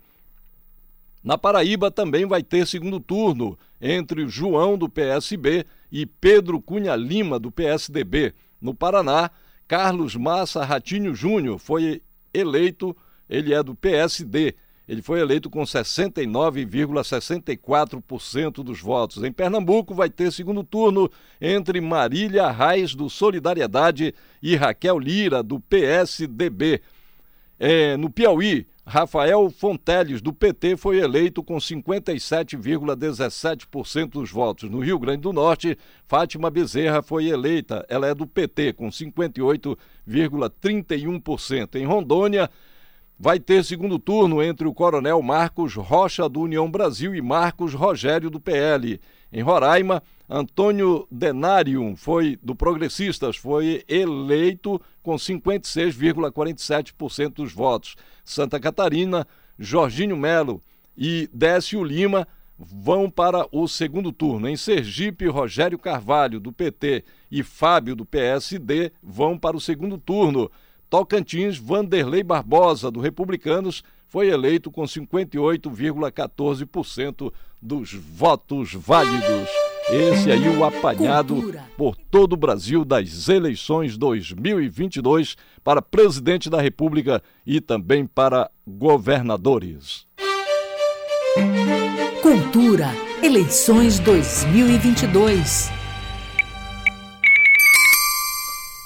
Na 1.24 1.38
Paraíba 1.38 1.92
também 1.92 2.26
vai 2.26 2.42
ter 2.42 2.66
segundo 2.66 3.00
turno 3.00 3.56
entre 3.80 4.28
João, 4.28 4.76
do 4.76 4.90
PSB, 4.90 5.68
e 5.92 6.08
Pedro 6.08 6.60
Cunha 6.60 6.96
Lima, 6.96 7.38
do 7.38 7.52
PSDB. 7.52 8.34
No 8.60 8.74
Paraná, 8.74 9.30
Carlos 9.68 10.16
Massa 10.16 10.66
Ratinho 10.66 11.14
Júnior 11.14 11.60
foi 11.60 12.02
eleito, 12.34 12.98
ele 13.30 13.54
é 13.54 13.62
do 13.62 13.76
PSD. 13.76 14.56
Ele 14.88 15.02
foi 15.02 15.20
eleito 15.20 15.50
com 15.50 15.64
69,64% 15.64 18.64
dos 18.64 18.80
votos. 18.80 19.24
Em 19.24 19.32
Pernambuco, 19.32 19.96
vai 19.96 20.08
ter 20.10 20.32
segundo 20.32 20.64
turno 20.64 21.10
entre 21.42 21.82
Marília 21.82 22.52
Reis, 22.52 22.94
do 22.94 23.10
Solidariedade, 23.10 24.14
e 24.42 24.56
Raquel 24.56 25.00
Lira, 25.00 25.42
do 25.42 25.60
PSDB. 25.60 26.82
É, 27.58 27.96
no 27.98 28.10
Piauí, 28.10 28.68
Rafael 28.86 29.50
Fonteles, 29.50 30.22
do 30.22 30.32
PT, 30.32 30.78
foi 30.78 31.00
eleito 31.00 31.42
com 31.42 31.56
57,17% 31.56 34.10
dos 34.10 34.30
votos. 34.30 34.70
No 34.70 34.78
Rio 34.80 35.00
Grande 35.00 35.22
do 35.22 35.34
Norte, 35.34 35.76
Fátima 36.06 36.52
Bezerra 36.52 37.02
foi 37.02 37.26
eleita. 37.26 37.84
Ela 37.90 38.06
é 38.08 38.14
do 38.14 38.28
PT, 38.28 38.74
com 38.74 38.90
58,31%. 38.90 41.78
Em 41.78 41.86
Rondônia, 41.86 42.48
vai 43.18 43.40
ter 43.40 43.64
segundo 43.64 43.98
turno 43.98 44.44
entre 44.44 44.68
o 44.68 44.74
coronel 44.74 45.22
Marcos 45.22 45.76
Rocha 45.76 46.28
do 46.28 46.42
União 46.42 46.70
Brasil 46.70 47.16
e 47.16 47.22
Marcos 47.22 47.74
Rogério 47.74 48.30
do 48.30 48.38
PL. 48.40 49.00
Em 49.32 49.42
Roraima, 49.42 50.04
Antônio 50.30 51.08
Denarium 51.10 51.96
foi 51.96 52.38
do 52.42 52.54
Progressistas, 52.56 53.38
foi 53.38 53.84
eleito 53.88 54.82
com 55.02 55.16
56,47% 55.16 57.34
dos 57.34 57.54
votos. 57.54 57.96
Santa 58.24 58.60
Catarina, 58.60 59.26
Jorginho 59.58 60.18
Melo 60.18 60.62
e 60.98 61.30
Décio 61.34 61.84
Lima 61.84 62.28
vão 62.58 63.10
para 63.10 63.48
o 63.52 63.68
segundo 63.68 64.12
turno. 64.12 64.48
Em 64.48 64.56
Sergipe, 64.56 65.28
Rogério 65.28 65.78
Carvalho, 65.78 66.40
do 66.40 66.52
PT, 66.52 67.04
e 67.30 67.44
Fábio, 67.44 67.96
do 67.96 68.06
PSD, 68.06 68.92
vão 69.04 69.38
para 69.38 69.58
o 69.58 69.62
segundo 69.62 69.98
turno. 69.98 70.50
Tocantins, 70.90 71.58
Vanderlei 71.58 72.24
Barbosa, 72.24 72.90
do 72.90 73.00
Republicanos, 73.00 73.84
foi 74.08 74.30
eleito 74.30 74.72
com 74.72 74.82
58,14% 74.84 77.32
dos 77.62 77.94
votos 77.94 78.74
válidos. 78.74 79.48
Esse 79.90 80.32
aí 80.32 80.50
o 80.50 80.64
apanhado 80.64 81.36
Cultura. 81.36 81.64
por 81.78 81.96
todo 81.96 82.34
o 82.34 82.38
Brasil 82.38 82.84
das 82.84 83.30
eleições 83.30 83.96
2022 83.98 85.38
para 85.64 85.82
presidente 85.82 86.50
da 86.50 86.60
República 86.60 87.22
e 87.46 87.62
também 87.62 88.08
para 88.08 88.50
governadores. 88.66 90.08
Cultura. 92.22 92.88
Eleições 93.22 94.00
2022. 94.00 95.85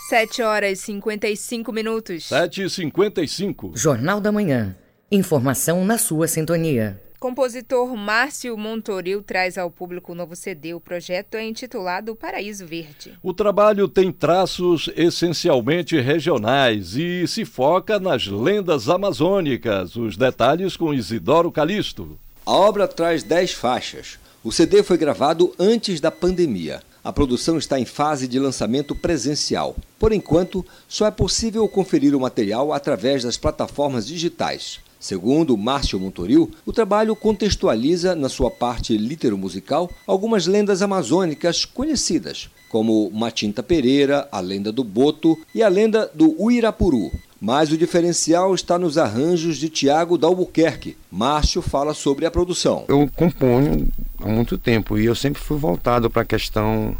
7 0.09 0.41
horas 0.41 0.79
e 0.79 0.81
55 0.85 1.71
minutos. 1.71 2.23
7h55. 2.23 3.77
Jornal 3.77 4.19
da 4.19 4.31
Manhã. 4.31 4.75
Informação 5.11 5.85
na 5.85 5.99
sua 5.99 6.27
sintonia. 6.27 6.99
Compositor 7.19 7.95
Márcio 7.95 8.57
Montoril 8.57 9.21
traz 9.21 9.55
ao 9.55 9.69
público 9.69 10.13
o 10.13 10.15
novo 10.15 10.35
CD. 10.35 10.73
O 10.73 10.79
projeto 10.79 11.35
é 11.35 11.45
intitulado 11.45 12.15
Paraíso 12.15 12.65
Verde. 12.65 13.13
O 13.21 13.35
trabalho 13.35 13.87
tem 13.87 14.11
traços 14.11 14.89
essencialmente 14.95 16.01
regionais 16.01 16.95
e 16.95 17.27
se 17.27 17.45
foca 17.45 17.99
nas 17.99 18.25
lendas 18.25 18.89
amazônicas. 18.89 19.95
Os 19.95 20.17
detalhes 20.17 20.75
com 20.75 20.91
Isidoro 20.91 21.51
Calixto. 21.51 22.17
A 22.43 22.53
obra 22.53 22.87
traz 22.87 23.21
10 23.21 23.53
faixas. 23.53 24.17
O 24.43 24.51
CD 24.51 24.81
foi 24.81 24.97
gravado 24.97 25.53
antes 25.59 26.01
da 26.01 26.09
pandemia. 26.09 26.81
A 27.03 27.13
produção 27.13 27.57
está 27.57 27.79
em 27.79 27.85
fase 27.85 28.27
de 28.27 28.37
lançamento 28.37 28.93
presencial. 28.93 29.75
Por 29.97 30.11
enquanto, 30.11 30.65
só 30.87 31.05
é 31.07 31.11
possível 31.11 31.67
conferir 31.67 32.13
o 32.13 32.19
material 32.19 32.73
através 32.73 33.23
das 33.23 33.37
plataformas 33.37 34.05
digitais. 34.05 34.79
Segundo 34.99 35.55
Márcio 35.55 35.97
Montoril, 35.97 36.51
o 36.65 36.73
trabalho 36.73 37.15
contextualiza, 37.15 38.15
na 38.15 38.27
sua 38.27 38.51
parte 38.51 38.97
litero-musical, 38.97 39.89
algumas 40.05 40.45
lendas 40.45 40.81
amazônicas 40.81 41.63
conhecidas, 41.63 42.49
como 42.67 43.09
Matinta 43.09 43.63
Pereira, 43.63 44.27
a 44.29 44.41
lenda 44.41 44.73
do 44.73 44.83
Boto 44.83 45.37
e 45.55 45.63
a 45.63 45.69
lenda 45.69 46.11
do 46.13 46.35
Uirapuru. 46.37 47.11
Mas 47.41 47.71
o 47.71 47.77
diferencial 47.77 48.53
está 48.53 48.77
nos 48.77 48.97
arranjos 48.97 49.57
de 49.57 49.69
Tiago 49.69 50.17
Dalbuquerque. 50.17 50.97
Márcio 51.09 51.61
fala 51.61 51.93
sobre 51.93 52.25
a 52.25 52.31
produção. 52.31 52.83
Eu 52.87 53.09
componho 53.15 53.87
há 54.21 54.27
muito 54.27 54.57
tempo 54.57 54.97
e 54.97 55.05
eu 55.05 55.15
sempre 55.15 55.41
fui 55.41 55.57
voltado 55.57 56.09
para 56.09 56.23
a 56.23 56.25
questão, 56.25 56.95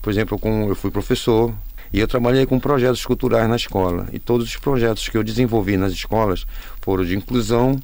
por 0.00 0.10
exemplo, 0.10 0.38
com, 0.38 0.68
eu 0.68 0.74
fui 0.74 0.90
professor 0.90 1.54
e 1.92 2.00
eu 2.00 2.08
trabalhei 2.08 2.46
com 2.46 2.58
projetos 2.58 3.04
culturais 3.04 3.48
na 3.48 3.56
escola. 3.56 4.08
E 4.10 4.18
todos 4.18 4.46
os 4.46 4.56
projetos 4.56 5.08
que 5.08 5.18
eu 5.18 5.22
desenvolvi 5.22 5.76
nas 5.76 5.92
escolas 5.92 6.46
foram 6.80 7.04
de 7.04 7.14
inclusão 7.14 7.78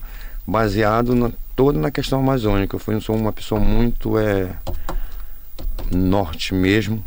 baseado 0.46 1.14
na, 1.14 1.30
toda 1.54 1.78
na 1.78 1.90
questão 1.90 2.20
amazônica. 2.20 2.74
Eu 2.74 2.80
fui, 2.80 2.98
sou 3.00 3.14
uma 3.14 3.32
pessoa 3.32 3.60
muito 3.60 4.18
é, 4.18 4.56
norte 5.94 6.54
mesmo, 6.54 7.04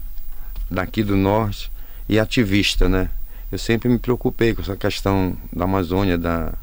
daqui 0.69 1.03
do 1.03 1.15
norte, 1.15 1.71
e 2.07 2.19
ativista, 2.19 2.87
né? 2.87 3.09
Eu 3.53 3.59
sempre 3.59 3.87
me 3.87 3.99
preocupei 3.99 4.51
com 4.55 4.63
essa 4.63 4.75
questão 4.75 5.37
da 5.55 5.65
Amazônia, 5.65 6.17
da, 6.17 6.53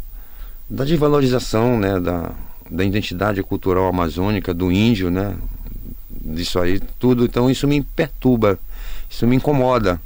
da 0.68 0.82
desvalorização, 0.82 1.78
né? 1.78 2.00
Da, 2.00 2.32
da 2.68 2.84
identidade 2.84 3.40
cultural 3.44 3.86
amazônica, 3.86 4.52
do 4.52 4.72
índio, 4.72 5.08
né? 5.08 5.36
Disso 6.10 6.58
aí 6.58 6.80
tudo. 6.98 7.24
Então 7.24 7.48
isso 7.48 7.68
me 7.68 7.80
perturba, 7.80 8.58
isso 9.08 9.24
me 9.24 9.36
incomoda. 9.36 10.02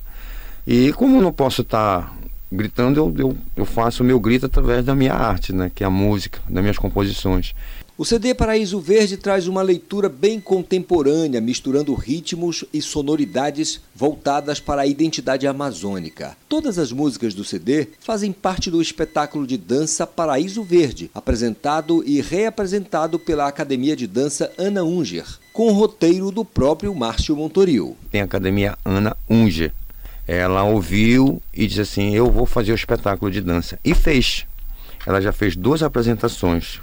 E 0.66 0.92
como 0.92 1.16
eu 1.16 1.22
não 1.22 1.32
posso 1.32 1.62
estar 1.62 2.14
gritando, 2.52 3.00
eu, 3.00 3.14
eu, 3.16 3.38
eu 3.56 3.64
faço 3.64 4.02
o 4.02 4.06
meu 4.06 4.20
grito 4.20 4.44
através 4.44 4.84
da 4.84 4.94
minha 4.94 5.14
arte, 5.14 5.54
né? 5.54 5.72
Que 5.74 5.84
é 5.84 5.86
a 5.86 5.90
música, 5.90 6.38
das 6.46 6.62
minhas 6.62 6.76
composições. 6.76 7.54
O 7.96 8.04
CD 8.04 8.34
Paraíso 8.34 8.80
Verde 8.80 9.16
traz 9.16 9.46
uma 9.46 9.62
leitura 9.62 10.08
bem 10.08 10.40
contemporânea, 10.40 11.40
misturando 11.40 11.94
ritmos 11.94 12.64
e 12.72 12.82
sonoridades 12.82 13.80
voltadas 13.94 14.58
para 14.58 14.82
a 14.82 14.86
identidade 14.86 15.46
amazônica. 15.46 16.36
Todas 16.48 16.76
as 16.76 16.90
músicas 16.90 17.34
do 17.34 17.44
CD 17.44 17.86
fazem 18.00 18.32
parte 18.32 18.68
do 18.68 18.82
espetáculo 18.82 19.46
de 19.46 19.56
dança 19.56 20.08
Paraíso 20.08 20.64
Verde, 20.64 21.08
apresentado 21.14 22.02
e 22.04 22.20
reapresentado 22.20 23.16
pela 23.16 23.46
Academia 23.46 23.94
de 23.94 24.08
Dança 24.08 24.52
Ana 24.58 24.82
Unger, 24.82 25.24
com 25.52 25.68
o 25.68 25.72
roteiro 25.72 26.32
do 26.32 26.44
próprio 26.44 26.92
Márcio 26.96 27.36
Montoril. 27.36 27.96
Tem 28.10 28.22
a 28.22 28.24
Academia 28.24 28.76
Ana 28.84 29.16
Unger. 29.30 29.72
Ela 30.26 30.64
ouviu 30.64 31.40
e 31.54 31.64
disse 31.68 31.82
assim: 31.82 32.12
Eu 32.12 32.28
vou 32.28 32.44
fazer 32.44 32.72
o 32.72 32.74
espetáculo 32.74 33.30
de 33.30 33.40
dança. 33.40 33.78
E 33.84 33.94
fez. 33.94 34.46
Ela 35.06 35.20
já 35.20 35.30
fez 35.30 35.54
duas 35.54 35.80
apresentações 35.80 36.80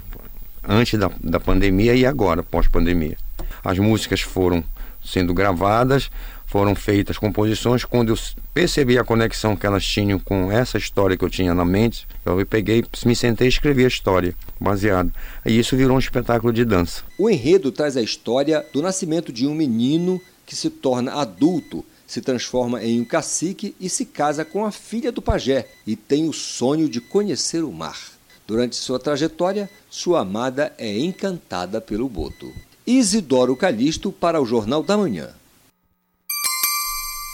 antes 0.68 0.98
da, 0.98 1.10
da 1.22 1.40
pandemia 1.40 1.94
e 1.94 2.06
agora, 2.06 2.42
pós-pandemia. 2.42 3.16
As 3.64 3.78
músicas 3.78 4.20
foram 4.20 4.64
sendo 5.04 5.34
gravadas, 5.34 6.10
foram 6.46 6.74
feitas 6.74 7.16
composições. 7.16 7.84
Quando 7.84 8.10
eu 8.10 8.18
percebi 8.52 8.98
a 8.98 9.04
conexão 9.04 9.56
que 9.56 9.66
elas 9.66 9.84
tinham 9.84 10.18
com 10.18 10.52
essa 10.52 10.76
história 10.76 11.16
que 11.16 11.24
eu 11.24 11.30
tinha 11.30 11.54
na 11.54 11.64
mente, 11.64 12.06
eu 12.26 12.44
peguei, 12.44 12.84
me 13.06 13.16
sentei 13.16 13.46
e 13.46 13.48
escrevi 13.48 13.84
a 13.84 13.88
história 13.88 14.34
baseado. 14.60 15.10
E 15.46 15.58
isso 15.58 15.76
virou 15.76 15.96
um 15.96 15.98
espetáculo 15.98 16.52
de 16.52 16.64
dança. 16.64 17.02
O 17.18 17.30
enredo 17.30 17.72
traz 17.72 17.96
a 17.96 18.02
história 18.02 18.64
do 18.72 18.82
nascimento 18.82 19.32
de 19.32 19.46
um 19.46 19.54
menino 19.54 20.20
que 20.44 20.54
se 20.54 20.68
torna 20.68 21.14
adulto, 21.14 21.82
se 22.06 22.20
transforma 22.20 22.84
em 22.84 23.00
um 23.00 23.04
cacique 23.06 23.74
e 23.80 23.88
se 23.88 24.04
casa 24.04 24.44
com 24.44 24.66
a 24.66 24.70
filha 24.70 25.10
do 25.10 25.22
pajé 25.22 25.66
e 25.86 25.96
tem 25.96 26.28
o 26.28 26.32
sonho 26.34 26.86
de 26.86 27.00
conhecer 27.00 27.64
o 27.64 27.72
mar. 27.72 28.11
Durante 28.52 28.76
sua 28.76 28.98
trajetória, 28.98 29.70
sua 29.88 30.20
amada 30.20 30.74
é 30.76 30.98
encantada 30.98 31.80
pelo 31.80 32.06
boto. 32.06 32.52
Isidoro 32.86 33.56
Calixto 33.56 34.12
para 34.12 34.42
o 34.42 34.44
Jornal 34.44 34.82
da 34.82 34.94
Manhã. 34.94 35.30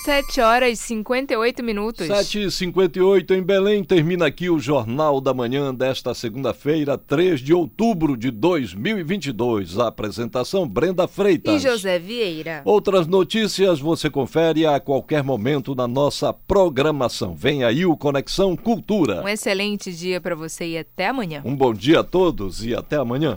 7 0.08 0.40
horas 0.40 0.72
e 0.72 0.76
58 0.76 1.62
minutos. 1.62 2.06
7h58 2.06 3.30
em 3.32 3.42
Belém. 3.42 3.84
Termina 3.84 4.24
aqui 4.24 4.48
o 4.48 4.58
Jornal 4.58 5.20
da 5.20 5.34
Manhã 5.34 5.74
desta 5.74 6.14
segunda-feira, 6.14 6.96
3 6.96 7.38
de 7.40 7.52
outubro 7.52 8.16
de 8.16 8.30
2022. 8.30 9.78
A 9.78 9.88
apresentação 9.88 10.66
Brenda 10.66 11.06
Freitas. 11.06 11.62
E 11.62 11.68
José 11.68 11.98
Vieira. 11.98 12.62
Outras 12.64 13.06
notícias 13.06 13.80
você 13.80 14.08
confere 14.08 14.64
a 14.64 14.80
qualquer 14.80 15.22
momento 15.22 15.74
na 15.74 15.86
nossa 15.86 16.32
programação. 16.32 17.34
Vem 17.34 17.62
aí 17.62 17.84
o 17.84 17.94
Conexão 17.94 18.56
Cultura. 18.56 19.22
Um 19.22 19.28
excelente 19.28 19.92
dia 19.92 20.22
para 20.22 20.34
você 20.34 20.68
e 20.68 20.78
até 20.78 21.08
amanhã. 21.08 21.42
Um 21.44 21.54
bom 21.54 21.74
dia 21.74 22.00
a 22.00 22.04
todos 22.04 22.64
e 22.64 22.74
até 22.74 22.96
amanhã. 22.96 23.36